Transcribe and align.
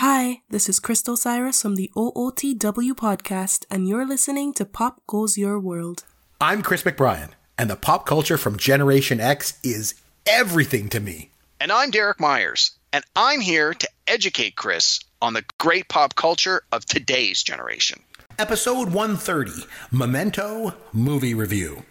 Hi, 0.00 0.42
this 0.48 0.68
is 0.68 0.78
Crystal 0.78 1.16
Cyrus 1.16 1.60
from 1.60 1.74
the 1.74 1.90
OOTW 1.96 2.92
podcast, 2.92 3.66
and 3.68 3.88
you're 3.88 4.06
listening 4.06 4.52
to 4.52 4.64
Pop 4.64 5.04
Goes 5.08 5.36
Your 5.36 5.58
World. 5.58 6.04
I'm 6.40 6.62
Chris 6.62 6.84
McBrien, 6.84 7.30
and 7.58 7.68
the 7.68 7.74
pop 7.74 8.06
culture 8.06 8.38
from 8.38 8.58
Generation 8.58 9.18
X 9.18 9.58
is 9.64 9.96
everything 10.24 10.88
to 10.90 11.00
me. 11.00 11.32
And 11.58 11.72
I'm 11.72 11.90
Derek 11.90 12.20
Myers, 12.20 12.78
and 12.92 13.02
I'm 13.16 13.40
here 13.40 13.74
to 13.74 13.88
educate 14.06 14.54
Chris 14.54 15.00
on 15.20 15.32
the 15.32 15.42
great 15.58 15.88
pop 15.88 16.14
culture 16.14 16.62
of 16.70 16.86
today's 16.86 17.42
generation. 17.42 18.00
Episode 18.38 18.90
130 18.90 19.66
Memento 19.90 20.74
Movie 20.92 21.34
Review. 21.34 21.82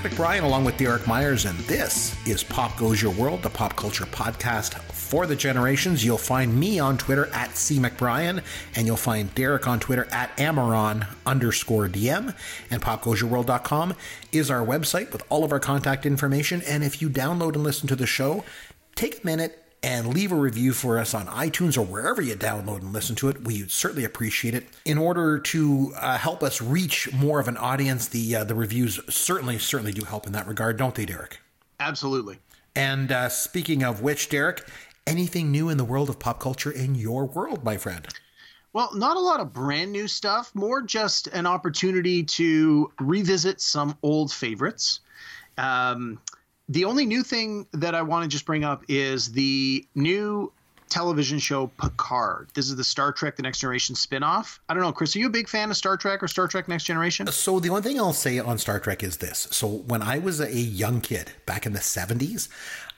Chris 0.00 0.14
McBrien 0.14 0.44
along 0.44 0.64
with 0.64 0.78
Derek 0.78 1.06
Myers, 1.06 1.44
and 1.44 1.58
this 1.60 2.16
is 2.26 2.42
Pop 2.42 2.76
Goes 2.78 3.02
Your 3.02 3.12
World, 3.12 3.42
the 3.42 3.50
pop 3.50 3.76
culture 3.76 4.04
podcast 4.06 4.74
for 4.92 5.26
the 5.26 5.36
generations. 5.36 6.02
You'll 6.02 6.16
find 6.16 6.58
me 6.58 6.78
on 6.78 6.96
Twitter 6.96 7.26
at 7.34 7.54
C 7.56 7.78
McBrien, 7.78 8.42
and 8.76 8.86
you'll 8.86 8.96
find 8.96 9.34
Derek 9.34 9.66
on 9.68 9.78
Twitter 9.78 10.08
at 10.10 10.34
Amaron 10.38 11.06
underscore 11.26 11.88
DM. 11.88 12.34
And 12.70 12.80
popgoesyourworld.com 12.80 13.94
is 14.32 14.50
our 14.50 14.64
website 14.64 15.12
with 15.12 15.22
all 15.28 15.44
of 15.44 15.52
our 15.52 15.60
contact 15.60 16.06
information. 16.06 16.62
And 16.66 16.82
if 16.82 17.02
you 17.02 17.10
download 17.10 17.54
and 17.54 17.62
listen 17.62 17.86
to 17.88 17.96
the 17.96 18.06
show, 18.06 18.44
take 18.94 19.22
a 19.22 19.26
minute 19.26 19.62
and 19.82 20.12
leave 20.12 20.30
a 20.32 20.36
review 20.36 20.72
for 20.72 20.98
us 20.98 21.14
on 21.14 21.26
iTunes 21.26 21.78
or 21.78 21.82
wherever 21.82 22.20
you 22.20 22.34
download 22.34 22.80
and 22.80 22.92
listen 22.92 23.16
to 23.16 23.28
it. 23.28 23.44
We 23.44 23.62
would 23.62 23.70
certainly 23.70 24.04
appreciate 24.04 24.54
it. 24.54 24.66
In 24.84 24.98
order 24.98 25.38
to 25.38 25.92
uh, 25.96 26.18
help 26.18 26.42
us 26.42 26.60
reach 26.60 27.12
more 27.12 27.40
of 27.40 27.48
an 27.48 27.56
audience, 27.56 28.08
the 28.08 28.36
uh, 28.36 28.44
the 28.44 28.54
reviews 28.54 29.00
certainly 29.08 29.58
certainly 29.58 29.92
do 29.92 30.04
help 30.04 30.26
in 30.26 30.32
that 30.32 30.46
regard, 30.46 30.76
don't 30.76 30.94
they, 30.94 31.06
Derek? 31.06 31.40
Absolutely. 31.78 32.38
And 32.76 33.10
uh, 33.10 33.28
speaking 33.28 33.82
of 33.82 34.02
which, 34.02 34.28
Derek, 34.28 34.66
anything 35.06 35.50
new 35.50 35.68
in 35.68 35.76
the 35.76 35.84
world 35.84 36.08
of 36.08 36.18
pop 36.18 36.40
culture 36.40 36.70
in 36.70 36.94
your 36.94 37.24
world, 37.24 37.64
my 37.64 37.76
friend? 37.76 38.06
Well, 38.72 38.90
not 38.94 39.16
a 39.16 39.20
lot 39.20 39.40
of 39.40 39.52
brand 39.52 39.90
new 39.90 40.06
stuff, 40.06 40.54
more 40.54 40.80
just 40.80 41.26
an 41.28 41.46
opportunity 41.46 42.22
to 42.22 42.92
revisit 43.00 43.60
some 43.60 43.98
old 44.02 44.32
favorites. 44.32 45.00
Um, 45.58 46.20
the 46.70 46.84
only 46.84 47.04
new 47.04 47.24
thing 47.24 47.66
that 47.72 47.96
I 47.96 48.02
want 48.02 48.22
to 48.22 48.28
just 48.28 48.46
bring 48.46 48.62
up 48.62 48.84
is 48.88 49.32
the 49.32 49.84
new 49.96 50.52
television 50.88 51.40
show 51.40 51.66
Picard. 51.80 52.48
This 52.54 52.66
is 52.66 52.76
the 52.76 52.84
Star 52.84 53.12
Trek 53.12 53.34
The 53.36 53.42
Next 53.42 53.58
Generation 53.58 53.96
spin-off. 53.96 54.60
I 54.68 54.74
don't 54.74 54.82
know, 54.82 54.92
Chris, 54.92 55.14
are 55.16 55.18
you 55.18 55.26
a 55.26 55.30
big 55.30 55.48
fan 55.48 55.70
of 55.70 55.76
Star 55.76 55.96
Trek 55.96 56.22
or 56.22 56.28
Star 56.28 56.46
Trek 56.46 56.68
Next 56.68 56.84
Generation? 56.84 57.26
So 57.28 57.58
the 57.58 57.70
only 57.70 57.82
thing 57.82 57.98
I'll 57.98 58.12
say 58.12 58.38
on 58.38 58.56
Star 58.58 58.78
Trek 58.78 59.02
is 59.02 59.16
this. 59.16 59.48
So 59.50 59.66
when 59.66 60.00
I 60.00 60.18
was 60.18 60.40
a 60.40 60.52
young 60.52 61.00
kid 61.00 61.32
back 61.44 61.66
in 61.66 61.72
the 61.72 61.80
70s, 61.80 62.48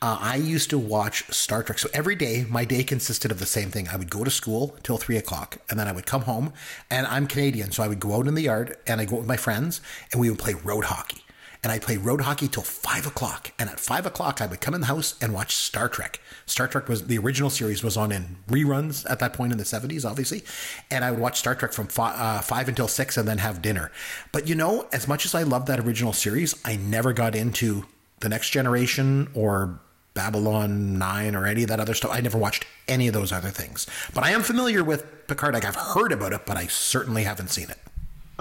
uh, 0.03 0.19
I 0.21 0.37
used 0.37 0.69
to 0.71 0.79
watch 0.79 1.25
Star 1.33 1.63
Trek. 1.63 1.79
So 1.79 1.89
every 1.95 2.15
day, 2.15 2.45
my 2.51 2.67
day 2.67 2.85
consisted 2.85 3.31
of 3.31 3.39
the 3.39 3.47
same 3.47 3.71
thing. 3.71 3.89
I 3.89 3.97
would 3.97 4.11
go 4.11 4.23
to 4.23 4.31
school 4.31 4.77
till 4.83 4.99
three 4.99 5.17
o'clock, 5.17 5.59
and 5.71 5.79
then 5.79 5.89
I 5.89 5.93
would 5.93 6.07
come 6.07 6.23
home. 6.23 6.53
And 6.91 7.07
I'm 7.07 7.27
Canadian, 7.27 7.73
so 7.73 7.83
I 7.83 7.89
would 7.89 8.01
go 8.01 8.17
out 8.17 8.27
in 8.27 8.35
the 8.35 8.43
yard 8.43 8.77
and 8.87 9.01
I 9.01 9.07
go 9.07 9.17
out 9.17 9.21
with 9.21 9.29
my 9.29 9.37
friends, 9.39 9.81
and 10.11 10.21
we 10.21 10.29
would 10.29 10.39
play 10.39 10.55
road 10.55 10.85
hockey. 10.85 11.22
And 11.63 11.71
I'd 11.71 11.83
play 11.83 11.97
road 11.97 12.23
hockey 12.23 12.49
till 12.49 12.65
five 12.65 13.07
o'clock. 13.07 13.53
And 13.59 13.71
at 13.71 13.79
five 13.79 14.05
o'clock, 14.05 14.41
I 14.41 14.47
would 14.47 14.61
come 14.61 14.75
in 14.75 14.81
the 14.81 14.89
house 14.89 15.15
and 15.23 15.33
watch 15.33 15.55
Star 15.55 15.89
Trek. 15.89 16.21
Star 16.45 16.67
Trek 16.67 16.89
was 16.89 17.07
the 17.07 17.19
original 17.19 17.51
series 17.51 17.85
was 17.85 17.97
on 17.97 18.11
in 18.11 18.39
reruns 18.49 19.09
at 19.09 19.21
that 19.21 19.33
point 19.33 19.53
in 19.53 19.59
the 19.59 19.65
70s, 19.65 20.09
obviously. 20.09 20.43
And 20.91 21.05
I 21.05 21.13
would 21.13 21.21
watch 21.21 21.39
Star 21.39 21.55
Trek 21.55 21.73
from 21.73 21.87
five, 21.87 22.19
uh, 22.19 22.41
five 22.41 22.69
until 22.69 22.89
six 22.89 23.17
and 23.17 23.29
then 23.29 23.39
have 23.39 23.63
dinner. 23.63 23.93
But 24.33 24.49
you 24.49 24.57
know, 24.57 24.89
as 24.93 25.07
much 25.07 25.25
as 25.25 25.35
I 25.35 25.45
loved 25.45 25.69
that 25.69 25.79
original 25.79 26.13
series, 26.13 26.61
I 26.65 26.77
never 26.77 27.13
got 27.13 27.37
into 27.37 27.87
The 28.21 28.29
Next 28.29 28.51
Generation 28.51 29.31
or 29.35 29.79
Babylon 30.15 30.99
9 30.99 31.35
or 31.35 31.47
any 31.47 31.63
of 31.63 31.69
that 31.69 31.81
other 31.81 31.95
stuff. 31.95 32.11
I 32.13 32.21
never 32.21 32.39
watched 32.39 32.67
any 32.89 33.09
of 33.09 33.15
those 33.15 33.33
other 33.33 33.51
things. 33.51 33.87
But 34.15 34.25
I 34.25 34.31
am 34.31 34.43
familiar 34.43 34.85
with 34.85 35.27
Picard. 35.27 35.55
Like 35.55 35.65
I've 35.65 35.77
heard 35.77 36.13
about 36.13 36.33
it, 36.33 36.45
but 36.45 36.57
I 36.57 36.67
certainly 36.67 37.25
haven't 37.25 37.49
seen 37.49 37.71
it. 37.71 37.79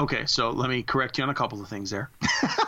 Okay, 0.02 0.26
so 0.26 0.50
let 0.50 0.68
me 0.68 0.82
correct 0.82 1.20
you 1.20 1.24
on 1.24 1.30
a 1.30 1.34
couple 1.36 1.62
of 1.62 1.68
things 1.70 1.92
there. 1.92 2.10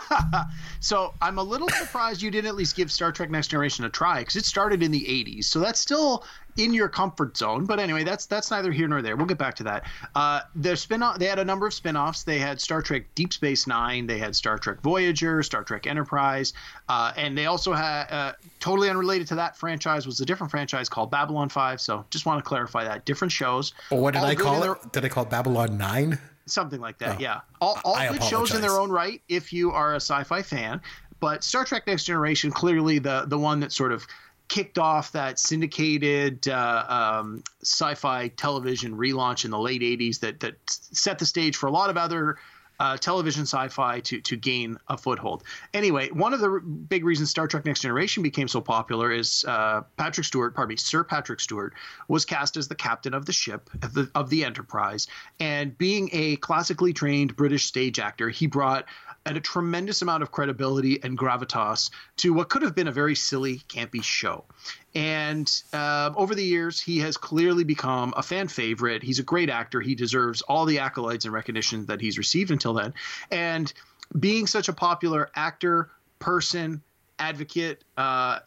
so 0.80 1.14
I'm 1.20 1.38
a 1.38 1.42
little 1.42 1.68
surprised 1.68 2.22
you 2.22 2.30
didn't 2.30 2.46
at 2.46 2.54
least 2.54 2.76
give 2.76 2.92
Star 2.92 3.10
Trek 3.10 3.28
Next 3.28 3.48
Generation 3.48 3.84
a 3.84 3.90
try 3.90 4.20
because 4.20 4.36
it 4.36 4.44
started 4.44 4.84
in 4.84 4.92
the 4.92 5.00
80s. 5.00 5.46
So 5.46 5.58
that's 5.58 5.80
still 5.80 6.24
in 6.56 6.72
your 6.72 6.88
comfort 6.88 7.36
zone. 7.36 7.64
But 7.64 7.80
anyway, 7.80 8.04
that's 8.04 8.26
that's 8.26 8.52
neither 8.52 8.70
here 8.70 8.86
nor 8.86 9.02
there. 9.02 9.16
We'll 9.16 9.26
get 9.26 9.36
back 9.38 9.56
to 9.56 9.64
that. 9.64 9.84
Uh, 10.14 10.42
their 10.54 10.76
spin 10.76 11.02
they 11.18 11.26
had 11.26 11.40
a 11.40 11.44
number 11.44 11.66
of 11.66 11.74
spin-offs. 11.74 12.22
They 12.22 12.38
had 12.38 12.60
Star 12.60 12.80
Trek 12.82 13.02
Deep 13.16 13.32
Space 13.32 13.66
Nine. 13.66 14.06
They 14.06 14.18
had 14.18 14.36
Star 14.36 14.56
Trek 14.56 14.80
Voyager, 14.80 15.42
Star 15.42 15.64
Trek 15.64 15.88
Enterprise, 15.88 16.52
uh, 16.88 17.12
and 17.16 17.36
they 17.36 17.46
also 17.46 17.72
had 17.72 18.04
uh, 18.12 18.32
totally 18.60 18.90
unrelated 18.90 19.26
to 19.26 19.34
that 19.34 19.56
franchise 19.56 20.06
was 20.06 20.20
a 20.20 20.24
different 20.24 20.52
franchise 20.52 20.88
called 20.88 21.10
Babylon 21.10 21.48
Five. 21.48 21.80
So 21.80 22.04
just 22.10 22.26
want 22.26 22.38
to 22.38 22.48
clarify 22.48 22.84
that 22.84 23.04
different 23.06 23.32
shows. 23.32 23.74
Well, 23.90 23.98
what 24.00 24.14
did 24.14 24.20
All 24.20 24.26
I 24.26 24.36
call 24.36 24.62
it? 24.62 24.66
their- 24.66 24.90
Did 24.92 25.04
I 25.04 25.08
call 25.08 25.24
it 25.24 25.30
Babylon 25.30 25.76
9? 25.76 26.16
Something 26.46 26.80
like 26.80 26.98
that. 26.98 27.16
Oh, 27.16 27.20
yeah, 27.20 27.40
all, 27.60 27.78
all 27.84 28.08
good 28.08 28.22
shows 28.22 28.54
in 28.54 28.60
their 28.60 28.78
own 28.78 28.90
right 28.90 29.22
if 29.28 29.52
you 29.52 29.72
are 29.72 29.92
a 29.92 30.00
sci-fi 30.00 30.42
fan. 30.42 30.80
But 31.20 31.44
Star 31.44 31.64
Trek: 31.64 31.86
Next 31.86 32.04
Generation, 32.04 32.50
clearly 32.50 32.98
the 32.98 33.24
the 33.26 33.38
one 33.38 33.60
that 33.60 33.72
sort 33.72 33.92
of 33.92 34.06
kicked 34.48 34.78
off 34.78 35.12
that 35.12 35.38
syndicated 35.38 36.46
uh, 36.48 36.84
um, 37.20 37.42
sci-fi 37.62 38.28
television 38.28 38.96
relaunch 38.96 39.44
in 39.44 39.50
the 39.50 39.58
late 39.58 39.80
'80s 39.80 40.20
that 40.20 40.40
that 40.40 40.54
set 40.66 41.18
the 41.18 41.26
stage 41.26 41.56
for 41.56 41.66
a 41.66 41.72
lot 41.72 41.90
of 41.90 41.96
other. 41.96 42.36
Uh, 42.80 42.96
television 42.96 43.42
sci-fi 43.42 44.00
to 44.00 44.20
to 44.20 44.36
gain 44.36 44.76
a 44.88 44.98
foothold. 44.98 45.44
Anyway, 45.72 46.08
one 46.10 46.34
of 46.34 46.40
the 46.40 46.50
r- 46.50 46.58
big 46.58 47.04
reasons 47.04 47.30
Star 47.30 47.46
Trek: 47.46 47.64
Next 47.64 47.82
Generation 47.82 48.22
became 48.24 48.48
so 48.48 48.60
popular 48.60 49.12
is 49.12 49.44
uh, 49.46 49.82
Patrick 49.96 50.26
Stewart, 50.26 50.56
pardon 50.56 50.70
me, 50.70 50.76
Sir 50.76 51.04
Patrick 51.04 51.38
Stewart, 51.38 51.72
was 52.08 52.24
cast 52.24 52.56
as 52.56 52.66
the 52.66 52.74
captain 52.74 53.14
of 53.14 53.26
the 53.26 53.32
ship 53.32 53.70
of 53.82 53.94
the, 53.94 54.10
of 54.16 54.28
the 54.28 54.44
Enterprise, 54.44 55.06
and 55.38 55.78
being 55.78 56.10
a 56.12 56.34
classically 56.36 56.92
trained 56.92 57.36
British 57.36 57.64
stage 57.64 58.00
actor, 58.00 58.28
he 58.28 58.48
brought 58.48 58.86
a 59.26 59.40
tremendous 59.40 60.02
amount 60.02 60.22
of 60.22 60.30
credibility 60.32 61.02
and 61.02 61.16
gravitas 61.16 61.90
to 62.16 62.32
what 62.32 62.48
could 62.48 62.62
have 62.62 62.74
been 62.74 62.88
a 62.88 62.92
very 62.92 63.14
silly, 63.14 63.58
campy 63.68 64.02
show. 64.02 64.44
And 64.94 65.50
uh, 65.72 66.12
over 66.16 66.34
the 66.34 66.44
years, 66.44 66.80
he 66.80 66.98
has 67.00 67.16
clearly 67.16 67.64
become 67.64 68.14
a 68.16 68.22
fan 68.22 68.46
favorite. 68.48 69.02
He's 69.02 69.18
a 69.18 69.24
great 69.24 69.50
actor. 69.50 69.80
He 69.80 69.94
deserves 69.94 70.42
all 70.42 70.64
the 70.66 70.76
accolades 70.76 71.24
and 71.24 71.32
recognition 71.32 71.86
that 71.86 72.00
he's 72.00 72.16
received 72.16 72.50
until 72.50 72.74
then. 72.74 72.94
And 73.30 73.72
being 74.20 74.46
such 74.46 74.68
a 74.68 74.72
popular 74.72 75.30
actor, 75.34 75.90
person, 76.20 76.82
advocate, 77.18 77.82
uh, 77.96 78.40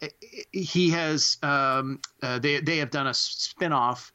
he 0.51 0.89
has 0.91 1.37
um, 1.43 1.99
uh, 2.21 2.39
they 2.39 2.61
they 2.61 2.77
have 2.77 2.91
done 2.91 3.07
a 3.07 3.13
spin-off 3.13 4.11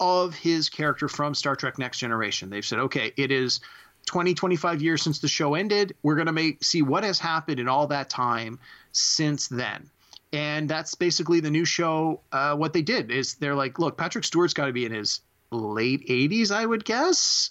of 0.00 0.34
his 0.34 0.68
character 0.68 1.08
from 1.08 1.34
Star 1.34 1.56
Trek 1.56 1.78
Next 1.78 1.98
Generation. 1.98 2.50
They've 2.50 2.64
said, 2.64 2.78
okay, 2.78 3.12
it 3.16 3.30
is 3.30 3.60
20, 4.06 4.34
25 4.34 4.82
years 4.82 5.02
since 5.02 5.18
the 5.18 5.28
show 5.28 5.54
ended. 5.54 5.94
We're 6.02 6.14
going 6.14 6.26
to 6.26 6.32
make 6.32 6.64
see 6.64 6.82
what 6.82 7.04
has 7.04 7.18
happened 7.18 7.60
in 7.60 7.68
all 7.68 7.86
that 7.88 8.08
time 8.10 8.58
since 8.92 9.48
then. 9.48 9.88
And 10.32 10.68
that's 10.68 10.94
basically 10.94 11.40
the 11.40 11.50
new 11.50 11.64
show. 11.64 12.20
Uh, 12.30 12.54
what 12.56 12.72
they 12.72 12.82
did 12.82 13.10
is 13.10 13.34
they're 13.34 13.54
like, 13.54 13.78
look, 13.78 13.96
Patrick 13.96 14.24
Stewart's 14.24 14.54
got 14.54 14.66
to 14.66 14.72
be 14.72 14.84
in 14.84 14.92
his 14.92 15.20
late 15.50 16.06
80s, 16.08 16.52
I 16.52 16.64
would 16.64 16.84
guess, 16.84 17.50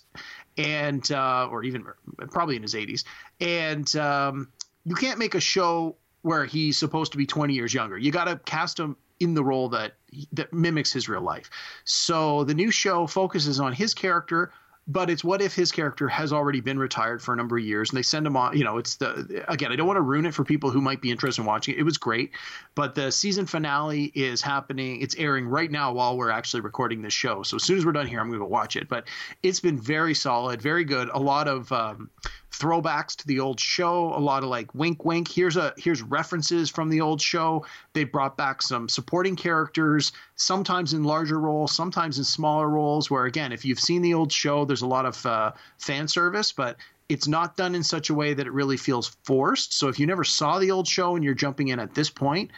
and 0.57 1.09
uh, 1.12 1.47
or 1.51 1.63
even 1.63 1.85
probably 2.31 2.56
in 2.56 2.62
his 2.62 2.73
80s. 2.73 3.03
And 3.41 3.94
um, 3.97 4.51
you 4.85 4.95
can't 4.95 5.19
make 5.19 5.35
a 5.35 5.41
show 5.41 5.97
where 6.22 6.45
he's 6.45 6.78
supposed 6.78 7.12
to 7.13 7.17
be 7.17 7.25
20 7.25 7.53
years 7.53 7.73
younger. 7.73 7.97
You 7.97 8.12
got 8.12 8.25
to 8.25 8.38
cast 8.45 8.79
him 8.79 8.96
in 9.19 9.34
the 9.34 9.44
role 9.44 9.69
that 9.69 9.94
that 10.34 10.53
mimics 10.53 10.91
his 10.91 11.09
real 11.09 11.22
life. 11.22 11.49
So 11.84 12.46
the 12.46 12.53
new 12.53 12.72
show 12.72 13.05
focuses 13.05 13.59
on 13.59 13.73
his 13.73 13.93
character 13.93 14.52
but 14.90 15.09
it's 15.09 15.24
what 15.24 15.41
if 15.41 15.53
his 15.53 15.72
character 15.72 16.08
has 16.08 16.34
already 16.34 16.59
been 16.59 16.80
retired 16.80 17.22
for 17.22 17.34
a 17.34 17.38
number 17.38 17.58
of 17.58 17.64
years 17.64 17.91
and 17.91 17.97
they 17.97 18.02
send 18.02 18.26
him 18.26 18.36
on 18.36 18.58
you 18.58 18.64
know 18.64 18.78
it's 18.78 18.96
the 18.96 19.44
again 19.47 19.72
i 19.72 19.76
don't 19.76 19.88
want 19.88 19.97
to 19.97 20.02
ruin 20.02 20.26
it 20.26 20.34
for 20.34 20.44
people 20.44 20.72
who 20.72 20.82
might 20.82 21.00
be 21.00 21.12
interested 21.12 21.41
in 21.41 21.46
watching 21.46 21.76
it. 21.76 21.80
It 21.80 21.84
was 21.84 21.97
great 21.97 22.32
but 22.76 22.96
the 22.96 23.12
season 23.12 23.46
finale 23.46 24.12
is 24.16 24.41
happening 24.41 25.02
it's 25.02 25.16
airing 25.16 25.47
right 25.47 25.72
now 25.72 25.94
while 25.94 26.18
we're 26.18 26.32
actually 26.32 26.62
recording 26.62 27.02
this 27.02 27.14
show. 27.14 27.44
So 27.44 27.56
as 27.56 27.64
soon 27.64 27.78
as 27.78 27.86
we're 27.86 27.91
done 27.91 28.08
here 28.08 28.20
i'm 28.20 28.28
going 28.28 28.40
to 28.40 28.46
go 28.46 28.50
watch 28.50 28.76
it. 28.76 28.90
But 28.90 29.08
it's 29.44 29.59
been 29.59 29.80
very 29.80 30.16
solid 30.16 30.62
very 30.62 30.84
good. 30.84 31.09
A 31.14 31.20
lot 31.20 31.47
of 31.47 31.72
um, 31.72 32.09
throwbacks 32.51 33.16
to 33.16 33.28
the 33.28 33.40
old 33.40 33.59
show 33.59 34.13
a 34.16 34.19
lot 34.19 34.43
of 34.43 34.49
like 34.49 34.73
wink 34.73 35.05
wink 35.05 35.28
here's 35.28 35.55
a 35.55 35.73
here's 35.78 36.01
references 36.01 36.69
from 36.69 36.90
the 36.90 36.99
old 36.99 37.22
show 37.22 37.66
they 37.93 38.03
brought 38.03 38.35
back 38.35 38.61
some 38.61 38.90
supporting 38.90 39.35
characters 39.35 40.11
sometimes 40.35 40.93
in 40.93 41.03
larger 41.03 41.40
roles 41.40 41.72
sometimes 41.72 42.17
in 42.17 42.23
smaller 42.23 42.67
roles 42.67 43.11
where 43.11 43.25
again 43.25 43.51
if 43.51 43.63
you've 43.63 43.79
seen 43.79 44.01
the 44.01 44.13
old 44.13 44.31
show 44.31 44.66
there's 44.66 44.81
a 44.81 44.87
lot 44.87 45.05
of 45.05 45.25
uh, 45.25 45.51
fan 45.78 46.07
service 46.07 46.51
but 46.51 46.75
it's 47.07 47.28
not 47.28 47.55
done 47.55 47.75
in 47.75 47.84
such 47.84 48.09
a 48.09 48.13
way 48.13 48.34
that 48.34 48.47
it 48.47 48.51
really 48.53 48.78
feels 48.78 49.16
forced 49.23 49.73
so 49.73 49.87
if 49.87 49.99
you 49.99 50.07
never 50.07 50.23
saw 50.23 50.59
the 50.59 50.72
old 50.72 50.87
show 50.87 51.16
and 51.16 51.23
you're 51.23 51.34
jumping 51.35 51.67
in 51.67 51.79
at 51.79 51.93
this 51.93 52.09
point 52.09 52.51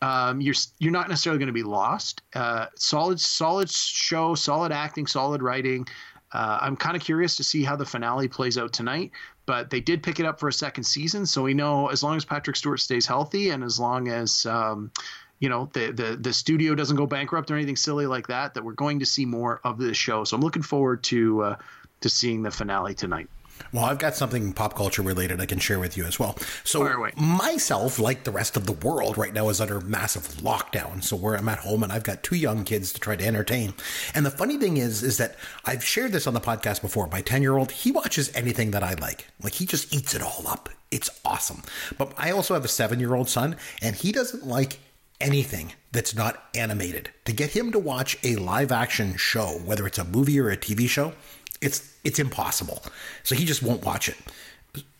Um, 0.00 0.40
you're 0.40 0.54
you're 0.78 0.92
not 0.92 1.08
necessarily 1.08 1.40
going 1.40 1.48
to 1.48 1.52
be 1.64 1.64
lost. 1.64 2.22
Uh, 2.32 2.66
solid, 2.76 3.18
solid 3.18 3.68
show, 3.68 4.36
solid 4.36 4.70
acting, 4.70 5.08
solid 5.08 5.42
writing. 5.42 5.88
Uh, 6.32 6.58
I'm 6.60 6.76
kind 6.76 6.96
of 6.96 7.02
curious 7.02 7.36
to 7.36 7.44
see 7.44 7.62
how 7.62 7.76
the 7.76 7.86
finale 7.86 8.28
plays 8.28 8.58
out 8.58 8.72
tonight, 8.72 9.12
but 9.46 9.70
they 9.70 9.80
did 9.80 10.02
pick 10.02 10.20
it 10.20 10.26
up 10.26 10.38
for 10.38 10.48
a 10.48 10.52
second 10.52 10.84
season, 10.84 11.24
so 11.24 11.42
we 11.42 11.54
know 11.54 11.88
as 11.88 12.02
long 12.02 12.16
as 12.16 12.24
Patrick 12.24 12.56
Stewart 12.56 12.80
stays 12.80 13.06
healthy 13.06 13.50
and 13.50 13.64
as 13.64 13.80
long 13.80 14.08
as 14.08 14.44
um, 14.44 14.90
you 15.38 15.48
know 15.48 15.70
the, 15.72 15.92
the 15.92 16.16
the 16.16 16.32
studio 16.32 16.74
doesn't 16.74 16.96
go 16.96 17.06
bankrupt 17.06 17.50
or 17.50 17.54
anything 17.54 17.76
silly 17.76 18.06
like 18.06 18.26
that, 18.26 18.54
that 18.54 18.64
we're 18.64 18.72
going 18.72 18.98
to 18.98 19.06
see 19.06 19.24
more 19.24 19.60
of 19.64 19.78
this 19.78 19.96
show. 19.96 20.24
So 20.24 20.36
I'm 20.36 20.42
looking 20.42 20.62
forward 20.62 21.02
to 21.04 21.42
uh, 21.42 21.56
to 22.02 22.08
seeing 22.08 22.42
the 22.42 22.50
finale 22.50 22.94
tonight. 22.94 23.28
Well, 23.72 23.84
I've 23.84 23.98
got 23.98 24.16
something 24.16 24.52
pop 24.52 24.74
culture 24.74 25.02
related 25.02 25.40
I 25.40 25.46
can 25.46 25.58
share 25.58 25.78
with 25.78 25.96
you 25.96 26.04
as 26.04 26.18
well. 26.18 26.36
So, 26.64 27.08
myself, 27.16 27.98
like 27.98 28.24
the 28.24 28.30
rest 28.30 28.56
of 28.56 28.66
the 28.66 28.72
world 28.72 29.18
right 29.18 29.32
now, 29.32 29.48
is 29.48 29.60
under 29.60 29.80
massive 29.80 30.26
lockdown. 30.38 31.02
So, 31.02 31.16
where 31.16 31.36
I'm 31.36 31.48
at 31.48 31.58
home 31.60 31.82
and 31.82 31.92
I've 31.92 32.02
got 32.02 32.22
two 32.22 32.36
young 32.36 32.64
kids 32.64 32.92
to 32.92 33.00
try 33.00 33.16
to 33.16 33.26
entertain. 33.26 33.74
And 34.14 34.24
the 34.24 34.30
funny 34.30 34.56
thing 34.56 34.76
is, 34.76 35.02
is 35.02 35.18
that 35.18 35.36
I've 35.64 35.84
shared 35.84 36.12
this 36.12 36.26
on 36.26 36.34
the 36.34 36.40
podcast 36.40 36.82
before. 36.82 37.06
My 37.08 37.20
10 37.20 37.42
year 37.42 37.56
old, 37.56 37.70
he 37.70 37.92
watches 37.92 38.34
anything 38.34 38.70
that 38.72 38.82
I 38.82 38.94
like. 38.94 39.26
Like, 39.42 39.54
he 39.54 39.66
just 39.66 39.94
eats 39.94 40.14
it 40.14 40.22
all 40.22 40.46
up. 40.46 40.68
It's 40.90 41.10
awesome. 41.24 41.62
But 41.98 42.12
I 42.16 42.30
also 42.30 42.54
have 42.54 42.64
a 42.64 42.68
seven 42.68 43.00
year 43.00 43.14
old 43.14 43.28
son, 43.28 43.56
and 43.82 43.94
he 43.94 44.12
doesn't 44.12 44.46
like 44.46 44.78
anything 45.20 45.72
that's 45.92 46.14
not 46.14 46.42
animated. 46.54 47.10
To 47.24 47.32
get 47.32 47.50
him 47.50 47.72
to 47.72 47.78
watch 47.78 48.18
a 48.22 48.36
live 48.36 48.72
action 48.72 49.16
show, 49.16 49.60
whether 49.64 49.86
it's 49.86 49.98
a 49.98 50.04
movie 50.04 50.38
or 50.38 50.50
a 50.50 50.56
TV 50.56 50.88
show, 50.88 51.12
it's 51.60 51.94
it's 52.04 52.18
impossible. 52.18 52.82
So 53.22 53.34
he 53.34 53.44
just 53.44 53.62
won't 53.62 53.84
watch 53.84 54.08
it. 54.08 54.16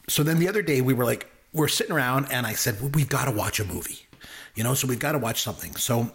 So 0.09 0.23
then 0.23 0.39
the 0.39 0.49
other 0.49 0.63
day 0.63 0.81
we 0.81 0.95
were 0.95 1.05
like 1.05 1.29
we're 1.53 1.69
sitting 1.69 1.95
around 1.95 2.27
and 2.31 2.47
I 2.47 2.53
said 2.53 2.81
well, 2.81 2.91
we've 2.91 3.09
got 3.09 3.27
to 3.27 3.31
watch 3.31 3.61
a 3.61 3.65
movie. 3.65 4.07
You 4.55 4.65
know, 4.65 4.75
so 4.75 4.89
we've 4.89 4.99
got 4.99 5.13
to 5.13 5.19
watch 5.19 5.43
something. 5.43 5.77
So 5.77 6.11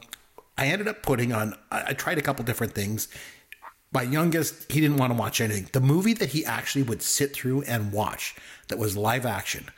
I 0.57 0.67
ended 0.67 0.87
up 0.87 1.01
putting 1.01 1.33
on 1.33 1.55
I, 1.71 1.83
I 1.89 1.93
tried 1.93 2.17
a 2.17 2.21
couple 2.21 2.43
different 2.45 2.73
things. 2.73 3.07
My 3.91 4.01
youngest, 4.01 4.71
he 4.71 4.81
didn't 4.81 4.97
want 4.97 5.13
to 5.13 5.19
watch 5.19 5.39
anything. 5.39 5.69
The 5.71 5.79
movie 5.79 6.13
that 6.13 6.29
he 6.29 6.43
actually 6.43 6.81
would 6.81 7.03
sit 7.03 7.31
through 7.33 7.61
and 7.63 7.91
watch 7.91 8.35
that 8.67 8.79
was 8.79 8.97
live 8.97 9.23
action, 9.23 9.69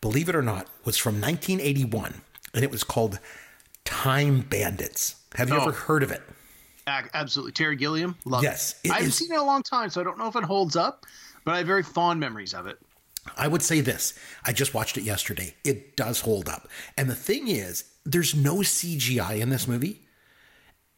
believe 0.00 0.28
it 0.28 0.36
or 0.36 0.42
not, 0.42 0.68
was 0.84 0.96
from 0.96 1.14
1981 1.20 2.22
and 2.54 2.62
it 2.62 2.70
was 2.70 2.84
called 2.84 3.18
Time 3.84 4.40
Bandits. 4.40 5.16
Have 5.34 5.48
you 5.50 5.56
oh. 5.56 5.62
ever 5.62 5.72
heard 5.72 6.02
of 6.02 6.12
it? 6.12 6.22
Absolutely. 6.86 7.52
Terry 7.52 7.76
Gilliam. 7.76 8.16
Love 8.24 8.42
yes. 8.42 8.78
it. 8.84 8.90
I 8.90 8.94
haven't 8.94 9.08
is, 9.08 9.16
seen 9.16 9.32
it 9.32 9.34
in 9.34 9.40
a 9.40 9.44
long 9.44 9.62
time, 9.62 9.90
so 9.90 10.00
I 10.00 10.04
don't 10.04 10.18
know 10.18 10.28
if 10.28 10.36
it 10.36 10.44
holds 10.44 10.76
up, 10.76 11.04
but 11.44 11.54
I 11.54 11.58
have 11.58 11.66
very 11.66 11.82
fond 11.82 12.20
memories 12.20 12.54
of 12.54 12.66
it. 12.66 12.78
I 13.36 13.48
would 13.48 13.62
say 13.62 13.80
this. 13.80 14.14
I 14.44 14.52
just 14.52 14.74
watched 14.74 14.96
it 14.96 15.02
yesterday. 15.02 15.54
It 15.64 15.96
does 15.96 16.20
hold 16.20 16.48
up. 16.48 16.68
And 16.96 17.10
the 17.10 17.14
thing 17.14 17.48
is, 17.48 17.84
there's 18.04 18.34
no 18.34 18.56
CGI 18.56 19.40
in 19.40 19.50
this 19.50 19.66
movie. 19.66 20.02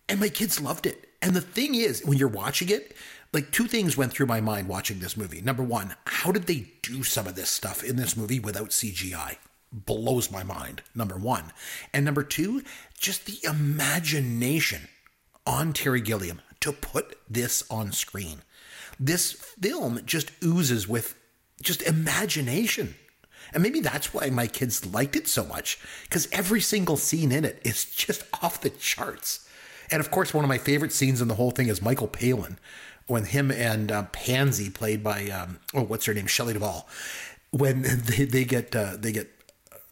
And 0.08 0.20
my 0.20 0.28
kids 0.28 0.60
loved 0.60 0.86
it. 0.86 1.08
And 1.22 1.34
the 1.34 1.40
thing 1.40 1.74
is, 1.74 2.04
when 2.04 2.18
you're 2.18 2.28
watching 2.28 2.68
it, 2.68 2.94
like 3.32 3.50
two 3.50 3.66
things 3.66 3.96
went 3.96 4.12
through 4.12 4.26
my 4.26 4.40
mind 4.40 4.68
watching 4.68 4.98
this 4.98 5.16
movie. 5.16 5.40
Number 5.40 5.62
one, 5.62 5.94
how 6.06 6.32
did 6.32 6.46
they 6.46 6.70
do 6.82 7.02
some 7.02 7.26
of 7.26 7.34
this 7.34 7.50
stuff 7.50 7.82
in 7.82 7.96
this 7.96 8.16
movie 8.16 8.40
without 8.40 8.70
CGI? 8.70 9.36
Blows 9.70 10.30
my 10.30 10.42
mind, 10.42 10.82
number 10.94 11.16
one. 11.16 11.52
And 11.92 12.04
number 12.04 12.22
two, 12.22 12.62
just 12.98 13.26
the 13.26 13.38
imagination 13.46 14.88
on 15.48 15.72
Terry 15.72 16.02
Gilliam 16.02 16.42
to 16.60 16.72
put 16.72 17.18
this 17.28 17.64
on 17.70 17.90
screen. 17.90 18.42
This 19.00 19.32
film 19.32 20.00
just 20.04 20.30
oozes 20.44 20.86
with 20.86 21.16
just 21.62 21.82
imagination. 21.82 22.94
And 23.54 23.62
maybe 23.62 23.80
that's 23.80 24.12
why 24.12 24.28
my 24.28 24.46
kids 24.46 24.84
liked 24.84 25.16
it 25.16 25.26
so 25.26 25.44
much, 25.44 25.80
because 26.02 26.28
every 26.30 26.60
single 26.60 26.98
scene 26.98 27.32
in 27.32 27.46
it 27.46 27.60
is 27.64 27.86
just 27.86 28.24
off 28.42 28.60
the 28.60 28.68
charts. 28.68 29.48
And 29.90 30.00
of 30.00 30.10
course, 30.10 30.34
one 30.34 30.44
of 30.44 30.48
my 30.48 30.58
favorite 30.58 30.92
scenes 30.92 31.22
in 31.22 31.28
the 31.28 31.36
whole 31.36 31.50
thing 31.50 31.68
is 31.68 31.80
Michael 31.80 32.08
Palin, 32.08 32.58
when 33.06 33.24
him 33.24 33.50
and 33.50 33.90
uh, 33.90 34.02
Pansy, 34.12 34.68
played 34.68 35.02
by 35.02 35.30
um, 35.30 35.60
oh, 35.72 35.82
what's 35.82 36.04
her 36.04 36.12
name, 36.12 36.26
Shelley 36.26 36.52
Duvall, 36.52 36.86
when 37.50 37.82
they, 38.04 38.26
they 38.26 38.44
get 38.44 38.76
uh, 38.76 38.96
they 38.98 39.12
get 39.12 39.30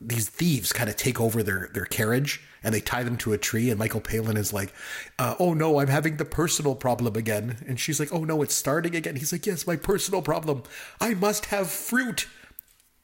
these 0.01 0.29
thieves 0.29 0.73
kind 0.73 0.91
of 0.91 0.97
take 0.97 1.21
over 1.21 1.43
their 1.43 1.71
their 1.73 1.87
carriage 1.87 2.43
and 2.63 2.75
they 2.75 2.81
tie 2.81 3.03
them 3.03 3.17
to 3.17 3.33
a 3.33 3.39
tree 3.39 3.71
and 3.71 3.79
michael 3.79 4.01
palin 4.01 4.37
is 4.37 4.53
like 4.53 4.75
uh, 5.19 5.35
oh 5.39 5.55
no 5.55 5.81
i'm 5.81 5.89
having 5.89 6.17
the 6.17 6.25
personal 6.25 6.75
problem 6.75 7.17
again. 7.17 7.65
And 7.67 7.81
she's 7.81 7.99
like 7.99 8.13
oh 8.13 8.25
no 8.25 8.43
it's 8.43 8.55
starting 8.55 8.95
again. 8.95 9.17
He's 9.17 9.33
like 9.33 9.47
yes 9.47 9.67
my 9.67 9.77
personal 9.77 10.23
problem. 10.23 10.63
I 11.01 11.15
must 11.15 11.47
have 11.47 11.71
fruit. 11.71 12.29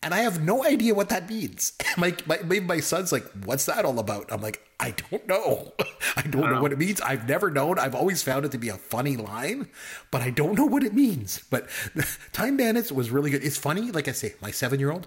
And 0.05 0.13
i 0.13 0.19
have 0.19 0.43
no 0.43 0.65
idea 0.65 0.95
what 0.95 1.09
that 1.11 1.29
means. 1.29 1.73
My, 1.97 2.15
my, 2.27 2.61
my 2.61 2.81
son's 2.81 3.13
like 3.13 3.25
what's 3.45 3.67
that 3.67 3.85
all 3.85 3.99
about? 3.99 4.33
I'm 4.33 4.41
like 4.41 4.61
i 4.81 4.91
don't 5.11 5.27
know. 5.29 5.73
I 6.17 6.23
don't, 6.23 6.51
know 6.51 6.61
what 6.61 6.73
it 6.73 6.79
means. 6.79 7.01
I've 7.01 7.29
never 7.29 7.51
known. 7.51 7.79
I've 7.79 7.95
always 7.95 8.23
found 8.23 8.45
it 8.45 8.53
to 8.53 8.59
be 8.59 8.69
a 8.69 8.77
funny 8.77 9.17
line 9.17 9.69
but 10.11 10.23
i 10.23 10.31
don't 10.31 10.57
know 10.57 10.67
what 10.67 10.83
it 10.83 10.95
means. 10.95 11.43
But 11.51 11.69
time 12.33 12.57
bandits 12.57 12.93
was 12.93 13.11
really 13.11 13.31
good. 13.31 13.45
It's 13.45 13.57
funny 13.59 13.91
like 13.91 14.09
i 14.09 14.13
say 14.13 14.35
my 14.43 14.51
seven 14.51 14.81
year 14.81 14.91
old 14.91 15.07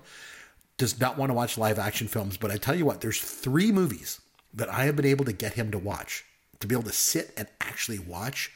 does 0.78 1.00
not 1.00 1.18
want 1.18 1.30
to 1.30 1.34
watch 1.34 1.58
live 1.58 1.80
action 1.80 2.08
films, 2.08 2.38
but 2.38 2.52
I 2.52 2.58
tell 2.58 2.76
you 2.76 2.86
what, 2.86 3.02
there's 3.02 3.20
three 3.20 3.72
movies 3.72 4.20
that 4.54 4.70
I 4.70 4.86
have 4.86 4.96
been 4.96 5.06
able 5.06 5.26
to 5.26 5.34
get 5.34 5.54
him 5.54 5.72
to 5.72 5.78
watch, 5.78 6.26
to 6.60 6.68
be 6.68 6.76
able 6.76 6.84
to 6.84 6.92
sit 6.92 7.32
and 7.38 7.48
actually 7.62 8.00
watch 8.00 8.52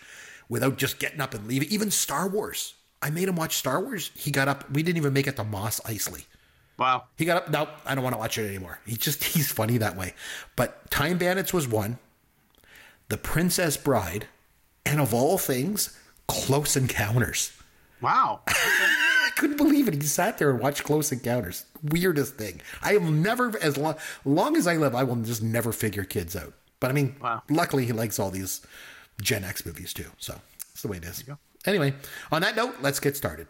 without 0.49 0.77
just 0.77 0.99
getting 0.99 1.21
up 1.21 1.33
and 1.33 1.47
leaving. 1.47 1.69
Even 1.69 1.91
Star 1.91 2.27
Wars. 2.27 2.73
I 3.01 3.09
made 3.09 3.29
him 3.29 3.35
watch 3.35 3.55
Star 3.55 3.81
Wars. 3.81 4.11
He 4.15 4.31
got 4.31 4.47
up. 4.47 4.69
We 4.71 4.83
didn't 4.83 4.97
even 4.97 5.13
make 5.13 5.27
it 5.27 5.37
to 5.37 5.43
Mos 5.43 5.79
Eisley. 5.81 6.25
Wow. 6.77 7.05
He 7.17 7.25
got 7.25 7.43
up. 7.43 7.49
No, 7.49 7.67
I 7.85 7.95
don't 7.95 8.03
want 8.03 8.13
to 8.13 8.19
watch 8.19 8.37
it 8.37 8.47
anymore. 8.47 8.79
He 8.85 8.95
just, 8.95 9.23
he's 9.35 9.51
funny 9.51 9.77
that 9.77 9.95
way. 9.95 10.13
But 10.55 10.89
Time 10.91 11.17
Bandits 11.17 11.53
was 11.53 11.67
one. 11.67 11.97
The 13.07 13.17
Princess 13.17 13.77
Bride. 13.77 14.27
And 14.85 14.99
of 14.99 15.13
all 15.13 15.37
things, 15.37 15.97
Close 16.27 16.75
Encounters. 16.75 17.51
Wow. 18.01 18.41
I 18.47 18.53
couldn't 19.39 19.55
believe 19.55 19.87
it. 19.87 19.93
He 19.93 20.01
sat 20.01 20.37
there 20.37 20.49
and 20.49 20.59
watched 20.59 20.83
Close 20.83 21.13
Encounters. 21.13 21.65
Weirdest 21.81 22.35
thing. 22.35 22.59
I 22.81 22.97
will 22.97 23.09
never, 23.09 23.57
as 23.61 23.77
long, 23.77 23.95
long 24.25 24.57
as 24.57 24.67
I 24.67 24.75
live, 24.75 24.93
I 24.93 25.03
will 25.03 25.15
just 25.15 25.41
never 25.41 25.71
figure 25.71 26.03
kids 26.03 26.35
out. 26.35 26.53
But 26.81 26.89
I 26.89 26.93
mean, 26.93 27.15
wow. 27.21 27.41
luckily 27.49 27.85
he 27.85 27.93
likes 27.93 28.19
all 28.19 28.31
these 28.31 28.61
Gen 29.21 29.45
X 29.45 29.65
movies 29.65 29.93
too. 29.93 30.07
So 30.17 30.33
that's 30.57 30.81
the 30.81 30.89
way 30.89 30.97
it 30.97 31.05
is. 31.05 31.23
Anyway, 31.65 31.93
on 32.33 32.41
that 32.41 32.57
note, 32.57 32.75
let's 32.81 32.99
get 32.99 33.15
started. 33.15 33.47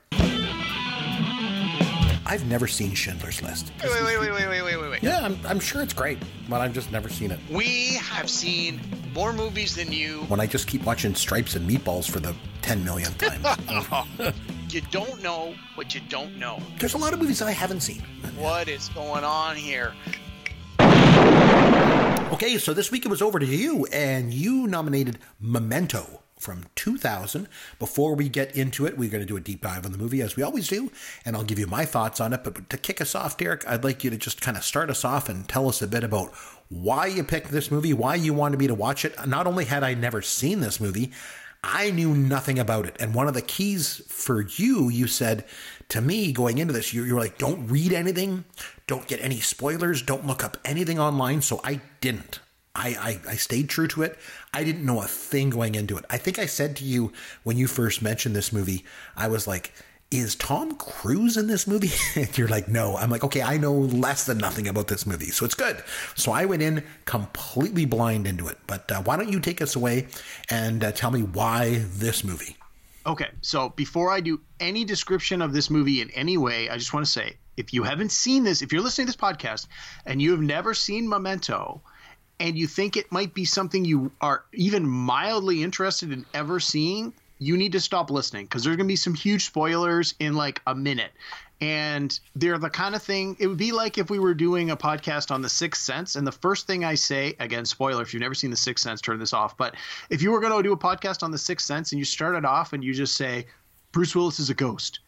I've 2.25 2.45
never 2.45 2.67
seen 2.67 2.93
Schindler's 2.93 3.41
List. 3.41 3.71
Wait, 3.83 3.91
wait, 4.03 4.19
wait, 4.19 4.31
wait, 4.31 4.47
wait, 4.47 4.61
wait, 4.61 4.77
wait, 4.77 4.89
wait. 4.91 5.03
Yeah, 5.03 5.21
I'm, 5.21 5.39
I'm 5.47 5.59
sure 5.59 5.81
it's 5.81 5.93
great, 5.93 6.19
but 6.47 6.61
I've 6.61 6.73
just 6.73 6.91
never 6.91 7.09
seen 7.09 7.31
it. 7.31 7.39
We 7.49 7.95
have 7.95 8.29
seen 8.29 8.79
more 9.15 9.33
movies 9.33 9.75
than 9.75 9.91
you. 9.91 10.19
When 10.27 10.39
I 10.39 10.45
just 10.45 10.67
keep 10.67 10.83
watching 10.83 11.15
Stripes 11.15 11.55
and 11.55 11.67
Meatballs 11.67 12.07
for 12.07 12.19
the 12.19 12.35
10 12.61 12.83
millionth 12.83 13.17
time. 13.17 14.05
you 14.73 14.81
don't 14.91 15.21
know 15.21 15.55
what 15.75 15.95
you 15.95 16.01
don't 16.09 16.37
know. 16.37 16.61
There's 16.77 16.93
a 16.93 16.97
lot 16.97 17.13
of 17.13 17.19
movies 17.19 17.41
I 17.41 17.51
haven't 17.51 17.81
seen. 17.81 18.01
What 18.37 18.67
is 18.67 18.89
going 18.89 19.23
on 19.23 19.55
here? 19.55 19.93
Okay, 22.33 22.57
so 22.57 22.73
this 22.73 22.91
week 22.91 23.05
it 23.05 23.09
was 23.09 23.21
over 23.21 23.39
to 23.39 23.45
you, 23.45 23.85
and 23.91 24.33
you 24.33 24.67
nominated 24.67 25.19
Memento 25.39 26.21
from 26.37 26.65
2000. 26.75 27.47
Before 27.79 28.15
we 28.15 28.29
get 28.29 28.55
into 28.55 28.85
it, 28.85 28.97
we're 28.97 29.09
going 29.09 29.21
to 29.21 29.27
do 29.27 29.35
a 29.35 29.41
deep 29.41 29.61
dive 29.61 29.85
on 29.85 29.91
the 29.91 29.97
movie 29.97 30.21
as 30.21 30.35
we 30.35 30.43
always 30.43 30.67
do, 30.67 30.91
and 31.25 31.35
I'll 31.35 31.43
give 31.43 31.59
you 31.59 31.67
my 31.67 31.85
thoughts 31.85 32.21
on 32.21 32.31
it. 32.31 32.43
But 32.43 32.69
to 32.69 32.77
kick 32.77 33.01
us 33.01 33.13
off, 33.13 33.37
Derek, 33.37 33.67
I'd 33.67 33.83
like 33.83 34.03
you 34.03 34.09
to 34.09 34.17
just 34.17 34.39
kind 34.39 34.55
of 34.55 34.63
start 34.63 34.89
us 34.89 35.03
off 35.03 35.27
and 35.27 35.47
tell 35.47 35.67
us 35.67 35.81
a 35.81 35.87
bit 35.87 36.03
about 36.03 36.33
why 36.69 37.07
you 37.07 37.23
picked 37.23 37.51
this 37.51 37.71
movie, 37.71 37.93
why 37.93 38.15
you 38.15 38.33
wanted 38.33 38.59
me 38.59 38.67
to 38.67 38.75
watch 38.75 39.03
it. 39.03 39.27
Not 39.27 39.47
only 39.47 39.65
had 39.65 39.83
I 39.83 39.95
never 39.95 40.21
seen 40.21 40.61
this 40.61 40.79
movie, 40.79 41.11
I 41.63 41.91
knew 41.91 42.15
nothing 42.15 42.57
about 42.57 42.85
it. 42.85 42.95
And 42.99 43.13
one 43.13 43.27
of 43.27 43.33
the 43.33 43.41
keys 43.41 44.01
for 44.07 44.41
you, 44.41 44.89
you 44.89 45.07
said 45.07 45.45
to 45.89 46.01
me 46.01 46.31
going 46.31 46.57
into 46.57 46.73
this, 46.73 46.93
you, 46.93 47.03
you 47.03 47.15
were 47.15 47.19
like, 47.19 47.37
don't 47.37 47.67
read 47.67 47.91
anything, 47.91 48.45
don't 48.87 49.07
get 49.07 49.21
any 49.21 49.39
spoilers, 49.39 50.01
don't 50.01 50.25
look 50.25 50.43
up 50.43 50.57
anything 50.63 50.99
online. 50.99 51.41
So 51.41 51.59
I 51.63 51.81
didn't. 51.99 52.39
I, 52.75 53.19
I, 53.27 53.31
I 53.31 53.35
stayed 53.35 53.67
true 53.67 53.87
to 53.89 54.03
it. 54.03 54.17
I 54.53 54.63
didn't 54.63 54.85
know 54.85 55.01
a 55.01 55.07
thing 55.07 55.49
going 55.49 55.75
into 55.75 55.97
it. 55.97 56.05
I 56.09 56.17
think 56.17 56.39
I 56.39 56.45
said 56.45 56.77
to 56.77 56.85
you 56.85 57.11
when 57.43 57.57
you 57.57 57.67
first 57.67 58.01
mentioned 58.01 58.35
this 58.35 58.53
movie, 58.53 58.85
I 59.17 59.27
was 59.27 59.47
like, 59.47 59.73
is 60.11 60.35
Tom 60.35 60.75
Cruise 60.75 61.37
in 61.37 61.47
this 61.47 61.67
movie? 61.67 61.91
and 62.19 62.35
you're 62.37 62.47
like, 62.47 62.67
no. 62.67 62.97
I'm 62.97 63.09
like, 63.09 63.23
okay, 63.23 63.41
I 63.41 63.57
know 63.57 63.73
less 63.73 64.25
than 64.25 64.37
nothing 64.37 64.67
about 64.67 64.87
this 64.87 65.05
movie, 65.05 65.27
so 65.27 65.45
it's 65.45 65.55
good. 65.55 65.83
So 66.15 66.31
I 66.31 66.45
went 66.45 66.61
in 66.61 66.83
completely 67.05 67.85
blind 67.85 68.25
into 68.27 68.47
it. 68.47 68.57
But 68.65 68.91
uh, 68.91 69.01
why 69.03 69.17
don't 69.17 69.31
you 69.31 69.39
take 69.39 69.61
us 69.61 69.75
away 69.75 70.07
and 70.49 70.83
uh, 70.83 70.91
tell 70.91 71.11
me 71.11 71.21
why 71.21 71.85
this 71.89 72.23
movie? 72.23 72.57
Okay, 73.05 73.29
so 73.41 73.69
before 73.69 74.11
I 74.11 74.19
do 74.19 74.41
any 74.59 74.83
description 74.83 75.41
of 75.41 75.53
this 75.53 75.69
movie 75.69 76.01
in 76.01 76.09
any 76.11 76.37
way, 76.37 76.69
I 76.69 76.77
just 76.77 76.93
want 76.93 77.05
to 77.05 77.11
say 77.11 77.37
if 77.55 77.73
you 77.73 77.83
haven't 77.83 78.11
seen 78.11 78.43
this, 78.43 78.61
if 78.61 78.71
you're 78.73 78.81
listening 78.81 79.07
to 79.07 79.13
this 79.13 79.21
podcast 79.21 79.67
and 80.05 80.21
you 80.21 80.31
have 80.31 80.41
never 80.41 80.73
seen 80.73 81.07
Memento, 81.07 81.81
and 82.39 82.57
you 82.57 82.67
think 82.67 82.95
it 82.95 83.11
might 83.11 83.33
be 83.33 83.45
something 83.45 83.83
you 83.83 84.11
are 84.21 84.45
even 84.53 84.87
mildly 84.87 85.61
interested 85.61 86.11
in 86.11 86.25
ever 86.33 86.59
seeing, 86.59 87.13
you 87.39 87.57
need 87.57 87.71
to 87.71 87.79
stop 87.79 88.11
listening 88.11 88.45
because 88.45 88.63
there's 88.63 88.75
going 88.75 88.87
to 88.87 88.91
be 88.91 88.95
some 88.97 89.15
huge 89.15 89.45
spoilers 89.45 90.13
in 90.19 90.35
like 90.35 90.61
a 90.67 90.75
minute. 90.75 91.11
and 91.61 92.19
they're 92.35 92.57
the 92.57 92.69
kind 92.69 92.95
of 92.95 93.03
thing 93.03 93.35
it 93.39 93.47
would 93.47 93.57
be 93.57 93.71
like 93.73 93.97
if 93.97 94.09
we 94.09 94.19
were 94.19 94.33
doing 94.33 94.71
a 94.71 94.77
podcast 94.77 95.29
on 95.31 95.41
the 95.41 95.49
sixth 95.49 95.81
sense 95.83 96.15
and 96.15 96.25
the 96.25 96.31
first 96.31 96.67
thing 96.67 96.85
i 96.85 96.95
say 96.95 97.35
again 97.39 97.65
spoiler 97.65 98.01
if 98.01 98.13
you've 98.13 98.21
never 98.21 98.33
seen 98.33 98.49
the 98.49 98.55
sixth 98.55 98.83
sense 98.83 99.01
turn 99.01 99.19
this 99.19 99.33
off 99.33 99.57
but 99.57 99.75
if 100.09 100.21
you 100.21 100.31
were 100.31 100.39
going 100.39 100.55
to 100.55 100.63
do 100.63 100.71
a 100.71 100.77
podcast 100.77 101.21
on 101.21 101.31
the 101.31 101.37
sixth 101.37 101.65
sense 101.65 101.91
and 101.91 101.99
you 101.99 102.05
started 102.05 102.45
off 102.45 102.71
and 102.71 102.81
you 102.81 102.93
just 102.93 103.15
say 103.17 103.45
bruce 103.91 104.15
willis 104.15 104.39
is 104.39 104.49
a 104.49 104.53
ghost 104.53 104.99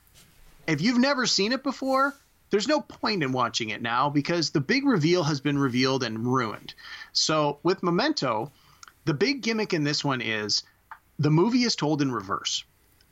if 0.68 0.82
you've 0.82 1.00
never 1.00 1.26
seen 1.26 1.54
it 1.54 1.64
before 1.64 2.14
there's 2.50 2.68
no 2.68 2.82
point 2.82 3.24
in 3.24 3.32
watching 3.32 3.70
it 3.70 3.82
now 3.82 4.10
because 4.10 4.50
the 4.50 4.60
big 4.60 4.86
reveal 4.86 5.24
has 5.24 5.40
been 5.40 5.58
revealed 5.58 6.04
and 6.04 6.26
ruined 6.26 6.74
so 7.14 7.60
with 7.64 7.82
memento 7.82 8.52
the 9.06 9.14
big 9.14 9.42
gimmick 9.42 9.74
in 9.74 9.86
this 9.86 10.04
one 10.04 10.20
is 10.20 10.64
the 11.20 11.32
movie 11.32 11.64
is 11.64 11.76
told 11.76 12.02
in 12.02 12.12
reverse 12.12 12.64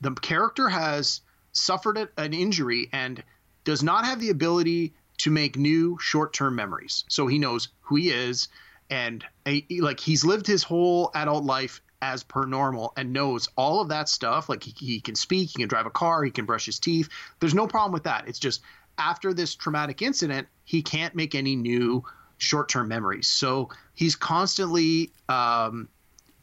the 0.01 0.11
character 0.11 0.69
has 0.69 1.21
suffered 1.51 2.09
an 2.17 2.33
injury 2.33 2.89
and 2.93 3.23
does 3.63 3.83
not 3.83 4.05
have 4.05 4.19
the 4.19 4.29
ability 4.29 4.93
to 5.17 5.31
make 5.31 5.57
new 5.57 5.97
short-term 5.99 6.55
memories. 6.55 7.03
So 7.09 7.27
he 7.27 7.39
knows 7.39 7.69
who 7.81 7.97
he 7.97 8.09
is 8.09 8.47
and 8.89 9.23
a, 9.45 9.65
like 9.79 9.99
he's 9.99 10.23
lived 10.23 10.47
his 10.47 10.63
whole 10.63 11.11
adult 11.13 11.43
life 11.43 11.81
as 12.01 12.23
per 12.23 12.45
normal 12.45 12.93
and 12.95 13.11
knows 13.11 13.49
all 13.57 13.81
of 13.81 13.89
that 13.89 14.07
stuff. 14.07 14.47
Like 14.47 14.63
he, 14.63 14.73
he 14.77 15.01
can 15.01 15.15
speak, 15.15 15.49
he 15.49 15.59
can 15.59 15.67
drive 15.67 15.85
a 15.85 15.91
car, 15.91 16.23
he 16.23 16.31
can 16.31 16.45
brush 16.45 16.65
his 16.65 16.79
teeth. 16.79 17.09
There's 17.39 17.53
no 17.53 17.67
problem 17.67 17.91
with 17.91 18.03
that. 18.03 18.27
It's 18.27 18.39
just 18.39 18.61
after 18.97 19.33
this 19.33 19.55
traumatic 19.55 20.01
incident, 20.01 20.47
he 20.63 20.81
can't 20.81 21.15
make 21.15 21.35
any 21.35 21.55
new 21.55 22.03
short-term 22.37 22.87
memories. 22.87 23.27
So 23.27 23.69
he's 23.93 24.15
constantly 24.15 25.11
um, 25.27 25.89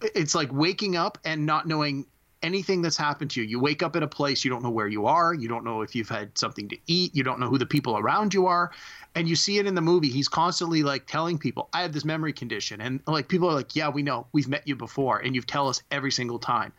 it's 0.01 0.35
like 0.35 0.53
waking 0.53 0.97
up 0.97 1.19
and 1.25 1.47
not 1.47 1.67
knowing 1.67 2.07
anything 2.43 2.83
that's 2.83 2.97
happened 2.97 3.31
to 3.33 3.43
you. 3.43 3.47
You 3.47 3.61
wake 3.61 3.83
up 3.83 3.97
in 3.97 4.03
a 4.03 4.09
place, 4.09 4.45
you 4.45 4.51
don't 4.51 4.63
know 4.63 4.71
where 4.71 4.87
you 4.87 5.07
are, 5.07 5.35
you 5.35 5.49
don't 5.49 5.65
know 5.65 5.83
if 5.83 5.95
you've 5.95 6.09
had 6.09 6.37
something 6.37 6.69
to 6.69 6.79
eat, 6.87 7.15
you 7.15 7.23
don't 7.23 7.41
know 7.41 7.49
who 7.49 7.59
the 7.59 7.67
people 7.67 7.99
around 7.99 8.35
you 8.35 8.47
are. 8.47 8.71
And 9.15 9.29
you 9.29 9.35
see 9.35 9.59
it 9.59 9.67
in 9.67 9.75
the 9.75 9.81
movie. 9.81 10.11
He's 10.11 10.29
constantly 10.29 10.83
like 10.83 11.07
telling 11.07 11.39
people, 11.39 11.69
I 11.73 11.83
have 11.83 11.93
this 11.93 12.05
memory 12.05 12.33
condition. 12.33 12.81
And 12.81 13.01
like 13.07 13.29
people 13.29 13.49
are 13.49 13.55
like, 13.55 13.75
Yeah, 13.75 13.89
we 13.89 14.03
know, 14.03 14.27
we've 14.33 14.49
met 14.49 14.69
you 14.69 14.77
before, 14.77 15.19
and 15.19 15.35
you've 15.35 15.47
tell 15.47 15.69
us 15.69 15.83
every 15.91 16.13
single 16.13 16.39
time. 16.39 16.73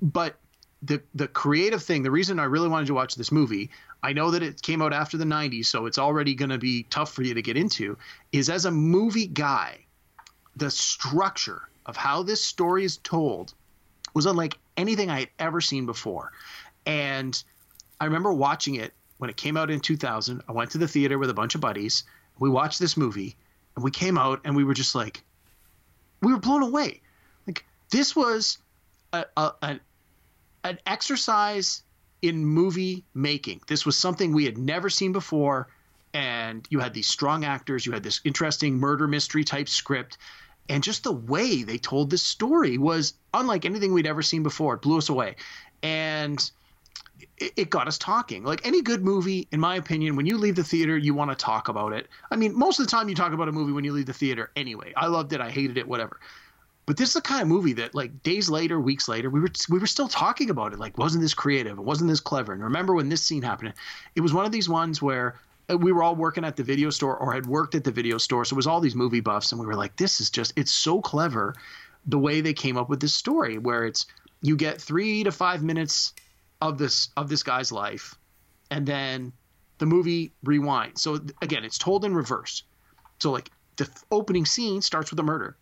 But 0.00 0.36
the 0.82 1.02
the 1.14 1.28
creative 1.28 1.82
thing, 1.82 2.02
the 2.02 2.10
reason 2.10 2.38
I 2.38 2.44
really 2.44 2.68
wanted 2.68 2.86
to 2.86 2.94
watch 2.94 3.16
this 3.16 3.30
movie, 3.30 3.70
I 4.02 4.12
know 4.12 4.30
that 4.30 4.42
it 4.42 4.62
came 4.62 4.80
out 4.80 4.92
after 4.92 5.16
the 5.18 5.24
90s, 5.24 5.66
so 5.66 5.86
it's 5.86 5.98
already 5.98 6.34
going 6.34 6.50
to 6.50 6.58
be 6.58 6.84
tough 6.84 7.12
for 7.12 7.22
you 7.22 7.34
to 7.34 7.42
get 7.42 7.56
into, 7.56 7.98
is 8.32 8.48
as 8.48 8.64
a 8.64 8.70
movie 8.70 9.26
guy, 9.26 9.84
the 10.56 10.70
structure 10.70 11.67
of 11.88 11.96
how 11.96 12.22
this 12.22 12.44
story 12.44 12.84
is 12.84 12.98
told 12.98 13.54
was 14.14 14.26
unlike 14.26 14.58
anything 14.76 15.10
I 15.10 15.20
had 15.20 15.30
ever 15.38 15.60
seen 15.60 15.86
before. 15.86 16.30
And 16.86 17.42
I 17.98 18.04
remember 18.04 18.32
watching 18.32 18.76
it 18.76 18.92
when 19.16 19.30
it 19.30 19.36
came 19.36 19.56
out 19.56 19.70
in 19.70 19.80
2000. 19.80 20.42
I 20.46 20.52
went 20.52 20.70
to 20.72 20.78
the 20.78 20.86
theater 20.86 21.18
with 21.18 21.30
a 21.30 21.34
bunch 21.34 21.54
of 21.54 21.60
buddies. 21.62 22.04
We 22.38 22.50
watched 22.50 22.78
this 22.78 22.96
movie 22.96 23.36
and 23.74 23.82
we 23.82 23.90
came 23.90 24.18
out 24.18 24.42
and 24.44 24.54
we 24.54 24.64
were 24.64 24.74
just 24.74 24.94
like, 24.94 25.24
we 26.22 26.32
were 26.32 26.38
blown 26.38 26.62
away. 26.62 27.00
Like, 27.46 27.64
this 27.90 28.14
was 28.14 28.58
a, 29.12 29.24
a, 29.36 29.52
a 29.62 29.80
an 30.64 30.78
exercise 30.84 31.82
in 32.20 32.44
movie 32.44 33.04
making. 33.14 33.62
This 33.66 33.86
was 33.86 33.96
something 33.96 34.32
we 34.32 34.44
had 34.44 34.58
never 34.58 34.90
seen 34.90 35.12
before. 35.12 35.68
And 36.12 36.66
you 36.70 36.80
had 36.80 36.92
these 36.92 37.06
strong 37.06 37.44
actors, 37.44 37.86
you 37.86 37.92
had 37.92 38.02
this 38.02 38.20
interesting 38.24 38.78
murder 38.78 39.06
mystery 39.06 39.44
type 39.44 39.68
script 39.68 40.18
and 40.68 40.82
just 40.82 41.04
the 41.04 41.12
way 41.12 41.62
they 41.62 41.78
told 41.78 42.10
this 42.10 42.22
story 42.22 42.78
was 42.78 43.14
unlike 43.34 43.64
anything 43.64 43.92
we'd 43.92 44.06
ever 44.06 44.22
seen 44.22 44.42
before. 44.42 44.74
It 44.74 44.82
blew 44.82 44.98
us 44.98 45.08
away, 45.08 45.36
and 45.82 46.50
it, 47.38 47.70
got 47.70 47.88
us 47.88 47.98
talking. 47.98 48.44
Like 48.44 48.66
any 48.66 48.82
good 48.82 49.04
movie, 49.04 49.48
in 49.52 49.60
my 49.60 49.76
opinion, 49.76 50.16
when 50.16 50.26
you 50.26 50.38
leave 50.38 50.56
the 50.56 50.64
theater, 50.64 50.96
you 50.96 51.14
want 51.14 51.30
to 51.30 51.36
talk 51.36 51.68
about 51.68 51.92
it. 51.92 52.08
I 52.30 52.36
mean, 52.36 52.56
most 52.56 52.78
of 52.78 52.86
the 52.86 52.90
time 52.90 53.08
you 53.08 53.14
talk 53.14 53.32
about 53.32 53.48
a 53.48 53.52
movie 53.52 53.72
when 53.72 53.84
you 53.84 53.92
leave 53.92 54.06
the 54.06 54.12
theater 54.12 54.50
anyway. 54.56 54.92
I 54.96 55.06
loved 55.06 55.32
it, 55.32 55.40
I 55.40 55.50
hated 55.50 55.78
it, 55.78 55.86
whatever. 55.86 56.18
But 56.86 56.96
this 56.96 57.10
is 57.10 57.14
the 57.14 57.20
kind 57.20 57.42
of 57.42 57.48
movie 57.48 57.74
that, 57.74 57.94
like, 57.94 58.22
days 58.22 58.48
later, 58.48 58.80
weeks 58.80 59.08
later, 59.08 59.28
we 59.28 59.40
were 59.40 59.50
we 59.68 59.78
were 59.78 59.86
still 59.86 60.08
talking 60.08 60.48
about 60.48 60.72
it. 60.72 60.78
Like, 60.78 60.96
wasn't 60.96 61.22
this 61.22 61.34
creative? 61.34 61.78
Wasn't 61.78 62.08
this 62.08 62.20
clever? 62.20 62.54
And 62.54 62.64
remember 62.64 62.94
when 62.94 63.10
this 63.10 63.22
scene 63.22 63.42
happened? 63.42 63.74
It 64.14 64.22
was 64.22 64.32
one 64.32 64.46
of 64.46 64.52
these 64.52 64.70
ones 64.70 65.02
where 65.02 65.38
Uh, 65.70 65.76
we 65.76 65.92
were 65.92 66.02
all 66.02 66.16
working 66.16 66.44
at 66.44 66.56
the 66.56 66.62
video 66.62 66.90
store 66.90 67.16
or 67.16 67.32
had 67.32 67.46
worked 67.46 67.74
at 67.74 67.84
the 67.84 67.90
video 67.90 68.18
store. 68.18 68.44
So 68.44 68.54
it 68.54 68.56
was 68.56 68.66
all 68.66 68.80
these 68.80 68.94
movie 68.94 69.20
buffs. 69.20 69.52
And 69.52 69.60
we 69.60 69.66
were 69.66 69.74
like, 69.74 69.96
this 69.96 70.20
is 70.20 70.30
just, 70.30 70.52
it's 70.56 70.72
so 70.72 71.00
clever 71.00 71.54
the 72.06 72.18
way 72.18 72.40
they 72.40 72.54
came 72.54 72.76
up 72.76 72.88
with 72.88 73.00
this 73.00 73.14
story 73.14 73.58
where 73.58 73.84
it's, 73.84 74.06
you 74.40 74.56
get 74.56 74.80
three 74.80 75.24
to 75.24 75.32
five 75.32 75.62
minutes 75.62 76.14
of 76.60 76.78
this, 76.78 77.08
of 77.16 77.28
this 77.28 77.42
guy's 77.42 77.72
life. 77.72 78.14
And 78.70 78.86
then 78.86 79.32
the 79.78 79.86
movie 79.86 80.32
rewinds. 80.44 80.98
So 80.98 81.20
again, 81.42 81.64
it's 81.64 81.78
told 81.78 82.04
in 82.04 82.14
reverse. 82.14 82.62
So 83.18 83.30
like 83.30 83.50
the 83.76 83.88
opening 84.10 84.46
scene 84.46 84.82
starts 84.82 85.10
with 85.10 85.18
a 85.20 85.24
murder 85.24 85.56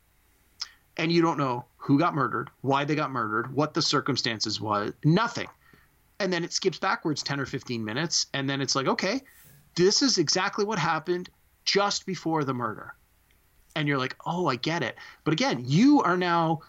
and 0.96 1.12
you 1.12 1.22
don't 1.22 1.38
know 1.38 1.64
who 1.76 1.98
got 1.98 2.14
murdered, 2.14 2.50
why 2.62 2.84
they 2.84 2.94
got 2.94 3.10
murdered, 3.10 3.54
what 3.54 3.74
the 3.74 3.82
circumstances 3.82 4.60
was, 4.60 4.92
nothing. 5.04 5.46
And 6.18 6.32
then 6.32 6.44
it 6.44 6.52
skips 6.52 6.78
backwards 6.78 7.22
10 7.22 7.40
or 7.40 7.46
15 7.46 7.84
minutes. 7.84 8.26
And 8.32 8.48
then 8.48 8.60
it's 8.60 8.74
like, 8.74 8.88
okay, 8.88 9.20
this 9.76 10.02
is 10.02 10.18
exactly 10.18 10.64
what 10.64 10.78
happened 10.78 11.30
just 11.64 12.06
before 12.06 12.44
the 12.44 12.54
murder. 12.54 12.94
And 13.76 13.86
you're 13.86 13.98
like, 13.98 14.16
oh, 14.24 14.46
I 14.46 14.56
get 14.56 14.82
it. 14.82 14.96
But 15.24 15.32
again, 15.32 15.62
you 15.66 16.02
are 16.02 16.16
now 16.16 16.62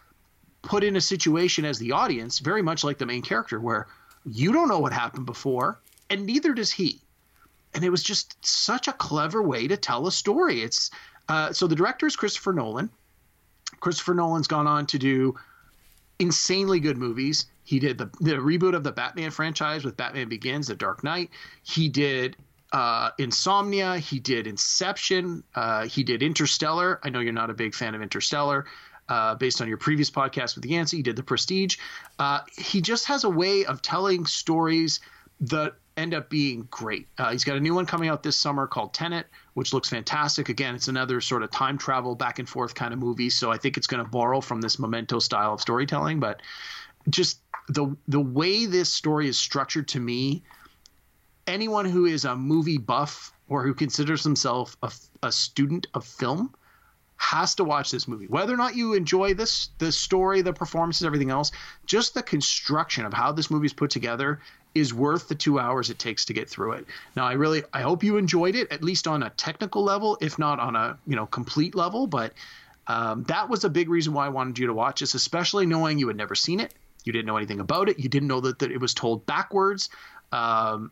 put 0.61 0.83
in 0.83 0.97
a 0.97 1.01
situation 1.01 1.65
as 1.65 1.79
the 1.79 1.93
audience, 1.93 2.39
very 2.39 2.61
much 2.61 2.83
like 2.83 2.97
the 2.97 3.05
main 3.05 3.21
character, 3.21 3.59
where 3.59 3.87
you 4.25 4.51
don't 4.51 4.67
know 4.67 4.79
what 4.79 4.91
happened 4.91 5.25
before, 5.25 5.79
and 6.09 6.25
neither 6.25 6.53
does 6.53 6.71
he. 6.71 7.01
And 7.73 7.83
it 7.83 7.89
was 7.89 8.03
just 8.03 8.45
such 8.45 8.87
a 8.87 8.93
clever 8.93 9.41
way 9.41 9.67
to 9.67 9.77
tell 9.77 10.07
a 10.07 10.11
story. 10.11 10.61
It's 10.61 10.91
uh, 11.29 11.53
so 11.53 11.67
the 11.67 11.75
director 11.75 12.05
is 12.05 12.15
Christopher 12.15 12.53
Nolan. 12.53 12.89
Christopher 13.79 14.13
Nolan's 14.13 14.47
gone 14.47 14.67
on 14.67 14.85
to 14.87 14.97
do 14.97 15.35
insanely 16.19 16.79
good 16.79 16.97
movies. 16.97 17.45
He 17.63 17.79
did 17.79 17.97
the, 17.97 18.09
the 18.19 18.33
reboot 18.33 18.73
of 18.73 18.83
the 18.83 18.91
Batman 18.91 19.31
franchise 19.31 19.83
with 19.83 19.97
Batman 19.97 20.29
Begins, 20.29 20.67
The 20.67 20.75
Dark 20.75 21.03
Knight. 21.03 21.29
He 21.63 21.89
did 21.89 22.35
uh, 22.71 23.11
Insomnia. 23.17 23.97
He 23.97 24.19
did 24.19 24.47
Inception. 24.47 25.43
Uh, 25.55 25.87
he 25.87 26.03
did 26.03 26.21
Interstellar. 26.23 26.99
I 27.03 27.09
know 27.09 27.19
you're 27.19 27.33
not 27.33 27.49
a 27.49 27.53
big 27.53 27.73
fan 27.73 27.95
of 27.95 28.01
Interstellar. 28.01 28.65
Uh, 29.09 29.35
based 29.35 29.61
on 29.61 29.69
your 29.69 29.77
previous 29.77 30.11
podcast 30.11 30.55
with 30.55 30.65
Yancey, 30.65 30.97
he 30.97 31.03
did 31.03 31.15
The 31.15 31.23
Prestige. 31.23 31.77
Uh, 32.19 32.41
he 32.57 32.81
just 32.81 33.05
has 33.05 33.23
a 33.23 33.29
way 33.29 33.63
of 33.63 33.81
telling 33.81 34.25
stories 34.25 34.99
that 35.39 35.75
end 35.95 36.13
up 36.13 36.29
being 36.29 36.67
great. 36.69 37.07
Uh, 37.17 37.31
he's 37.31 37.43
got 37.43 37.55
a 37.55 37.59
new 37.59 37.73
one 37.73 37.85
coming 37.85 38.09
out 38.09 38.21
this 38.21 38.35
summer 38.35 38.67
called 38.67 38.93
Tenet, 38.93 39.27
which 39.53 39.73
looks 39.73 39.89
fantastic. 39.89 40.49
Again, 40.49 40.75
it's 40.75 40.89
another 40.89 41.21
sort 41.21 41.41
of 41.41 41.51
time 41.51 41.77
travel 41.77 42.15
back 42.15 42.39
and 42.39 42.49
forth 42.49 42.75
kind 42.75 42.93
of 42.93 42.99
movie. 42.99 43.29
So 43.29 43.49
I 43.51 43.57
think 43.57 43.77
it's 43.77 43.87
going 43.87 44.03
to 44.03 44.09
borrow 44.09 44.41
from 44.41 44.61
this 44.61 44.77
memento 44.77 45.19
style 45.19 45.53
of 45.53 45.61
storytelling. 45.61 46.19
But 46.19 46.41
just 47.09 47.39
the 47.69 47.95
the 48.07 48.19
way 48.19 48.65
this 48.65 48.93
story 48.93 49.27
is 49.27 49.39
structured 49.39 49.87
to 49.89 49.99
me 49.99 50.43
anyone 51.47 51.85
who 51.85 52.05
is 52.05 52.25
a 52.25 52.35
movie 52.35 52.77
buff 52.77 53.33
or 53.49 53.63
who 53.63 53.73
considers 53.73 54.23
himself 54.23 54.75
a, 54.83 54.91
a 55.23 55.31
student 55.31 55.87
of 55.93 56.05
film 56.05 56.53
has 57.17 57.55
to 57.55 57.63
watch 57.63 57.89
this 57.89 58.07
movie. 58.07 58.27
Whether 58.27 58.53
or 58.53 58.57
not 58.57 58.75
you 58.75 58.93
enjoy 58.93 59.33
this, 59.33 59.69
the 59.79 59.91
story, 59.91 60.41
the 60.41 60.53
performances, 60.53 61.05
everything 61.05 61.31
else, 61.31 61.51
just 61.85 62.13
the 62.13 62.21
construction 62.21 63.05
of 63.05 63.13
how 63.13 63.31
this 63.31 63.49
movie 63.49 63.65
is 63.65 63.73
put 63.73 63.89
together 63.89 64.39
is 64.75 64.93
worth 64.93 65.27
the 65.27 65.35
two 65.35 65.59
hours 65.59 65.89
it 65.89 65.97
takes 65.97 66.25
to 66.25 66.33
get 66.33 66.47
through 66.47 66.73
it. 66.73 66.85
Now, 67.15 67.25
I 67.25 67.33
really, 67.33 67.63
I 67.73 67.81
hope 67.81 68.03
you 68.03 68.17
enjoyed 68.17 68.55
it, 68.55 68.71
at 68.71 68.83
least 68.83 69.07
on 69.07 69.23
a 69.23 69.31
technical 69.31 69.83
level, 69.83 70.17
if 70.21 70.37
not 70.37 70.59
on 70.59 70.75
a 70.75 70.97
you 71.07 71.15
know 71.15 71.25
complete 71.25 71.73
level. 71.73 72.05
But 72.05 72.33
um, 72.85 73.23
that 73.23 73.49
was 73.49 73.63
a 73.63 73.69
big 73.69 73.89
reason 73.89 74.13
why 74.13 74.27
I 74.27 74.29
wanted 74.29 74.59
you 74.59 74.67
to 74.67 74.73
watch 74.73 74.99
this, 74.99 75.15
especially 75.15 75.65
knowing 75.65 75.97
you 75.97 76.07
had 76.07 76.17
never 76.17 76.35
seen 76.35 76.59
it, 76.59 76.75
you 77.03 77.11
didn't 77.11 77.25
know 77.25 77.37
anything 77.37 77.59
about 77.59 77.89
it, 77.89 77.97
you 77.97 78.09
didn't 78.09 78.27
know 78.27 78.41
that, 78.41 78.59
that 78.59 78.71
it 78.71 78.79
was 78.79 78.93
told 78.93 79.25
backwards. 79.25 79.89
Um, 80.31 80.91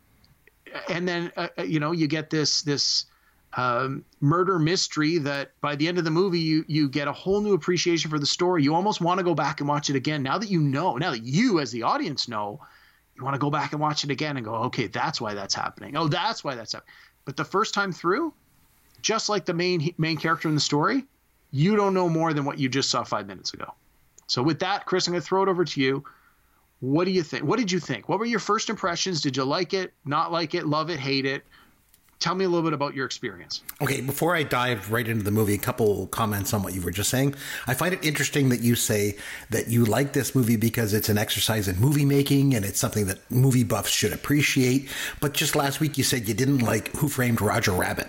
and 0.88 1.06
then 1.06 1.32
uh, 1.36 1.48
uh, 1.58 1.62
you 1.62 1.80
know 1.80 1.92
you 1.92 2.06
get 2.06 2.30
this 2.30 2.62
this 2.62 3.06
um, 3.54 4.04
murder 4.20 4.58
mystery 4.58 5.18
that 5.18 5.52
by 5.60 5.76
the 5.76 5.88
end 5.88 5.98
of 5.98 6.04
the 6.04 6.10
movie 6.10 6.40
you 6.40 6.64
you 6.68 6.88
get 6.88 7.08
a 7.08 7.12
whole 7.12 7.40
new 7.40 7.54
appreciation 7.54 8.10
for 8.10 8.18
the 8.18 8.26
story. 8.26 8.62
You 8.62 8.74
almost 8.74 9.00
want 9.00 9.18
to 9.18 9.24
go 9.24 9.34
back 9.34 9.60
and 9.60 9.68
watch 9.68 9.90
it 9.90 9.96
again 9.96 10.22
now 10.22 10.38
that 10.38 10.50
you 10.50 10.60
know. 10.60 10.96
Now 10.96 11.12
that 11.12 11.22
you 11.22 11.60
as 11.60 11.72
the 11.72 11.84
audience 11.84 12.28
know, 12.28 12.60
you 13.16 13.24
want 13.24 13.34
to 13.34 13.38
go 13.38 13.50
back 13.50 13.72
and 13.72 13.80
watch 13.80 14.04
it 14.04 14.10
again 14.10 14.36
and 14.36 14.44
go, 14.44 14.54
okay, 14.54 14.86
that's 14.88 15.20
why 15.20 15.34
that's 15.34 15.54
happening. 15.54 15.96
Oh, 15.96 16.08
that's 16.08 16.44
why 16.44 16.54
that's 16.54 16.72
happening. 16.72 16.92
But 17.24 17.36
the 17.36 17.44
first 17.44 17.74
time 17.74 17.92
through, 17.92 18.34
just 19.00 19.28
like 19.28 19.44
the 19.44 19.54
main 19.54 19.94
main 19.98 20.16
character 20.16 20.48
in 20.48 20.54
the 20.54 20.60
story, 20.60 21.04
you 21.50 21.76
don't 21.76 21.94
know 21.94 22.08
more 22.08 22.32
than 22.32 22.44
what 22.44 22.58
you 22.58 22.68
just 22.68 22.90
saw 22.90 23.04
five 23.04 23.26
minutes 23.26 23.54
ago. 23.54 23.74
So 24.26 24.42
with 24.42 24.58
that, 24.60 24.86
Chris, 24.86 25.06
I'm 25.06 25.12
going 25.12 25.22
to 25.22 25.26
throw 25.26 25.42
it 25.42 25.48
over 25.48 25.64
to 25.64 25.80
you. 25.80 26.04
What 26.80 27.04
do 27.04 27.10
you 27.10 27.22
think? 27.22 27.44
What 27.44 27.58
did 27.58 27.72
you 27.72 27.80
think? 27.80 28.08
What 28.08 28.18
were 28.18 28.26
your 28.26 28.38
first 28.38 28.68
impressions? 28.68 29.20
Did 29.20 29.36
you 29.36 29.44
like 29.44 29.74
it, 29.74 29.92
not 30.04 30.30
like 30.30 30.54
it, 30.54 30.66
love 30.66 30.90
it, 30.90 31.00
hate 31.00 31.24
it? 31.24 31.42
tell 32.18 32.34
me 32.34 32.44
a 32.44 32.48
little 32.48 32.64
bit 32.64 32.72
about 32.72 32.94
your 32.94 33.06
experience. 33.06 33.62
Okay, 33.80 34.00
before 34.00 34.34
I 34.34 34.42
dive 34.42 34.90
right 34.90 35.06
into 35.06 35.24
the 35.24 35.30
movie, 35.30 35.54
a 35.54 35.58
couple 35.58 36.06
comments 36.08 36.54
on 36.54 36.62
what 36.62 36.74
you 36.74 36.80
were 36.80 36.90
just 36.90 37.10
saying. 37.10 37.34
I 37.66 37.74
find 37.74 37.92
it 37.92 38.04
interesting 38.04 38.48
that 38.48 38.60
you 38.60 38.74
say 38.74 39.16
that 39.50 39.68
you 39.68 39.84
like 39.84 40.12
this 40.12 40.34
movie 40.34 40.56
because 40.56 40.94
it's 40.94 41.08
an 41.08 41.18
exercise 41.18 41.68
in 41.68 41.78
movie 41.78 42.04
making 42.04 42.54
and 42.54 42.64
it's 42.64 42.78
something 42.78 43.06
that 43.06 43.30
movie 43.30 43.64
buffs 43.64 43.90
should 43.90 44.12
appreciate. 44.12 44.88
But 45.20 45.34
just 45.34 45.54
last 45.54 45.80
week 45.80 45.98
you 45.98 46.04
said 46.04 46.26
you 46.26 46.34
didn't 46.34 46.60
like 46.60 46.94
Who 46.96 47.08
Framed 47.08 47.40
Roger 47.40 47.72
Rabbit, 47.72 48.08